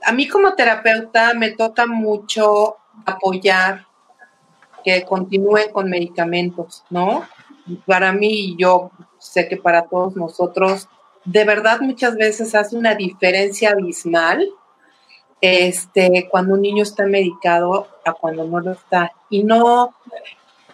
a 0.05 0.13
mí 0.13 0.29
como 0.29 0.55
terapeuta 0.55 1.35
me 1.35 1.51
toca 1.51 1.87
mucho 1.87 2.77
apoyar 3.05 3.85
que 4.85 5.03
continúen 5.03 5.73
con 5.73 5.91
medicamentos, 5.91 6.85
¿no? 6.89 7.27
Para 7.85 8.13
mí, 8.13 8.55
yo 8.57 8.93
sé 9.19 9.49
que 9.49 9.57
para 9.57 9.83
todos 9.83 10.15
nosotros 10.15 10.89
de 11.25 11.45
verdad 11.45 11.81
muchas 11.81 12.15
veces 12.15 12.55
hace 12.55 12.77
una 12.77 12.95
diferencia 12.95 13.71
abismal 13.71 14.49
este, 15.41 16.29
cuando 16.31 16.55
un 16.55 16.63
niño 16.63 16.85
está 16.85 17.07
medicado 17.07 17.89
a 18.05 18.13
cuando 18.13 18.45
no 18.45 18.61
lo 18.61 18.71
está. 18.71 19.11
Y 19.31 19.43
no, 19.43 19.97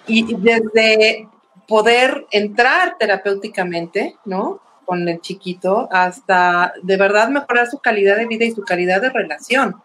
y 0.07 0.35
desde 0.35 1.31
poder 1.67 2.27
entrar 2.31 2.99
terapéuticamente, 2.99 4.19
¿no? 4.27 4.61
Con 4.85 5.09
el 5.09 5.21
chiquito, 5.21 5.89
hasta 5.91 6.73
de 6.83 6.97
verdad 6.97 7.29
mejorar 7.29 7.69
su 7.69 7.79
calidad 7.79 8.17
de 8.17 8.27
vida 8.27 8.45
y 8.45 8.53
su 8.53 8.63
calidad 8.63 9.01
de 9.01 9.11
relación. 9.11 9.77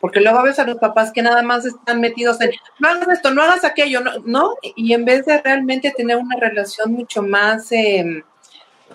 Porque 0.00 0.20
luego 0.20 0.42
ves 0.42 0.58
a 0.58 0.64
los 0.64 0.76
papás 0.76 1.12
que 1.12 1.22
nada 1.22 1.42
más 1.42 1.64
están 1.64 2.00
metidos 2.00 2.40
en, 2.40 2.50
no 2.78 2.88
hagas 2.88 3.08
esto, 3.08 3.32
no 3.32 3.42
hagas 3.42 3.64
aquello, 3.64 4.00
no, 4.00 4.12
¿no? 4.24 4.54
Y 4.76 4.92
en 4.92 5.04
vez 5.04 5.24
de 5.24 5.40
realmente 5.40 5.92
tener 5.96 6.16
una 6.16 6.36
relación 6.36 6.92
mucho 6.92 7.22
más... 7.22 7.72
Eh, 7.72 8.22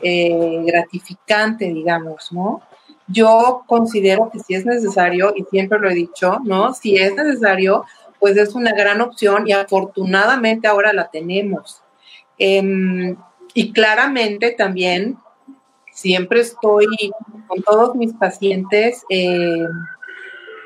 eh, 0.01 0.61
gratificante, 0.65 1.65
digamos, 1.65 2.31
¿no? 2.31 2.61
Yo 3.07 3.63
considero 3.67 4.29
que 4.31 4.39
si 4.39 4.53
es 4.53 4.65
necesario, 4.65 5.33
y 5.35 5.43
siempre 5.49 5.79
lo 5.79 5.89
he 5.89 5.93
dicho, 5.93 6.39
¿no? 6.43 6.73
Si 6.73 6.95
es 6.95 7.13
necesario, 7.15 7.83
pues 8.17 8.37
es 8.37 8.55
una 8.55 8.71
gran 8.71 9.01
opción 9.01 9.47
y 9.47 9.51
afortunadamente 9.51 10.67
ahora 10.67 10.93
la 10.93 11.09
tenemos. 11.09 11.81
Em, 12.37 13.17
y 13.53 13.73
claramente 13.73 14.51
también 14.51 15.17
siempre 15.99 16.39
estoy 16.39 16.87
con 17.47 17.61
todos 17.63 17.95
mis 17.95 18.13
pacientes 18.13 19.03
eh, 19.09 19.65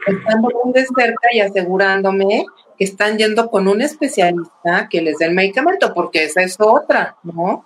estando 0.06 0.50
muy 0.64 0.74
de 0.74 0.86
cerca 0.86 1.30
y 1.32 1.40
asegurándome 1.40 2.46
que 2.78 2.84
están 2.84 3.18
yendo 3.18 3.50
con 3.50 3.68
un 3.68 3.82
especialista 3.82 4.88
que 4.90 5.02
les 5.02 5.18
dé 5.18 5.26
el 5.26 5.34
medicamento, 5.34 5.94
porque 5.94 6.26
esa 6.26 6.44
es 6.44 6.58
otra, 6.60 7.18
¿no? 7.24 7.66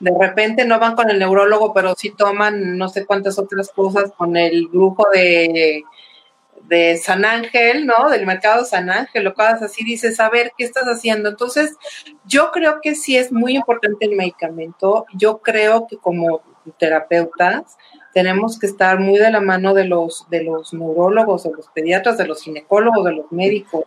de 0.00 0.12
repente 0.20 0.64
no 0.64 0.78
van 0.78 0.96
con 0.96 1.08
el 1.08 1.18
neurólogo, 1.18 1.72
pero 1.72 1.94
sí 1.96 2.10
toman 2.10 2.76
no 2.76 2.88
sé 2.88 3.06
cuántas 3.06 3.38
otras 3.38 3.70
cosas 3.70 4.12
con 4.16 4.36
el 4.36 4.68
grupo 4.68 5.06
de, 5.12 5.82
de 6.64 6.96
San 6.98 7.24
Ángel, 7.24 7.86
¿no? 7.86 8.10
Del 8.10 8.26
mercado 8.26 8.64
San 8.64 8.90
Ángel, 8.90 9.26
o 9.26 9.34
cosas 9.34 9.62
así, 9.62 9.84
dices, 9.84 10.20
a 10.20 10.28
ver, 10.28 10.52
¿qué 10.58 10.64
estás 10.64 10.84
haciendo? 10.84 11.30
Entonces, 11.30 11.76
yo 12.26 12.50
creo 12.52 12.80
que 12.82 12.94
sí 12.94 13.16
es 13.16 13.32
muy 13.32 13.56
importante 13.56 14.04
el 14.04 14.16
medicamento. 14.16 15.06
Yo 15.14 15.38
creo 15.38 15.86
que 15.86 15.96
como 15.96 16.42
terapeutas 16.78 17.76
tenemos 18.14 18.58
que 18.58 18.66
estar 18.66 19.00
muy 19.00 19.18
de 19.18 19.30
la 19.30 19.40
mano 19.40 19.74
de 19.74 19.84
los, 19.84 20.24
de 20.30 20.44
los 20.44 20.72
neurólogos, 20.72 21.42
de 21.42 21.50
los 21.50 21.66
pediatras, 21.68 22.16
de 22.16 22.26
los 22.26 22.42
ginecólogos, 22.42 23.04
de 23.04 23.12
los 23.12 23.32
médicos, 23.32 23.84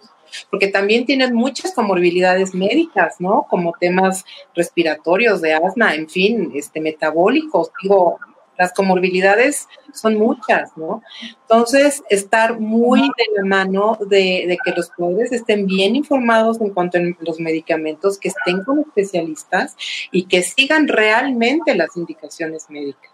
porque 0.52 0.68
también 0.68 1.06
tienen 1.06 1.34
muchas 1.34 1.74
comorbilidades 1.74 2.54
médicas, 2.54 3.16
¿no? 3.20 3.48
Como 3.50 3.74
temas 3.80 4.26
respiratorios, 4.54 5.42
de 5.42 5.54
asma, 5.54 5.96
en 5.96 6.10
fin, 6.10 6.52
este, 6.54 6.82
metabólicos. 6.82 7.72
Digo, 7.82 8.20
las 8.58 8.74
comorbilidades 8.74 9.68
son 9.94 10.16
muchas, 10.16 10.76
¿no? 10.76 11.02
Entonces, 11.42 12.04
estar 12.10 12.60
muy 12.60 13.02
de 13.02 13.42
la 13.42 13.46
mano 13.46 13.98
de, 14.08 14.58
que 14.64 14.72
los 14.72 14.90
padres 14.90 15.32
estén 15.32 15.66
bien 15.66 15.96
informados 15.96 16.60
en 16.60 16.72
cuanto 16.72 16.98
a 16.98 17.02
los 17.20 17.40
medicamentos, 17.40 18.18
que 18.18 18.30
estén 18.30 18.64
con 18.64 18.80
especialistas 18.80 19.76
y 20.12 20.26
que 20.26 20.42
sigan 20.42 20.88
realmente 20.88 21.76
las 21.76 21.96
indicaciones 21.96 22.70
médicas. 22.70 23.12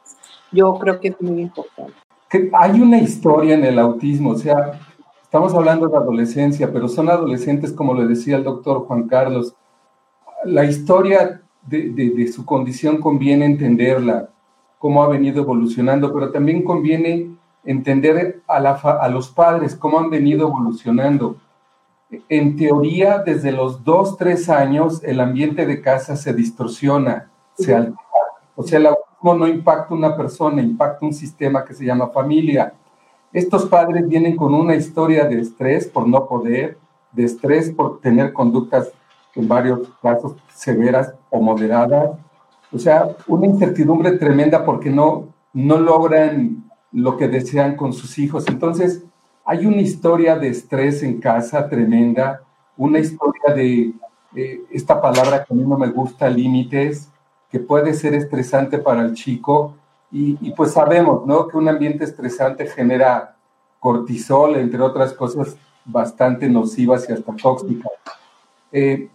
Yo 0.51 0.73
creo 0.79 0.99
que 0.99 1.09
es 1.09 1.21
muy 1.21 1.41
importante. 1.41 1.93
Hay 2.53 2.81
una 2.81 2.97
historia 2.99 3.55
en 3.55 3.65
el 3.65 3.77
autismo, 3.77 4.31
o 4.31 4.37
sea, 4.37 4.79
estamos 5.21 5.53
hablando 5.53 5.87
de 5.87 5.97
adolescencia, 5.97 6.71
pero 6.71 6.87
son 6.87 7.09
adolescentes, 7.09 7.71
como 7.71 7.93
le 7.93 8.07
decía 8.07 8.37
el 8.37 8.43
doctor 8.43 8.85
Juan 8.87 9.07
Carlos. 9.07 9.55
La 10.45 10.65
historia 10.65 11.41
de 11.67 12.31
su 12.33 12.45
condición 12.45 12.99
conviene 12.99 13.45
entenderla 13.45 14.32
cómo 14.83 15.01
ha 15.01 15.07
venido 15.07 15.41
evolucionando, 15.41 16.13
pero 16.13 16.29
también 16.33 16.61
conviene 16.61 17.29
entender 17.63 18.41
a, 18.49 18.57
a 18.57 19.07
los 19.07 19.29
padres 19.29 19.77
cómo 19.77 19.97
han 19.97 20.09
venido 20.09 20.45
evolucionando. 20.45 21.37
En 22.27 22.57
teoría, 22.57 23.19
desde 23.19 23.53
los 23.53 23.85
dos, 23.85 24.17
tres 24.17 24.49
años, 24.49 25.01
el 25.05 25.21
ambiente 25.21 25.65
de 25.65 25.79
casa 25.79 26.17
se 26.17 26.33
distorsiona, 26.33 27.31
se 27.57 27.73
altera. 27.73 27.97
O 28.57 28.63
sea, 28.63 28.77
el 28.77 28.87
autismo 28.87 29.35
no 29.35 29.47
impacta 29.47 29.93
una 29.93 30.17
persona, 30.17 30.61
impacta 30.61 31.05
un 31.05 31.13
sistema 31.13 31.63
que 31.63 31.73
se 31.73 31.85
llama 31.85 32.09
familia. 32.09 32.73
Estos 33.31 33.65
padres 33.67 34.05
vienen 34.05 34.35
con 34.35 34.53
una 34.53 34.75
historia 34.75 35.23
de 35.23 35.39
estrés 35.39 35.87
por 35.87 36.09
no 36.09 36.27
poder, 36.27 36.77
de 37.13 37.23
estrés 37.23 37.71
por 37.71 38.01
tener 38.01 38.33
conductas 38.33 38.91
en 39.33 39.47
varios 39.47 39.87
casos 40.01 40.35
severas 40.53 41.13
o 41.29 41.39
moderadas, 41.39 42.17
o 42.73 42.79
sea, 42.79 43.15
una 43.27 43.45
incertidumbre 43.45 44.13
tremenda 44.13 44.65
porque 44.65 44.89
no, 44.89 45.29
no 45.53 45.77
logran 45.77 46.63
lo 46.91 47.17
que 47.17 47.27
desean 47.27 47.75
con 47.75 47.93
sus 47.93 48.17
hijos. 48.17 48.45
Entonces, 48.47 49.03
hay 49.45 49.65
una 49.65 49.81
historia 49.81 50.37
de 50.37 50.49
estrés 50.49 51.03
en 51.03 51.19
casa 51.19 51.69
tremenda, 51.69 52.41
una 52.77 52.99
historia 52.99 53.53
de 53.53 53.93
eh, 54.35 54.61
esta 54.71 54.99
palabra 54.99 55.43
que 55.43 55.53
a 55.53 55.55
mí 55.55 55.63
no 55.63 55.77
me 55.77 55.89
gusta, 55.89 56.29
límites, 56.29 57.09
que 57.51 57.59
puede 57.59 57.93
ser 57.93 58.15
estresante 58.15 58.79
para 58.79 59.03
el 59.03 59.13
chico. 59.13 59.75
Y, 60.15 60.51
pues 60.51 60.73
sabemos, 60.73 61.25
¿no? 61.25 61.47
Que 61.47 61.57
un 61.57 61.67
ambiente 61.67 62.03
estresante 62.03 62.67
genera 62.67 63.35
cortisol, 63.79 64.55
entre 64.57 64.79
otras 64.79 65.11
cosas 65.13 65.57
bastante 65.85 66.47
nocivas 66.47 67.09
y 67.09 67.13
hasta 67.13 67.35
tóxicas. 67.35 67.91
Eh, 68.71 69.09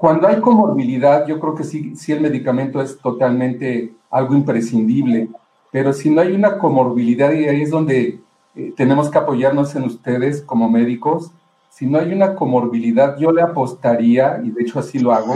cuando 0.00 0.28
hay 0.28 0.40
comorbilidad, 0.40 1.26
yo 1.26 1.38
creo 1.38 1.54
que 1.54 1.62
sí, 1.62 1.94
sí 1.94 2.10
el 2.10 2.22
medicamento 2.22 2.80
es 2.80 2.98
totalmente 2.98 3.92
algo 4.10 4.34
imprescindible, 4.34 5.28
pero 5.70 5.92
si 5.92 6.08
no 6.08 6.22
hay 6.22 6.32
una 6.32 6.56
comorbilidad, 6.56 7.30
y 7.34 7.44
ahí 7.44 7.60
es 7.60 7.70
donde 7.70 8.18
eh, 8.54 8.72
tenemos 8.78 9.10
que 9.10 9.18
apoyarnos 9.18 9.76
en 9.76 9.84
ustedes 9.84 10.40
como 10.40 10.70
médicos, 10.70 11.32
si 11.68 11.84
no 11.84 11.98
hay 11.98 12.14
una 12.14 12.34
comorbilidad, 12.34 13.18
yo 13.18 13.30
le 13.30 13.42
apostaría, 13.42 14.40
y 14.42 14.50
de 14.52 14.62
hecho 14.62 14.78
así 14.78 14.98
lo 14.98 15.12
hago, 15.12 15.34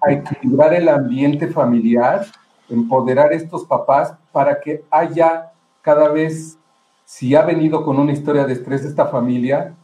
a 0.00 0.12
equilibrar 0.12 0.74
el 0.74 0.88
ambiente 0.88 1.48
familiar, 1.48 2.24
empoderar 2.68 3.32
a 3.32 3.34
estos 3.34 3.64
papás 3.64 4.14
para 4.30 4.60
que 4.60 4.84
haya 4.92 5.50
cada 5.82 6.08
vez, 6.08 6.56
si 7.04 7.34
ha 7.34 7.42
venido 7.42 7.84
con 7.84 7.98
una 7.98 8.12
historia 8.12 8.44
de 8.44 8.52
estrés 8.52 8.84
esta 8.84 9.06
familia, 9.06 9.74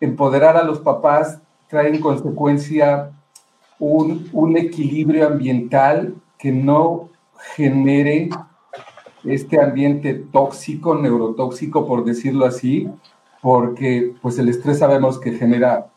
empoderar 0.00 0.56
a 0.56 0.64
los 0.64 0.78
papás 0.78 1.38
trae 1.68 1.88
en 1.88 2.00
consecuencia 2.00 3.12
un, 3.82 4.56
equilibrio 4.56 5.26
ambiental 5.26 6.14
que 6.38 6.52
no 6.52 7.08
genere 7.56 8.30
este 9.24 9.60
ambiente 9.60 10.14
tóxico, 10.14 10.94
neurotóxico, 10.94 11.84
por 11.86 12.04
decirlo 12.04 12.46
así, 12.46 12.88
porque 13.40 14.14
pues 14.22 14.38
el 14.38 14.48
estrés 14.48 14.78
sabemos 14.78 15.18
que 15.18 15.32
genera 15.32 15.88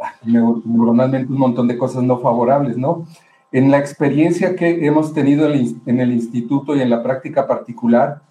ah, 0.00 0.14
neuronalmente 0.24 1.32
un 1.32 1.38
montón 1.38 1.66
de 1.66 1.76
cosas 1.76 2.04
no 2.04 2.20
favorables, 2.20 2.76
¿no? 2.76 3.04
En 3.50 3.72
la 3.72 3.78
experiencia 3.78 4.54
que 4.54 4.86
hemos 4.86 5.12
tenido 5.12 5.46
en 5.52 6.00
el 6.00 6.12
instituto 6.12 6.76
y 6.76 6.82
en 6.82 6.90
la 6.90 7.02
práctica 7.02 7.48
particular, 7.48 8.22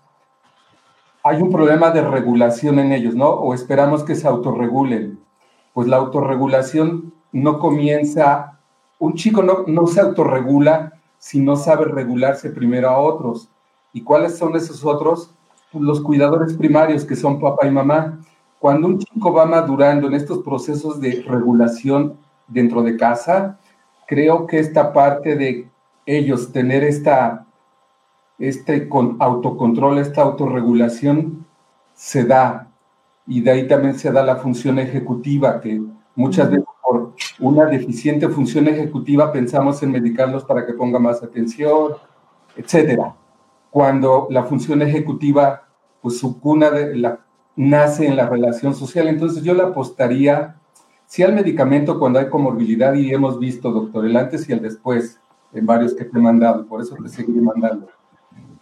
hay 1.24 1.42
un 1.42 1.52
problema 1.52 1.92
de 1.92 2.02
regulación 2.02 2.80
en 2.80 2.94
ellos, 2.94 3.16
¿no? 3.16 3.30
O 3.30 3.54
esperamos 3.54 4.04
que 4.04 4.16
se 4.16 4.28
autorregulen. 4.28 5.20
Pues 5.74 5.88
la 5.88 5.98
autorregulación 5.98 7.14
no 7.32 7.60
comienza 7.60 8.61
un 9.02 9.16
chico 9.16 9.42
no, 9.42 9.88
se 9.88 10.00
autorregula 10.00 10.94
si 11.18 11.40
no 11.40 11.56
sabe 11.56 11.86
regularse 11.86 12.52
primero 12.52 12.88
a 12.88 13.00
otros. 13.00 13.50
¿Y 13.94 14.04
cuáles 14.04 14.38
son 14.38 14.56
esos 14.56 14.86
otros? 14.86 15.34
Pues 15.72 15.84
los 15.84 16.02
cuidadores 16.02 16.54
primarios, 16.54 17.04
que 17.04 17.16
son 17.16 17.40
papá 17.40 17.66
y 17.66 17.72
mamá. 17.72 18.20
Cuando 18.60 18.88
un 18.88 19.00
chico 19.00 19.34
va 19.34 19.46
madurando 19.46 20.06
en 20.06 20.14
estos 20.14 20.44
procesos 20.44 21.02
de 21.02 21.24
regulación 21.28 22.16
dentro 22.48 22.84
de 22.84 22.96
casa, 22.96 23.60
creo 24.06 24.46
que 24.46 24.60
esta 24.60 24.94
parte 24.94 25.36
de 25.36 25.68
ellos 26.06 26.52
tener 26.52 26.84
esta, 26.84 27.48
este 28.38 28.88
con 28.88 29.18
autocontrol, 29.20 29.98
esta 29.98 30.22
autorregulación, 30.22 31.48
se 31.96 32.24
da. 32.24 32.68
Y 33.26 33.42
de 33.42 33.50
ahí 33.50 33.68
también 33.68 33.98
se 33.98 34.12
da 34.12 34.24
la 34.24 34.36
función 34.36 34.78
ejecutiva, 34.78 35.60
que 35.60 35.82
muchas 36.16 36.52
veces 36.52 36.66
una 37.40 37.66
deficiente 37.66 38.30
función 38.30 38.68
ejecutiva 38.68 39.32
pensamos 39.32 39.82
en 39.84 39.92
medicarlos 39.92 40.44
para 40.44 40.66
que 40.66 40.74
ponga 40.74 41.00
más 41.00 41.24
atención, 41.24 41.94
etcétera. 42.56 43.16
Cuando 43.70 44.28
la 44.30 44.44
función 44.44 44.82
ejecutiva, 44.82 45.68
pues 46.02 46.20
su 46.20 46.40
cuna 46.40 46.70
nace 47.56 48.08
en 48.08 48.16
la 48.16 48.28
relación 48.28 48.76
social, 48.76 49.08
entonces 49.08 49.44
yo 49.44 49.54
le 49.54 49.64
apostaría, 49.64 50.58
sí 51.06 51.24
al 51.24 51.34
medicamento 51.34 52.00
cuando 52.00 52.20
hay 52.20 52.30
comorbilidad 52.30 52.94
y 52.94 53.12
hemos 53.12 53.40
visto, 53.40 53.72
doctor, 53.72 54.06
el 54.06 54.16
antes 54.16 54.48
y 54.50 54.54
el 54.54 54.62
después 54.62 55.20
en 55.54 55.66
varios 55.66 55.94
que 55.94 56.06
te 56.06 56.18
he 56.18 56.22
mandado, 56.22 56.66
por 56.66 56.82
eso 56.82 56.96
te 57.02 57.10
seguiré 57.10 57.42
mandando. 57.42 57.88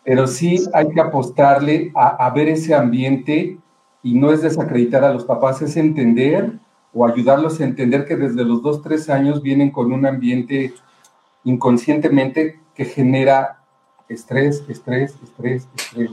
Pero 0.04 0.26
sí 0.26 0.64
hay 0.74 0.90
que 0.90 1.02
apostarle 1.02 1.92
a 1.96 2.30
ver 2.32 2.50
ese 2.50 2.74
ambiente 2.74 3.60
y 4.02 4.14
no 4.14 4.32
es 4.32 4.42
desacreditar 4.42 5.04
a 5.04 5.14
los 5.14 5.26
papás, 5.26 5.62
es 5.62 5.76
entender 5.76 6.60
o 6.94 7.06
ayudarlos 7.06 7.60
a 7.60 7.64
entender 7.64 8.06
que 8.06 8.16
desde 8.16 8.44
los 8.44 8.62
dos, 8.62 8.82
tres 8.82 9.10
años 9.10 9.42
vienen 9.42 9.72
con 9.72 9.92
un 9.92 10.06
ambiente 10.06 10.74
inconscientemente 11.44 12.60
que 12.76 12.86
genera 12.86 13.60
estrés, 14.08 14.64
estrés, 14.68 15.16
estrés, 15.24 15.68
estrés. 15.78 16.12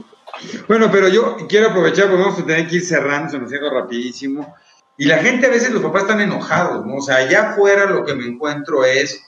Bueno, 0.67 0.89
pero 0.91 1.07
yo 1.07 1.37
quiero 1.47 1.69
aprovechar, 1.69 2.09
porque 2.09 2.23
vamos 2.23 2.39
a 2.39 2.45
tener 2.45 2.67
que 2.67 2.75
ir 2.77 2.85
cerrando, 2.85 3.29
se 3.29 3.39
nos 3.39 3.49
sigue 3.49 3.69
rapidísimo. 3.69 4.55
Y 4.97 5.05
la 5.05 5.17
gente 5.17 5.47
a 5.47 5.49
veces, 5.49 5.71
los 5.71 5.81
papás 5.81 6.03
están 6.03 6.21
enojados, 6.21 6.85
¿no? 6.85 6.95
O 6.95 7.01
sea, 7.01 7.17
allá 7.17 7.51
afuera 7.51 7.85
lo 7.85 8.03
que 8.05 8.15
me 8.15 8.25
encuentro 8.25 8.83
es 8.83 9.23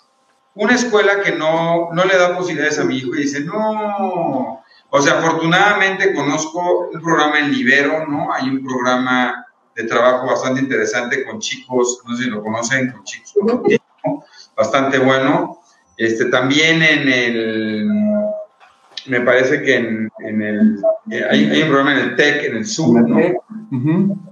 una 0.56 0.76
escuela 0.76 1.22
que 1.22 1.32
no, 1.32 1.90
no 1.94 2.06
le 2.06 2.18
da 2.18 2.36
posibilidades 2.36 2.80
a 2.80 2.84
mi 2.84 2.98
hijo 2.98 3.16
y 3.16 3.24
dice, 3.24 3.42
no. 3.42 4.64
O 4.92 5.02
sea, 5.02 5.20
afortunadamente 5.20 6.14
conozco 6.14 6.90
un 6.92 7.02
programa 7.02 7.40
en 7.40 7.52
Libero, 7.52 8.08
¿no? 8.08 8.34
Hay 8.34 8.50
un 8.50 8.64
programa 8.64 9.46
de 9.76 9.84
trabajo 9.86 10.28
bastante 10.28 10.62
interesante 10.62 11.24
con 11.24 11.40
chicos, 11.40 12.02
no 12.08 12.16
sé 12.16 12.24
si 12.24 12.30
lo 12.30 12.44
conocen, 12.44 12.92
con 12.92 13.04
chicos 13.04 13.80
bastante 14.56 15.00
bueno. 15.00 15.62
Este, 15.98 16.26
también 16.26 16.82
en 16.82 17.10
el, 17.10 17.90
me 19.08 19.22
parece 19.22 19.62
que 19.62 19.76
en, 19.76 20.42
el, 20.42 20.82
hay, 21.30 21.62
un 21.62 21.68
programa 21.68 21.94
en 21.94 22.10
el 22.10 22.16
TEC, 22.16 22.44
en 22.46 22.58
el 22.58 22.66
Zoom, 22.66 23.08
¿no? 23.08 23.44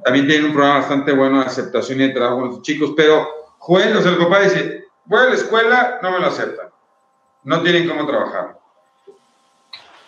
También 0.03 0.27
tiene 0.27 0.45
un 0.45 0.53
programa 0.53 0.79
bastante 0.79 1.11
bueno 1.11 1.39
de 1.39 1.45
aceptación 1.45 1.99
y 1.99 2.07
de 2.07 2.13
trabajo 2.13 2.39
con 2.39 2.49
los 2.49 2.61
chicos, 2.61 2.93
pero 2.95 3.27
Joel, 3.59 3.95
o 3.97 4.01
sea, 4.01 4.11
el 4.11 4.17
papá 4.17 4.41
dice, 4.41 4.85
voy 5.05 5.19
a 5.19 5.29
la 5.29 5.35
escuela, 5.35 5.99
no 6.01 6.11
me 6.11 6.19
lo 6.19 6.27
aceptan, 6.27 6.67
no 7.43 7.61
tienen 7.61 7.87
cómo 7.87 8.05
trabajar. 8.05 8.57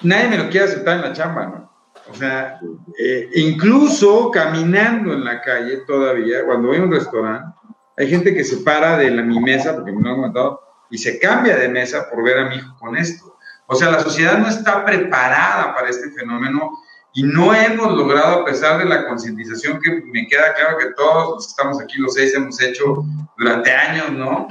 Nadie 0.01 0.29
me 0.29 0.37
lo 0.37 0.49
quiere 0.49 0.65
aceptar 0.65 0.95
en 0.95 1.01
la 1.01 1.13
chamba, 1.13 1.45
¿no? 1.45 1.68
O 2.09 2.15
sea, 2.15 2.59
eh, 2.97 3.29
incluso 3.35 4.31
caminando 4.31 5.13
en 5.13 5.23
la 5.23 5.41
calle 5.41 5.77
todavía, 5.85 6.45
cuando 6.45 6.69
voy 6.69 6.77
a 6.77 6.83
un 6.83 6.91
restaurante, 6.91 7.53
hay 7.97 8.09
gente 8.09 8.33
que 8.33 8.43
se 8.43 8.57
para 8.57 8.97
de 8.97 9.11
mi 9.11 9.39
mesa, 9.39 9.75
porque 9.75 9.91
me 9.91 10.01
lo 10.01 10.09
han 10.09 10.15
comentado, 10.15 10.61
y 10.89 10.97
se 10.97 11.19
cambia 11.19 11.57
de 11.57 11.69
mesa 11.69 12.09
por 12.09 12.23
ver 12.23 12.39
a 12.39 12.49
mi 12.49 12.55
hijo 12.55 12.75
con 12.79 12.95
esto. 12.97 13.37
O 13.67 13.75
sea, 13.75 13.91
la 13.91 13.99
sociedad 13.99 14.37
no 14.39 14.47
está 14.47 14.83
preparada 14.83 15.75
para 15.75 15.89
este 15.89 16.09
fenómeno 16.11 16.71
y 17.13 17.23
no 17.23 17.53
hemos 17.53 17.95
logrado, 17.95 18.41
a 18.41 18.45
pesar 18.45 18.79
de 18.79 18.85
la 18.85 19.05
concientización 19.07 19.79
que 19.81 20.01
me 20.05 20.27
queda 20.27 20.53
claro 20.55 20.77
que 20.77 20.93
todos 20.95 21.35
los 21.35 21.45
que 21.45 21.49
estamos 21.51 21.81
aquí, 21.81 21.97
los 21.97 22.13
seis, 22.13 22.33
hemos 22.33 22.59
hecho 22.61 23.03
durante 23.37 23.71
años, 23.71 24.11
¿no? 24.11 24.47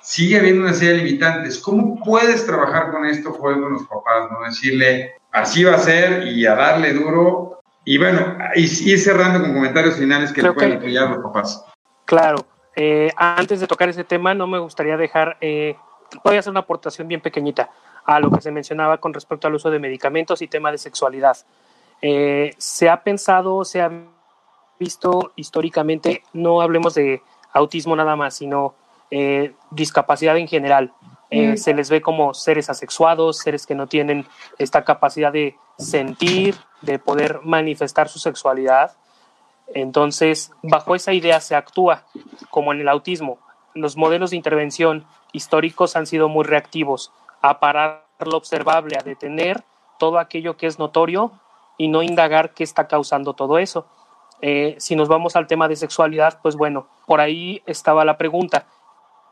Sigue 0.00 0.38
habiendo 0.38 0.62
una 0.62 0.72
serie 0.72 0.94
de 0.94 1.04
limitantes. 1.04 1.58
¿Cómo 1.58 1.98
puedes 2.04 2.46
trabajar 2.46 2.90
con 2.92 3.04
esto, 3.06 3.32
Joder, 3.32 3.60
con 3.60 3.72
los 3.72 3.86
papás, 3.86 4.30
no? 4.30 4.44
Decirle, 4.44 5.19
así 5.32 5.64
va 5.64 5.74
a 5.74 5.78
ser 5.78 6.26
y 6.28 6.46
a 6.46 6.54
darle 6.54 6.92
duro. 6.92 7.60
Y 7.84 7.98
bueno, 7.98 8.36
y 8.54 8.90
ir 8.90 9.00
cerrando 9.00 9.40
con 9.40 9.54
comentarios 9.54 9.96
finales 9.96 10.32
que 10.32 10.42
le 10.42 10.52
pueden 10.52 10.78
apoyar 10.78 11.10
los 11.10 11.22
papás. 11.24 11.64
Claro. 12.04 12.44
Eh, 12.76 13.10
antes 13.16 13.60
de 13.60 13.66
tocar 13.66 13.88
ese 13.88 14.04
tema, 14.04 14.34
no 14.34 14.46
me 14.46 14.58
gustaría 14.58 14.96
dejar 14.96 15.36
eh, 15.40 15.76
voy 16.24 16.36
a 16.36 16.40
hacer 16.40 16.50
una 16.50 16.60
aportación 16.60 17.08
bien 17.08 17.20
pequeñita 17.20 17.70
a 18.04 18.20
lo 18.20 18.30
que 18.30 18.40
se 18.40 18.50
mencionaba 18.50 18.98
con 18.98 19.14
respecto 19.14 19.46
al 19.46 19.54
uso 19.54 19.70
de 19.70 19.78
medicamentos 19.78 20.42
y 20.42 20.48
tema 20.48 20.72
de 20.72 20.78
sexualidad. 20.78 21.36
Eh, 22.02 22.54
se 22.58 22.88
ha 22.88 23.02
pensado, 23.02 23.64
se 23.64 23.82
ha 23.82 23.90
visto 24.78 25.32
históricamente, 25.36 26.22
no 26.32 26.60
hablemos 26.60 26.94
de 26.94 27.22
autismo 27.52 27.94
nada 27.94 28.16
más, 28.16 28.34
sino 28.34 28.74
eh, 29.10 29.54
discapacidad 29.70 30.36
en 30.38 30.48
general. 30.48 30.92
Eh, 31.30 31.52
mm. 31.52 31.56
Se 31.56 31.74
les 31.74 31.90
ve 31.90 32.00
como 32.02 32.34
seres 32.34 32.68
asexuados, 32.70 33.38
seres 33.38 33.66
que 33.66 33.74
no 33.74 33.86
tienen 33.86 34.26
esta 34.58 34.84
capacidad 34.84 35.32
de 35.32 35.56
sentir, 35.78 36.56
de 36.82 36.98
poder 36.98 37.40
manifestar 37.42 38.08
su 38.08 38.18
sexualidad. 38.18 38.96
Entonces, 39.74 40.52
bajo 40.62 40.94
esa 40.94 41.12
idea 41.12 41.40
se 41.40 41.54
actúa, 41.54 42.04
como 42.50 42.72
en 42.72 42.80
el 42.80 42.88
autismo. 42.88 43.38
Los 43.74 43.96
modelos 43.96 44.30
de 44.30 44.36
intervención 44.36 45.06
históricos 45.32 45.94
han 45.94 46.06
sido 46.06 46.28
muy 46.28 46.44
reactivos 46.44 47.12
a 47.40 47.60
parar 47.60 48.06
lo 48.18 48.36
observable, 48.36 48.96
a 48.98 49.02
detener 49.02 49.62
todo 49.98 50.18
aquello 50.18 50.56
que 50.56 50.66
es 50.66 50.78
notorio 50.78 51.32
y 51.78 51.88
no 51.88 52.02
indagar 52.02 52.52
qué 52.52 52.64
está 52.64 52.88
causando 52.88 53.34
todo 53.34 53.58
eso. 53.58 53.86
Eh, 54.42 54.74
si 54.78 54.96
nos 54.96 55.08
vamos 55.08 55.36
al 55.36 55.46
tema 55.46 55.68
de 55.68 55.76
sexualidad, 55.76 56.40
pues 56.42 56.56
bueno, 56.56 56.88
por 57.06 57.20
ahí 57.20 57.62
estaba 57.66 58.04
la 58.04 58.16
pregunta, 58.16 58.66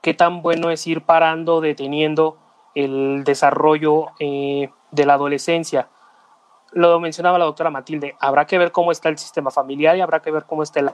¿qué 0.01 0.15
tan 0.15 0.43
bueno 0.43 0.71
es 0.71 0.87
ir 0.87 1.03
parando, 1.03 1.61
deteniendo 1.61 2.37
el 2.75 3.25
desarrollo 3.25 4.09
eh, 4.19 4.71
de 4.91 5.07
la 5.07 5.15
adolescencia? 5.15 5.89
Lo 6.73 7.01
mencionaba 7.01 7.39
la 7.39 7.47
doctora 7.47 7.71
Matilde, 7.71 8.15
habrá 8.21 8.47
que 8.47 8.59
ver 8.59 8.73
cómo 8.73 8.93
está 8.93 9.09
el 9.09 9.19
sistema 9.19 9.51
familiar 9.51 9.97
y 9.97 10.01
habrá 10.01 10.21
que 10.21 10.31
ver 10.31 10.45
cómo 10.45 10.63
está 10.63 10.81
el 10.81 10.91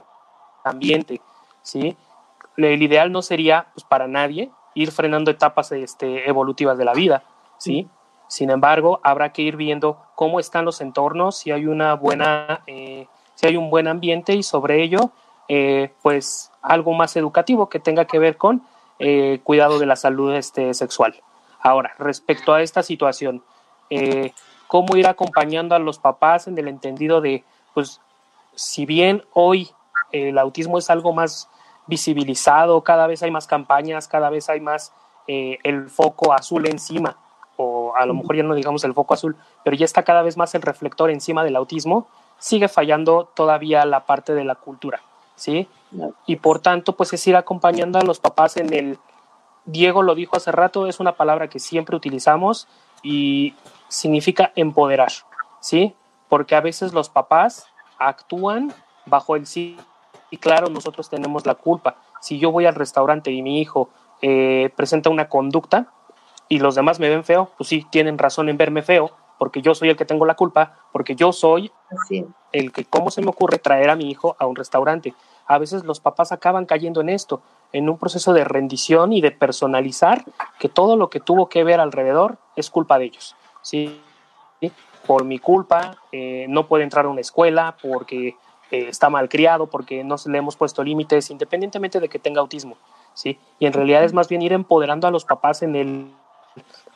ambiente, 0.63 1.21
¿sí? 1.61 1.97
El 2.57 2.81
ideal 2.81 3.11
no 3.11 3.21
sería, 3.21 3.67
pues 3.73 3.83
para 3.83 4.07
nadie, 4.07 4.51
ir 4.73 4.91
frenando 4.91 5.31
etapas 5.31 5.71
este, 5.71 6.29
evolutivas 6.29 6.77
de 6.77 6.85
la 6.85 6.93
vida, 6.93 7.23
¿sí? 7.57 7.89
Sin 8.27 8.49
embargo, 8.49 8.99
habrá 9.03 9.31
que 9.31 9.41
ir 9.41 9.55
viendo 9.55 9.97
cómo 10.15 10.39
están 10.39 10.65
los 10.65 10.81
entornos, 10.81 11.37
si 11.37 11.51
hay 11.51 11.67
una 11.67 11.93
buena, 11.93 12.61
eh, 12.67 13.07
si 13.35 13.47
hay 13.47 13.57
un 13.57 13.69
buen 13.69 13.87
ambiente 13.87 14.33
y 14.33 14.43
sobre 14.43 14.81
ello, 14.81 15.11
eh, 15.47 15.93
pues 16.01 16.51
algo 16.61 16.93
más 16.93 17.15
educativo 17.15 17.69
que 17.69 17.79
tenga 17.79 18.05
que 18.05 18.17
ver 18.17 18.37
con 18.37 18.63
eh, 18.99 19.39
cuidado 19.43 19.79
de 19.79 19.85
la 19.85 19.95
salud 19.95 20.33
este, 20.33 20.73
sexual. 20.73 21.15
Ahora, 21.59 21.93
respecto 21.97 22.53
a 22.53 22.61
esta 22.61 22.83
situación, 22.83 23.43
cómo 24.67 24.97
ir 24.97 25.07
acompañando 25.07 25.75
a 25.75 25.79
los 25.79 25.99
papás 25.99 26.47
en 26.47 26.57
el 26.57 26.67
entendido 26.67 27.21
de, 27.21 27.43
pues, 27.73 28.01
si 28.55 28.85
bien 28.85 29.23
hoy 29.33 29.69
el 30.11 30.37
autismo 30.37 30.77
es 30.77 30.89
algo 30.89 31.13
más 31.13 31.49
visibilizado, 31.87 32.83
cada 32.83 33.07
vez 33.07 33.23
hay 33.23 33.31
más 33.31 33.47
campañas, 33.47 34.07
cada 34.07 34.29
vez 34.29 34.49
hay 34.49 34.59
más 34.59 34.93
el 35.27 35.89
foco 35.89 36.33
azul 36.33 36.67
encima 36.67 37.17
o 37.57 37.93
a 37.95 38.05
lo 38.05 38.13
mejor 38.13 38.35
ya 38.35 38.43
no 38.43 38.55
digamos 38.55 38.83
el 38.83 38.93
foco 38.93 39.13
azul, 39.13 39.35
pero 39.63 39.75
ya 39.75 39.85
está 39.85 40.03
cada 40.03 40.21
vez 40.21 40.37
más 40.37 40.53
el 40.55 40.61
reflector 40.61 41.09
encima 41.09 41.43
del 41.43 41.55
autismo, 41.55 42.07
sigue 42.37 42.67
fallando 42.67 43.29
todavía 43.33 43.85
la 43.85 44.05
parte 44.05 44.33
de 44.33 44.43
la 44.43 44.55
cultura, 44.55 45.01
¿sí? 45.35 45.67
Y 46.25 46.37
por 46.37 46.59
tanto, 46.59 46.95
pues 46.95 47.13
es 47.13 47.25
ir 47.27 47.35
acompañando 47.35 47.99
a 47.99 48.03
los 48.03 48.19
papás 48.19 48.57
en 48.57 48.73
el, 48.73 48.99
Diego 49.65 50.01
lo 50.01 50.15
dijo 50.15 50.37
hace 50.37 50.51
rato, 50.51 50.87
es 50.87 50.99
una 50.99 51.13
palabra 51.13 51.49
que 51.49 51.59
siempre 51.59 51.95
utilizamos 51.95 52.67
y 53.01 53.55
significa 53.87 54.51
empoderar, 54.55 55.11
¿sí? 55.59 55.95
Porque 56.29 56.55
a 56.55 56.61
veces 56.61 56.93
los 56.93 57.09
papás 57.09 57.67
actúan 57.97 58.73
bajo 59.05 59.35
el 59.35 59.45
sí 59.45 59.77
y 60.29 60.37
claro, 60.37 60.69
nosotros 60.69 61.09
tenemos 61.09 61.45
la 61.45 61.55
culpa. 61.55 61.95
Si 62.19 62.39
yo 62.39 62.51
voy 62.51 62.65
al 62.65 62.75
restaurante 62.75 63.31
y 63.31 63.41
mi 63.41 63.61
hijo 63.61 63.89
eh, 64.21 64.71
presenta 64.75 65.09
una 65.09 65.29
conducta, 65.29 65.91
y 66.47 66.59
los 66.59 66.75
demás 66.75 66.99
me 66.99 67.09
ven 67.09 67.23
feo, 67.23 67.49
pues 67.57 67.69
sí, 67.69 67.85
tienen 67.89 68.17
razón 68.17 68.49
en 68.49 68.57
verme 68.57 68.83
feo, 68.83 69.11
porque 69.37 69.61
yo 69.61 69.75
soy 69.75 69.89
el 69.89 69.95
que 69.95 70.05
tengo 70.05 70.25
la 70.25 70.35
culpa, 70.35 70.79
porque 70.91 71.15
yo 71.15 71.31
soy 71.31 71.71
el 72.51 72.71
que, 72.71 72.85
¿cómo 72.85 73.11
se 73.11 73.21
me 73.21 73.29
ocurre 73.29 73.59
traer 73.59 73.89
a 73.89 73.95
mi 73.95 74.09
hijo 74.09 74.35
a 74.39 74.45
un 74.45 74.55
restaurante? 74.55 75.13
A 75.47 75.57
veces 75.57 75.83
los 75.83 75.99
papás 75.99 76.31
acaban 76.31 76.65
cayendo 76.65 77.01
en 77.01 77.09
esto, 77.09 77.41
en 77.71 77.89
un 77.89 77.97
proceso 77.97 78.33
de 78.33 78.43
rendición 78.43 79.13
y 79.13 79.21
de 79.21 79.31
personalizar 79.31 80.23
que 80.59 80.69
todo 80.69 80.95
lo 80.95 81.09
que 81.09 81.19
tuvo 81.19 81.49
que 81.49 81.63
ver 81.63 81.79
alrededor 81.79 82.37
es 82.55 82.69
culpa 82.69 82.97
de 82.97 83.05
ellos. 83.05 83.35
¿sí? 83.61 84.01
Por 85.05 85.23
mi 85.23 85.39
culpa, 85.39 85.97
eh, 86.11 86.45
no 86.49 86.67
puede 86.67 86.83
entrar 86.83 87.05
a 87.05 87.09
una 87.09 87.21
escuela 87.21 87.75
porque 87.81 88.29
eh, 88.71 88.87
está 88.89 89.09
mal 89.09 89.29
criado, 89.29 89.67
porque 89.67 90.03
no 90.03 90.15
le 90.25 90.37
hemos 90.37 90.55
puesto 90.55 90.83
límites, 90.83 91.29
independientemente 91.29 91.99
de 91.99 92.09
que 92.09 92.17
tenga 92.17 92.41
autismo. 92.41 92.77
¿sí? 93.13 93.37
Y 93.59 93.67
en 93.67 93.73
realidad 93.73 94.03
es 94.03 94.13
más 94.13 94.27
bien 94.27 94.41
ir 94.41 94.53
empoderando 94.53 95.07
a 95.07 95.11
los 95.11 95.25
papás 95.25 95.61
en 95.61 95.75
el 95.75 96.07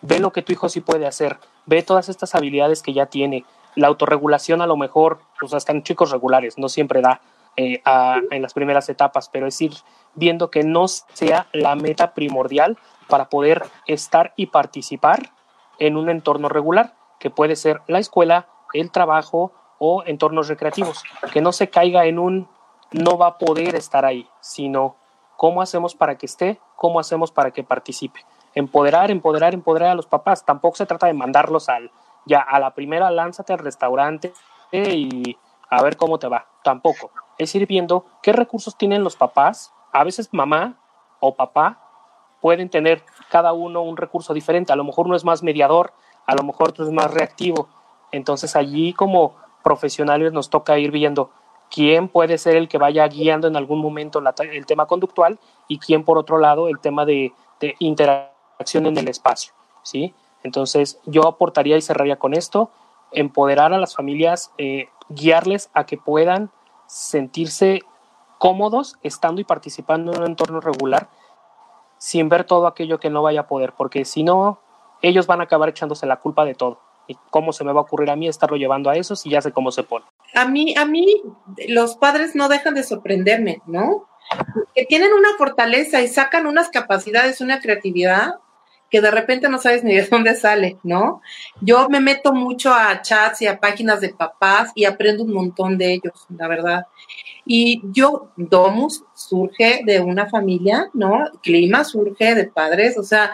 ve 0.01 0.19
lo 0.19 0.31
que 0.31 0.41
tu 0.41 0.51
hijo 0.51 0.69
sí 0.69 0.81
puede 0.81 1.07
hacer, 1.07 1.39
ve 1.65 1.83
todas 1.83 2.09
estas 2.09 2.35
habilidades 2.35 2.81
que 2.81 2.93
ya 2.93 3.07
tiene. 3.07 3.45
La 3.75 3.87
autorregulación 3.87 4.61
a 4.61 4.67
lo 4.67 4.77
mejor, 4.77 5.19
pues 5.39 5.53
hasta 5.53 5.71
en 5.71 5.83
chicos 5.83 6.11
regulares, 6.11 6.57
no 6.57 6.69
siempre 6.69 7.01
da 7.01 7.21
eh, 7.55 7.81
en 8.31 8.41
las 8.41 8.53
primeras 8.53 8.89
etapas, 8.89 9.29
pero 9.29 9.47
es 9.47 9.59
ir 9.61 9.73
viendo 10.15 10.49
que 10.49 10.63
no 10.63 10.87
sea 10.87 11.47
la 11.53 11.75
meta 11.75 12.13
primordial 12.13 12.77
para 13.07 13.29
poder 13.29 13.63
estar 13.85 14.33
y 14.35 14.47
participar 14.47 15.31
en 15.77 15.97
un 15.97 16.09
entorno 16.09 16.49
regular, 16.49 16.95
que 17.19 17.29
puede 17.29 17.55
ser 17.55 17.81
la 17.87 17.99
escuela, 17.99 18.47
el 18.73 18.91
trabajo 18.91 19.51
o 19.77 20.03
entornos 20.05 20.47
recreativos, 20.47 21.03
que 21.31 21.41
no 21.41 21.51
se 21.51 21.69
caiga 21.69 22.05
en 22.05 22.19
un 22.19 22.47
no 22.91 23.17
va 23.17 23.27
a 23.27 23.37
poder 23.37 23.75
estar 23.75 24.03
ahí, 24.03 24.27
sino 24.41 24.95
cómo 25.37 25.61
hacemos 25.61 25.95
para 25.95 26.17
que 26.17 26.25
esté, 26.25 26.59
cómo 26.75 26.99
hacemos 26.99 27.31
para 27.31 27.51
que 27.51 27.63
participe 27.63 28.25
empoderar, 28.59 29.11
empoderar, 29.11 29.53
empoderar 29.53 29.89
a 29.89 29.95
los 29.95 30.05
papás. 30.05 30.45
Tampoco 30.45 30.75
se 30.75 30.85
trata 30.85 31.07
de 31.07 31.13
mandarlos 31.13 31.69
al, 31.69 31.91
ya 32.25 32.41
a 32.41 32.59
la 32.59 32.73
primera 32.73 33.09
lánzate 33.11 33.53
al 33.53 33.59
restaurante 33.59 34.33
y 34.71 35.37
a 35.69 35.81
ver 35.81 35.97
cómo 35.97 36.19
te 36.19 36.27
va. 36.27 36.45
Tampoco. 36.63 37.11
Es 37.37 37.55
ir 37.55 37.65
viendo 37.67 38.05
qué 38.21 38.33
recursos 38.33 38.77
tienen 38.77 39.03
los 39.03 39.15
papás. 39.15 39.73
A 39.91 40.03
veces 40.03 40.29
mamá 40.31 40.75
o 41.19 41.35
papá 41.35 41.79
pueden 42.41 42.69
tener 42.69 43.03
cada 43.29 43.53
uno 43.53 43.81
un 43.81 43.97
recurso 43.97 44.33
diferente. 44.33 44.73
A 44.73 44.75
lo 44.75 44.83
mejor 44.83 45.07
uno 45.07 45.15
es 45.15 45.25
más 45.25 45.43
mediador, 45.43 45.93
a 46.25 46.35
lo 46.35 46.43
mejor 46.43 46.69
otro 46.69 46.85
es 46.85 46.91
más 46.91 47.11
reactivo. 47.11 47.67
Entonces 48.11 48.55
allí 48.55 48.93
como 48.93 49.35
profesionales 49.63 50.33
nos 50.33 50.49
toca 50.49 50.77
ir 50.79 50.91
viendo 50.91 51.31
quién 51.69 52.07
puede 52.07 52.37
ser 52.37 52.55
el 52.55 52.67
que 52.67 52.77
vaya 52.77 53.07
guiando 53.07 53.47
en 53.47 53.55
algún 53.55 53.79
momento 53.79 54.21
el 54.39 54.65
tema 54.65 54.87
conductual 54.87 55.39
y 55.67 55.77
quién 55.77 56.03
por 56.03 56.17
otro 56.17 56.39
lado 56.39 56.67
el 56.67 56.79
tema 56.79 57.05
de, 57.05 57.33
de 57.59 57.75
interacción 57.79 58.28
acción 58.59 58.85
en 58.85 58.97
el 58.97 59.07
espacio, 59.07 59.53
¿sí? 59.83 60.13
Entonces, 60.43 60.99
yo 61.05 61.27
aportaría 61.27 61.77
y 61.77 61.81
cerraría 61.81 62.17
con 62.17 62.33
esto, 62.33 62.69
empoderar 63.11 63.73
a 63.73 63.79
las 63.79 63.95
familias, 63.95 64.51
eh, 64.57 64.89
guiarles 65.09 65.69
a 65.73 65.85
que 65.85 65.97
puedan 65.97 66.51
sentirse 66.87 67.81
cómodos 68.37 68.97
estando 69.03 69.41
y 69.41 69.43
participando 69.43 70.13
en 70.13 70.21
un 70.21 70.27
entorno 70.27 70.61
regular 70.61 71.09
sin 71.97 72.29
ver 72.29 72.45
todo 72.45 72.65
aquello 72.65 72.99
que 72.99 73.09
no 73.09 73.21
vaya 73.21 73.41
a 73.41 73.47
poder, 73.47 73.73
porque 73.77 74.05
si 74.05 74.23
no, 74.23 74.59
ellos 75.01 75.27
van 75.27 75.41
a 75.41 75.43
acabar 75.43 75.69
echándose 75.69 76.05
la 76.05 76.17
culpa 76.17 76.45
de 76.45 76.55
todo. 76.55 76.79
¿Y 77.07 77.17
cómo 77.29 77.51
se 77.53 77.63
me 77.63 77.73
va 77.73 77.81
a 77.81 77.83
ocurrir 77.83 78.09
a 78.09 78.15
mí 78.15 78.27
estarlo 78.27 78.55
llevando 78.55 78.89
a 78.89 78.95
eso 78.95 79.15
si 79.15 79.29
ya 79.29 79.41
sé 79.41 79.51
cómo 79.51 79.71
se 79.71 79.83
pone? 79.83 80.05
A 80.35 80.45
mí, 80.45 80.75
a 80.77 80.85
mí, 80.85 81.21
los 81.67 81.95
padres 81.95 82.35
no 82.35 82.47
dejan 82.47 82.75
de 82.75 82.83
sorprenderme, 82.83 83.61
¿no? 83.65 84.07
Que 84.75 84.85
tienen 84.85 85.11
una 85.13 85.29
fortaleza 85.37 86.01
y 86.01 86.07
sacan 86.07 86.45
unas 86.45 86.69
capacidades, 86.69 87.41
una 87.41 87.59
creatividad 87.59 88.35
que 88.89 89.01
de 89.01 89.11
repente 89.11 89.49
no 89.49 89.57
sabes 89.57 89.83
ni 89.83 89.95
de 89.95 90.07
dónde 90.07 90.35
sale, 90.35 90.77
¿no? 90.83 91.21
Yo 91.61 91.89
me 91.89 91.99
meto 91.99 92.33
mucho 92.33 92.73
a 92.73 93.01
chats 93.01 93.41
y 93.41 93.47
a 93.47 93.59
páginas 93.59 94.01
de 94.01 94.09
papás 94.09 94.71
y 94.75 94.85
aprendo 94.85 95.23
un 95.23 95.33
montón 95.33 95.77
de 95.77 95.93
ellos, 95.93 96.25
la 96.35 96.47
verdad. 96.47 96.87
Y 97.45 97.81
yo, 97.91 98.31
Domus 98.35 99.03
surge 99.13 99.81
de 99.85 99.99
una 99.99 100.29
familia, 100.29 100.89
¿no? 100.93 101.25
Clima 101.41 101.83
surge 101.83 102.35
de 102.35 102.45
padres, 102.45 102.97
o 102.97 103.03
sea, 103.03 103.31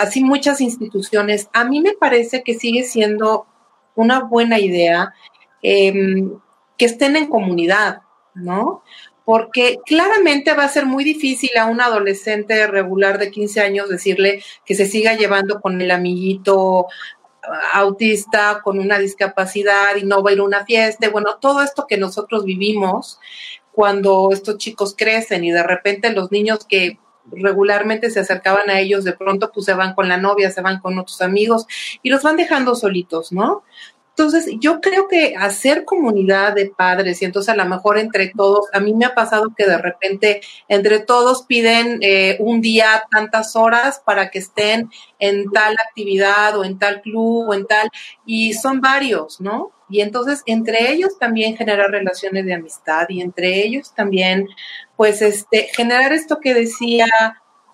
así 0.00 0.22
muchas 0.22 0.60
instituciones. 0.60 1.48
A 1.52 1.64
mí 1.64 1.80
me 1.80 1.94
parece 1.94 2.42
que 2.42 2.54
sigue 2.54 2.84
siendo 2.84 3.46
una 3.94 4.20
buena 4.20 4.58
idea 4.58 5.14
em, 5.62 6.38
que 6.76 6.84
estén 6.84 7.16
en 7.16 7.28
comunidad, 7.28 8.02
¿no? 8.34 8.82
Porque 9.26 9.80
claramente 9.84 10.54
va 10.54 10.62
a 10.62 10.68
ser 10.68 10.86
muy 10.86 11.02
difícil 11.02 11.50
a 11.58 11.66
un 11.66 11.80
adolescente 11.80 12.64
regular 12.68 13.18
de 13.18 13.32
15 13.32 13.60
años 13.60 13.88
decirle 13.88 14.40
que 14.64 14.76
se 14.76 14.86
siga 14.86 15.14
llevando 15.14 15.60
con 15.60 15.80
el 15.80 15.90
amiguito 15.90 16.86
autista 17.72 18.60
con 18.62 18.78
una 18.78 18.98
discapacidad 18.98 19.96
y 19.96 20.04
no 20.04 20.22
va 20.22 20.30
a 20.30 20.32
ir 20.34 20.38
a 20.38 20.44
una 20.44 20.64
fiesta. 20.64 21.10
Bueno, 21.10 21.38
todo 21.40 21.62
esto 21.62 21.86
que 21.88 21.96
nosotros 21.96 22.44
vivimos 22.44 23.18
cuando 23.72 24.30
estos 24.32 24.58
chicos 24.58 24.94
crecen 24.96 25.42
y 25.42 25.50
de 25.50 25.64
repente 25.64 26.12
los 26.12 26.30
niños 26.30 26.64
que 26.64 27.00
regularmente 27.32 28.10
se 28.10 28.20
acercaban 28.20 28.70
a 28.70 28.78
ellos, 28.78 29.02
de 29.02 29.12
pronto 29.12 29.50
pues 29.52 29.66
se 29.66 29.74
van 29.74 29.94
con 29.94 30.08
la 30.08 30.18
novia, 30.18 30.52
se 30.52 30.60
van 30.60 30.78
con 30.78 30.96
otros 31.00 31.20
amigos 31.20 31.66
y 32.00 32.10
los 32.10 32.22
van 32.22 32.36
dejando 32.36 32.76
solitos, 32.76 33.32
¿no? 33.32 33.64
Entonces, 34.18 34.48
yo 34.60 34.80
creo 34.80 35.08
que 35.08 35.34
hacer 35.36 35.84
comunidad 35.84 36.54
de 36.54 36.70
padres 36.70 37.20
y 37.20 37.26
entonces 37.26 37.52
a 37.52 37.56
lo 37.56 37.66
mejor 37.66 37.98
entre 37.98 38.32
todos, 38.34 38.64
a 38.72 38.80
mí 38.80 38.94
me 38.94 39.04
ha 39.04 39.14
pasado 39.14 39.52
que 39.54 39.66
de 39.66 39.76
repente 39.76 40.40
entre 40.68 41.00
todos 41.00 41.42
piden 41.42 41.98
eh, 42.00 42.38
un 42.40 42.62
día 42.62 43.04
tantas 43.10 43.56
horas 43.56 44.00
para 44.02 44.30
que 44.30 44.38
estén 44.38 44.90
en 45.18 45.50
tal 45.50 45.74
actividad 45.74 46.56
o 46.56 46.64
en 46.64 46.78
tal 46.78 47.02
club 47.02 47.50
o 47.50 47.52
en 47.52 47.66
tal, 47.66 47.90
y 48.24 48.54
son 48.54 48.80
varios, 48.80 49.38
¿no? 49.38 49.72
Y 49.90 50.00
entonces 50.00 50.42
entre 50.46 50.92
ellos 50.92 51.18
también 51.18 51.54
generar 51.54 51.90
relaciones 51.90 52.46
de 52.46 52.54
amistad 52.54 53.06
y 53.10 53.20
entre 53.20 53.66
ellos 53.66 53.92
también, 53.94 54.48
pues, 54.96 55.20
este, 55.20 55.68
generar 55.76 56.14
esto 56.14 56.40
que 56.40 56.54
decía 56.54 57.06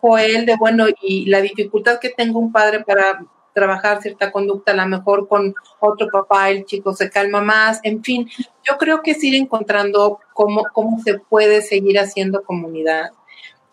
Joel 0.01 0.45
de, 0.45 0.57
bueno, 0.57 0.87
y 1.01 1.27
la 1.27 1.41
dificultad 1.41 2.01
que 2.01 2.11
tengo 2.11 2.41
un 2.41 2.51
padre 2.51 2.83
para 2.83 3.25
trabajar 3.53 4.01
cierta 4.03 4.33
conducta, 4.33 4.73
a 4.73 4.77
lo 4.77 4.87
mejor 4.87 5.29
con 5.29 5.55
otro 5.81 6.09
papá 6.11 6.51
el 6.51 6.65
chico 6.65 6.93
se 6.95 7.11
calma 7.11 7.41
más, 7.41 7.81
en 7.83 8.03
fin, 8.03 8.29
yo 8.65 8.79
creo 8.79 9.03
que 9.03 9.13
es 9.13 9.25
ir 9.25 9.35
encontrando 9.35 10.21
cómo, 10.35 10.65
cómo 10.73 11.01
se 11.03 11.19
puede 11.19 11.63
seguir 11.63 11.99
haciendo 11.99 12.43
comunidad 12.43 13.11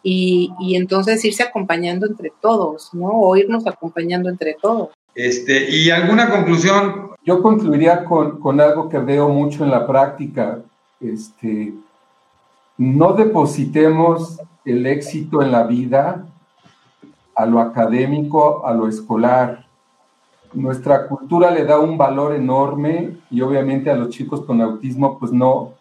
y, 0.03 0.51
y 0.59 0.75
entonces 0.75 1.23
irse 1.25 1.43
acompañando 1.43 2.05
entre 2.05 2.31
todos, 2.41 2.93
¿no? 2.93 3.07
O 3.07 3.35
irnos 3.35 3.67
acompañando 3.67 4.29
entre 4.29 4.55
todos. 4.61 4.89
Este, 5.15 5.69
¿Y 5.69 5.89
alguna 5.89 6.29
conclusión? 6.29 7.11
Yo 7.25 7.41
concluiría 7.41 8.05
con, 8.05 8.39
con 8.39 8.61
algo 8.61 8.87
que 8.87 8.99
veo 8.99 9.29
mucho 9.29 9.63
en 9.63 9.71
la 9.71 9.85
práctica. 9.85 10.59
Este, 11.01 11.73
no 12.77 13.13
depositemos 13.13 14.39
el 14.63 14.85
éxito 14.85 15.41
en 15.41 15.51
la 15.51 15.63
vida 15.63 16.25
a 17.35 17.45
lo 17.45 17.59
académico, 17.59 18.65
a 18.65 18.73
lo 18.73 18.87
escolar 18.87 19.65
nuestra 20.53 21.07
cultura 21.07 21.51
le 21.51 21.65
da 21.65 21.79
un 21.79 21.97
valor 21.97 22.33
enorme 22.33 23.17
y 23.29 23.41
obviamente 23.41 23.89
a 23.89 23.95
los 23.95 24.09
chicos 24.09 24.41
con 24.41 24.61
autismo 24.61 25.19
pues 25.19 25.31
no, 25.31 25.73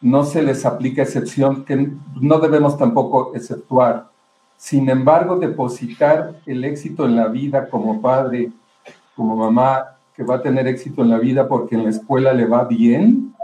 no 0.00 0.24
se 0.24 0.42
les 0.42 0.64
aplica 0.64 1.02
excepción 1.02 1.64
que 1.64 1.90
no 2.20 2.38
debemos 2.38 2.76
tampoco 2.78 3.32
exceptuar. 3.34 4.10
Sin 4.56 4.88
embargo, 4.88 5.36
depositar 5.36 6.40
el 6.46 6.64
éxito 6.64 7.04
en 7.04 7.16
la 7.16 7.26
vida 7.26 7.68
como 7.68 8.00
padre, 8.00 8.52
como 9.16 9.36
mamá, 9.36 9.96
que 10.14 10.22
va 10.22 10.36
a 10.36 10.42
tener 10.42 10.66
éxito 10.68 11.02
en 11.02 11.10
la 11.10 11.18
vida 11.18 11.48
porque 11.48 11.74
en 11.74 11.84
la 11.84 11.90
escuela 11.90 12.32
le 12.32 12.46
va 12.46 12.64
bien, 12.64 13.34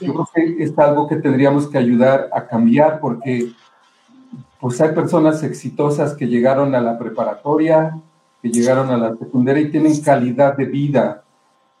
yo 0.00 0.12
creo 0.12 0.28
que 0.34 0.62
es 0.62 0.78
algo 0.78 1.06
que 1.06 1.16
tendríamos 1.16 1.68
que 1.68 1.78
ayudar 1.78 2.28
a 2.32 2.46
cambiar 2.46 3.00
porque 3.00 3.52
pues 4.60 4.80
hay 4.80 4.94
personas 4.94 5.42
exitosas 5.42 6.14
que 6.14 6.26
llegaron 6.26 6.74
a 6.74 6.80
la 6.80 6.98
preparatoria, 6.98 7.98
que 8.42 8.50
llegaron 8.50 8.90
a 8.90 8.96
la 8.96 9.16
secundaria 9.16 9.62
y 9.62 9.70
tienen 9.70 10.00
calidad 10.00 10.56
de 10.56 10.64
vida. 10.66 11.24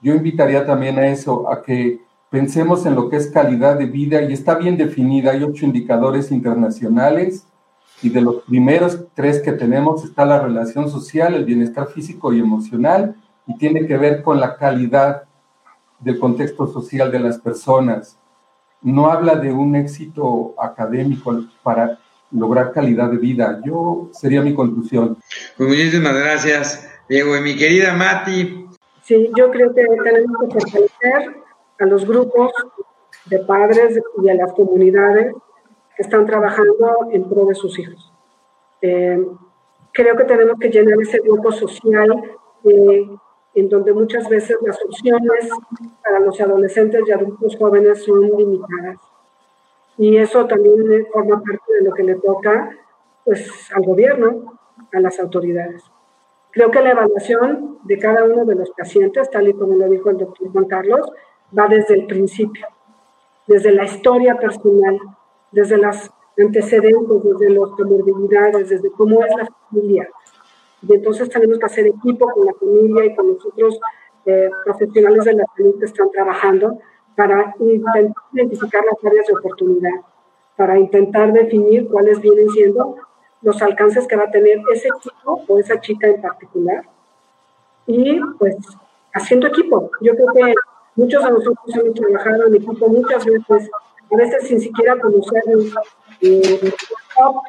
Yo 0.00 0.14
invitaría 0.14 0.64
también 0.66 0.98
a 0.98 1.06
eso, 1.06 1.50
a 1.50 1.62
que 1.62 2.00
pensemos 2.30 2.86
en 2.86 2.94
lo 2.94 3.08
que 3.08 3.16
es 3.16 3.28
calidad 3.28 3.76
de 3.76 3.86
vida 3.86 4.22
y 4.22 4.32
está 4.32 4.54
bien 4.54 4.76
definida. 4.76 5.32
Hay 5.32 5.42
ocho 5.42 5.64
indicadores 5.64 6.30
internacionales 6.30 7.46
y 8.02 8.10
de 8.10 8.20
los 8.20 8.42
primeros 8.42 9.06
tres 9.14 9.40
que 9.40 9.52
tenemos 9.52 10.04
está 10.04 10.24
la 10.24 10.40
relación 10.40 10.88
social, 10.88 11.34
el 11.34 11.44
bienestar 11.44 11.88
físico 11.88 12.32
y 12.32 12.40
emocional 12.40 13.16
y 13.46 13.56
tiene 13.56 13.86
que 13.86 13.96
ver 13.96 14.22
con 14.22 14.38
la 14.38 14.56
calidad 14.56 15.24
del 15.98 16.18
contexto 16.18 16.66
social 16.66 17.10
de 17.10 17.18
las 17.18 17.38
personas. 17.38 18.18
No 18.80 19.10
habla 19.10 19.34
de 19.34 19.52
un 19.52 19.74
éxito 19.74 20.54
académico 20.58 21.44
para 21.62 21.98
lograr 22.30 22.72
calidad 22.72 23.10
de 23.10 23.18
vida. 23.18 23.60
Yo 23.64 24.08
sería 24.12 24.42
mi 24.42 24.54
conclusión. 24.54 25.16
Pues 25.56 25.68
muchísimas 25.68 26.14
gracias, 26.14 26.88
Diego. 27.08 27.36
Y 27.36 27.40
mi 27.40 27.56
querida 27.56 27.94
Mati. 27.94 28.66
Sí, 29.02 29.30
yo 29.36 29.50
creo 29.50 29.74
que 29.74 29.86
tenemos 29.86 30.36
que 30.40 30.60
fortalecer 30.60 31.36
a 31.80 31.86
los 31.86 32.06
grupos 32.06 32.52
de 33.26 33.38
padres 33.40 34.00
y 34.22 34.28
a 34.28 34.34
las 34.34 34.52
comunidades 34.52 35.34
que 35.96 36.02
están 36.02 36.26
trabajando 36.26 37.08
en 37.12 37.28
pro 37.28 37.46
de 37.46 37.54
sus 37.54 37.78
hijos. 37.78 38.12
Eh, 38.82 39.26
creo 39.92 40.16
que 40.16 40.24
tenemos 40.24 40.58
que 40.60 40.68
llenar 40.68 41.00
ese 41.00 41.18
grupo 41.20 41.50
social 41.50 42.08
eh, 42.64 43.08
en 43.54 43.68
donde 43.68 43.92
muchas 43.92 44.28
veces 44.28 44.56
las 44.64 44.78
opciones 44.84 45.48
para 46.04 46.20
los 46.20 46.40
adolescentes 46.40 47.02
y 47.06 47.12
adultos 47.12 47.56
jóvenes 47.56 48.04
son 48.04 48.30
limitadas 48.36 48.98
y 49.98 50.16
eso 50.16 50.46
también 50.46 51.06
forma 51.12 51.42
parte 51.42 51.72
de 51.74 51.82
lo 51.82 51.92
que 51.92 52.04
le 52.04 52.14
toca 52.14 52.70
pues, 53.24 53.50
al 53.74 53.82
gobierno, 53.82 54.58
a 54.92 55.00
las 55.00 55.18
autoridades. 55.18 55.82
Creo 56.52 56.70
que 56.70 56.80
la 56.80 56.92
evaluación 56.92 57.78
de 57.82 57.98
cada 57.98 58.24
uno 58.24 58.44
de 58.44 58.54
los 58.54 58.70
pacientes, 58.70 59.28
tal 59.30 59.48
y 59.48 59.52
como 59.52 59.74
lo 59.74 59.88
dijo 59.88 60.08
el 60.10 60.18
doctor 60.18 60.50
Juan 60.52 60.66
Carlos, 60.66 61.12
va 61.56 61.66
desde 61.66 61.94
el 61.94 62.06
principio, 62.06 62.66
desde 63.46 63.72
la 63.72 63.84
historia 63.84 64.36
personal, 64.36 64.98
desde 65.50 65.76
los 65.76 66.10
antecedentes, 66.38 67.22
desde 67.24 67.50
las 67.50 67.70
comorbilidades, 67.70 68.68
desde 68.68 68.90
cómo 68.92 69.22
es 69.24 69.34
la 69.36 69.48
familia. 69.68 70.08
Y 70.82 70.94
entonces 70.94 71.28
tenemos 71.28 71.58
que 71.58 71.66
hacer 71.66 71.86
equipo 71.88 72.30
con 72.30 72.46
la 72.46 72.54
familia 72.54 73.04
y 73.04 73.16
con 73.16 73.28
los 73.28 73.44
otros 73.44 73.80
eh, 74.26 74.48
profesionales 74.64 75.24
de 75.24 75.32
la 75.34 75.44
salud 75.56 75.78
que 75.78 75.86
están 75.86 76.10
trabajando 76.10 76.78
para 77.18 77.52
intentar 77.58 78.14
identificar 78.32 78.84
las 78.84 79.04
áreas 79.04 79.26
de 79.26 79.34
oportunidad, 79.34 80.00
para 80.56 80.78
intentar 80.78 81.32
definir 81.32 81.88
cuáles 81.88 82.20
vienen 82.20 82.48
siendo 82.50 82.94
los 83.42 83.60
alcances 83.60 84.06
que 84.06 84.14
va 84.14 84.22
a 84.22 84.30
tener 84.30 84.60
ese 84.72 84.88
chico 85.00 85.42
o 85.48 85.58
esa 85.58 85.80
chica 85.80 86.06
en 86.06 86.22
particular. 86.22 86.84
Y 87.88 88.20
pues 88.38 88.56
haciendo 89.12 89.48
equipo. 89.48 89.90
Yo 90.00 90.14
creo 90.14 90.28
que 90.32 90.54
muchos 90.94 91.24
de 91.24 91.30
nosotros 91.32 91.74
hemos 91.74 91.94
trabajado 91.94 92.46
en 92.46 92.54
equipo 92.54 92.88
muchas 92.88 93.24
veces, 93.24 93.68
a 94.12 94.16
veces 94.16 94.46
sin 94.46 94.60
siquiera 94.60 94.96
conocernos, 95.00 95.74
eh, 96.20 96.72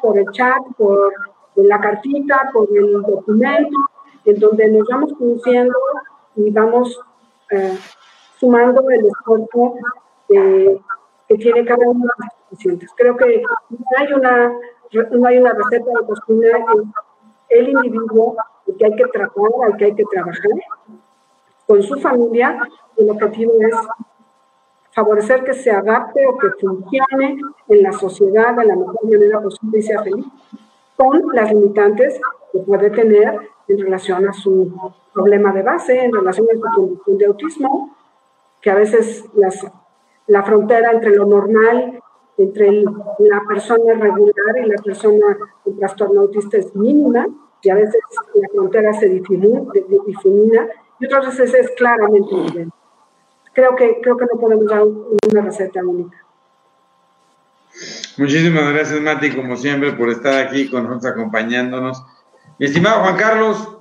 por 0.02 0.18
el 0.18 0.26
chat, 0.32 0.62
por 0.76 1.12
la 1.54 1.80
cartita, 1.80 2.50
por 2.52 2.68
el 2.76 3.02
documento, 3.02 3.78
en 4.24 4.40
donde 4.40 4.68
nos 4.68 4.88
vamos 4.88 5.12
conociendo 5.16 5.78
y 6.34 6.50
vamos 6.50 7.00
eh, 7.52 7.78
sumando 8.40 8.82
el 8.90 9.06
esfuerzo 9.06 9.74
que 10.28 10.80
tiene 11.36 11.64
cada 11.64 11.86
uno 11.88 12.00
de 12.00 12.06
los 12.06 12.50
pacientes. 12.50 12.90
Creo 12.96 13.16
que 13.16 13.42
no 13.68 13.86
hay 13.98 14.12
una, 14.14 14.52
no 15.12 15.28
hay 15.28 15.38
una 15.38 15.52
receta 15.52 15.90
de 16.00 16.06
cocina, 16.06 16.58
el 17.50 17.68
individuo 17.68 18.36
el 18.66 18.76
que 18.76 18.84
hay 18.86 18.96
que 18.96 19.04
tratar, 19.06 19.50
al 19.64 19.76
que 19.76 19.84
hay 19.84 19.94
que 19.94 20.04
trabajar 20.10 20.50
con 21.66 21.82
su 21.82 22.00
familia, 22.00 22.58
el 22.96 23.10
objetivo 23.10 23.52
es 23.60 23.76
favorecer 24.92 25.44
que 25.44 25.54
se 25.54 25.70
adapte 25.70 26.26
o 26.26 26.36
que 26.36 26.48
funcione 26.60 27.38
en 27.68 27.82
la 27.82 27.92
sociedad 27.92 28.56
de 28.56 28.64
la 28.64 28.74
mejor 28.74 28.96
manera 29.04 29.40
posible 29.40 29.78
y 29.78 29.82
sea 29.82 30.02
feliz, 30.02 30.26
con 30.96 31.22
las 31.32 31.52
limitantes 31.52 32.20
que 32.52 32.58
puede 32.60 32.90
tener 32.90 33.38
en 33.68 33.78
relación 33.78 34.28
a 34.28 34.32
su 34.32 34.72
problema 35.14 35.52
de 35.52 35.62
base, 35.62 36.04
en 36.04 36.12
relación 36.12 36.48
a 36.50 36.58
su 36.58 36.74
condición 36.74 37.18
de 37.18 37.26
autismo, 37.26 37.96
que 38.60 38.70
a 38.70 38.74
veces 38.74 39.24
las, 39.34 39.66
la 40.26 40.42
frontera 40.42 40.92
entre 40.92 41.14
lo 41.14 41.26
normal, 41.26 42.00
entre 42.36 42.82
la 42.82 43.42
persona 43.48 43.94
regular 43.94 44.58
y 44.64 44.68
la 44.68 44.82
persona 44.82 45.36
con 45.62 45.78
trastorno 45.78 46.20
autista 46.22 46.56
es 46.56 46.74
mínima, 46.74 47.26
y 47.62 47.70
a 47.70 47.74
veces 47.74 48.00
la 48.34 48.48
frontera 48.48 48.92
se 48.94 49.08
difumina, 49.08 50.68
y 50.98 51.06
otras 51.06 51.26
veces 51.26 51.54
es 51.54 51.70
claramente 51.76 52.34
evidente. 52.34 52.74
Creo 53.52 53.74
que, 53.74 54.00
creo 54.00 54.16
que 54.16 54.26
no 54.32 54.40
podemos 54.40 54.66
dar 54.66 54.84
una 54.84 55.42
receta 55.42 55.84
única. 55.84 56.16
Muchísimas 58.16 58.72
gracias, 58.72 59.00
Mati, 59.00 59.34
como 59.34 59.56
siempre, 59.56 59.92
por 59.92 60.08
estar 60.10 60.46
aquí 60.46 60.70
con 60.70 60.84
nosotros 60.84 61.12
acompañándonos. 61.12 62.04
Mi 62.58 62.66
estimado 62.66 63.00
Juan 63.02 63.16
Carlos, 63.16 63.79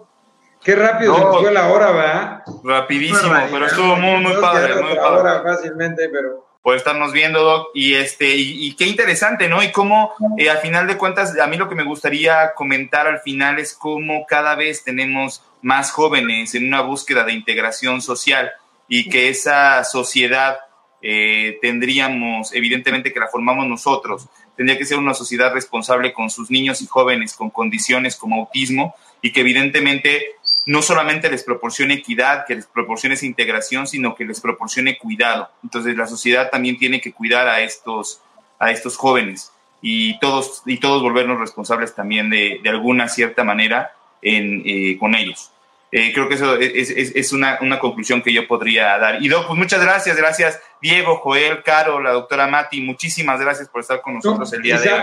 Qué 0.64 0.76
rápido 0.76 1.16
se 1.16 1.39
fue 1.39 1.51
la 1.51 1.70
hora, 1.70 1.91
¿verdad? 1.91 2.43
Rapidísimo, 2.64 3.34
pero 3.51 3.66
estuvo 3.66 3.95
muy, 3.95 4.22
muy 4.22 4.34
padre. 4.41 4.82
Muy 4.82 4.95
padre. 4.95 5.43
fácilmente, 5.43 6.10
pero 6.10 6.49
por 6.62 6.76
estarnos 6.76 7.14
viendo, 7.14 7.41
Doc, 7.41 7.70
y 7.74 7.93
este, 7.95 8.36
y, 8.36 8.76
qué 8.76 8.86
interesante, 8.86 9.47
¿no? 9.47 9.64
Y 9.64 9.72
cómo, 9.72 10.14
eh, 10.38 10.49
al 10.49 10.57
final 10.57 10.88
de 10.88 10.97
cuentas, 10.97 11.39
a 11.39 11.47
mí 11.47 11.57
lo 11.57 11.70
que 11.70 11.76
me 11.76 11.86
gustaría 11.86 12.53
comentar 12.53 13.07
al 13.07 13.22
final 13.22 13.60
es 13.60 13.74
cómo 13.74 14.26
cada 14.28 14.55
vez 14.55 14.84
tenemos 14.84 15.41
más 15.62 15.91
jóvenes 15.91 16.53
en 16.55 16.68
una 16.68 16.82
búsqueda 16.82 17.24
de 17.24 17.34
integración 17.34 18.01
social 18.01 18.51
y 18.88 19.10
que 19.10 19.30
esa 19.30 19.84
sociedad 19.86 20.60
eh, 21.01 21.57
tendríamos, 21.62 22.53
evidentemente, 22.53 23.14
que 23.14 23.20
la 23.20 23.30
formamos 23.30 23.66
nosotros. 23.66 24.28
Tendría 24.57 24.78
que 24.78 24.86
ser 24.86 24.97
una 24.97 25.14
sociedad 25.14 25.53
responsable 25.53 26.12
con 26.12 26.30
sus 26.30 26.51
niños 26.51 26.82
y 26.82 26.88
jóvenes 26.88 27.34
con 27.34 27.49
condiciones 27.49 28.18
como 28.18 28.41
autismo 28.41 28.95
y 29.22 29.32
que 29.32 29.41
evidentemente 29.41 30.36
no 30.70 30.84
solamente 30.84 31.32
les 31.32 31.43
proporcione 31.43 31.95
equidad, 31.95 32.45
que 32.45 32.53
les 32.53 32.67
proporcione 32.67 33.15
esa 33.15 33.26
integración, 33.26 33.88
sino 33.88 34.13
que 34.13 34.24
les 34.24 34.39
proporcione 34.39 34.99
cuidado. 34.99 35.49
Entonces 35.63 35.97
la 35.97 36.05
sociedad 36.05 36.51
también 36.51 36.78
tiene 36.78 37.01
que 37.01 37.11
cuidar 37.11 37.47
a 37.47 37.61
estos, 37.61 38.22
a 38.59 38.70
estos 38.70 38.95
jóvenes 38.95 39.51
y 39.82 40.20
todos, 40.20 40.61
y 40.67 40.78
todos 40.78 41.01
volvernos 41.01 41.39
responsables 41.39 41.95
también 41.95 42.30
de, 42.30 42.61
alguna 42.67 43.09
cierta 43.09 43.43
manera 43.43 43.93
en, 44.22 44.61
eh, 44.63 44.95
con 44.99 45.15
ellos. 45.15 45.49
Eh, 45.91 46.13
creo 46.13 46.30
que 46.30 46.36
eso 46.36 46.55
es, 46.55 47.34
una, 47.34 47.57
conclusión 47.80 48.22
que 48.22 48.32
yo 48.32 48.47
podría 48.47 48.95
dar. 48.99 49.24
Y 49.24 49.28
Doc, 49.28 49.47
pues 49.47 49.57
muchas 49.57 49.82
gracias, 49.82 50.15
gracias 50.17 50.61
Diego, 50.84 51.15
Joel, 51.15 51.63
Caro, 51.63 51.99
la 51.99 52.11
doctora 52.11 52.45
Mati, 52.45 52.80
muchísimas 52.82 53.41
gracias 53.41 53.70
por 53.70 53.82
estar 53.82 54.01
con 54.03 54.13
nosotros 54.13 54.53
el 54.53 54.61
día 54.61 54.80
de 54.80 54.93
hoy. 54.93 55.01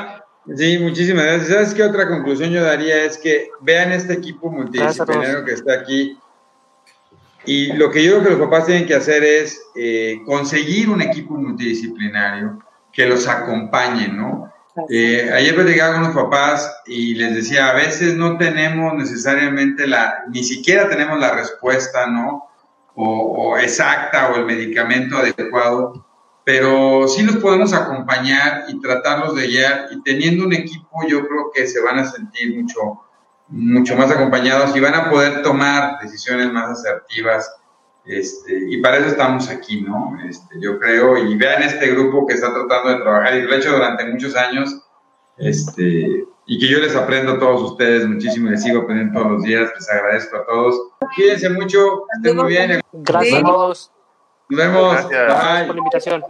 Sí, 0.54 0.78
muchísimas 0.78 1.24
gracias. 1.24 1.48
¿Sabes 1.48 1.74
qué 1.74 1.82
otra 1.82 2.08
conclusión 2.08 2.50
yo 2.50 2.62
daría? 2.62 3.04
Es 3.04 3.18
que 3.18 3.50
vean 3.62 3.92
este 3.92 4.12
equipo 4.12 4.50
multidisciplinario 4.50 5.44
que 5.44 5.52
está 5.52 5.74
aquí. 5.74 6.18
Y 7.44 7.72
lo 7.72 7.90
que 7.90 8.04
yo 8.04 8.12
creo 8.12 8.24
que 8.24 8.30
los 8.30 8.40
papás 8.40 8.66
tienen 8.66 8.86
que 8.86 8.94
hacer 8.94 9.22
es 9.24 9.60
eh, 9.74 10.20
conseguir 10.24 10.90
un 10.90 11.02
equipo 11.02 11.34
multidisciplinario 11.34 12.58
que 12.92 13.06
los 13.06 13.28
acompañe, 13.28 14.08
¿no? 14.08 14.52
Eh, 14.90 15.30
ayer 15.32 15.54
platicaba 15.54 15.94
con 15.94 16.02
los 16.02 16.14
papás 16.14 16.82
y 16.86 17.14
les 17.14 17.34
decía, 17.34 17.70
a 17.70 17.74
veces 17.74 18.14
no 18.14 18.36
tenemos 18.36 18.94
necesariamente 18.94 19.86
la, 19.86 20.24
ni 20.30 20.44
siquiera 20.44 20.88
tenemos 20.88 21.18
la 21.18 21.34
respuesta, 21.34 22.06
¿no? 22.06 22.48
O, 22.94 23.56
exacta 23.58 24.30
o 24.30 24.36
el 24.36 24.46
medicamento 24.46 25.18
adecuado, 25.18 26.05
pero 26.46 27.08
sí 27.08 27.24
los 27.24 27.38
podemos 27.38 27.72
acompañar 27.72 28.66
y 28.68 28.80
tratarlos 28.80 29.34
de 29.34 29.48
guiar 29.48 29.88
y 29.90 30.00
teniendo 30.02 30.44
un 30.44 30.52
equipo 30.52 31.00
yo 31.08 31.26
creo 31.26 31.50
que 31.52 31.66
se 31.66 31.82
van 31.82 31.98
a 31.98 32.04
sentir 32.04 32.56
mucho, 32.56 33.00
mucho 33.48 33.96
más 33.96 34.12
acompañados 34.12 34.76
y 34.76 34.78
van 34.78 34.94
a 34.94 35.10
poder 35.10 35.42
tomar 35.42 35.98
decisiones 36.00 36.52
más 36.52 36.70
asertivas 36.70 37.50
este, 38.04 38.70
y 38.70 38.80
para 38.80 38.98
eso 38.98 39.08
estamos 39.08 39.50
aquí, 39.50 39.80
¿no? 39.80 40.16
Este, 40.28 40.60
yo 40.60 40.78
creo, 40.78 41.18
y 41.18 41.36
vean 41.36 41.64
este 41.64 41.88
grupo 41.88 42.24
que 42.24 42.34
está 42.34 42.54
tratando 42.54 42.90
de 42.90 43.02
trabajar 43.02 43.36
y 43.36 43.42
lo 43.42 43.52
he 43.52 43.56
hecho 43.56 43.72
durante 43.72 44.06
muchos 44.06 44.36
años, 44.36 44.80
este, 45.38 46.24
y 46.46 46.60
que 46.60 46.68
yo 46.68 46.78
les 46.78 46.94
aprendo 46.94 47.32
a 47.32 47.38
todos 47.40 47.72
ustedes 47.72 48.06
muchísimo 48.06 48.46
y 48.46 48.50
les 48.52 48.62
sigo 48.62 48.82
aprendiendo 48.82 49.18
todos 49.18 49.32
los 49.32 49.42
días, 49.42 49.72
les 49.74 49.90
agradezco 49.90 50.36
a 50.36 50.46
todos. 50.46 50.80
Cuídense 51.16 51.50
mucho, 51.50 52.04
estén 52.14 52.36
muy 52.36 52.46
bien. 52.50 52.80
Gracias 52.92 53.40
a 53.40 53.44
todos. 53.44 53.90
Nos 54.48 54.58
vemos. 54.58 55.08
Gracias 55.08 55.66
por 55.66 55.74
la 55.74 55.78
invitación. 55.78 56.22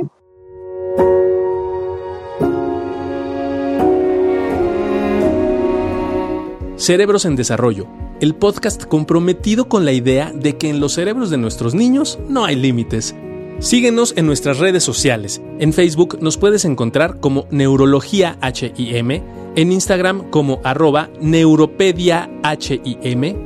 Cerebros 6.76 7.24
en 7.24 7.36
Desarrollo, 7.36 7.86
el 8.20 8.34
podcast 8.34 8.84
comprometido 8.84 9.68
con 9.68 9.84
la 9.84 9.92
idea 9.92 10.30
de 10.34 10.56
que 10.56 10.68
en 10.68 10.78
los 10.78 10.92
cerebros 10.92 11.30
de 11.30 11.38
nuestros 11.38 11.74
niños 11.74 12.18
no 12.28 12.44
hay 12.44 12.56
límites. 12.56 13.14
Síguenos 13.58 14.12
en 14.16 14.26
nuestras 14.26 14.58
redes 14.58 14.84
sociales. 14.84 15.40
En 15.58 15.72
Facebook 15.72 16.18
nos 16.20 16.36
puedes 16.36 16.66
encontrar 16.66 17.20
como 17.20 17.46
Neurología 17.50 18.38
HIM, 18.42 19.22
en 19.56 19.72
Instagram 19.72 20.30
como 20.30 20.60
arroba 20.62 21.08
Neuropedia 21.20 22.30
HIM, 22.42 23.45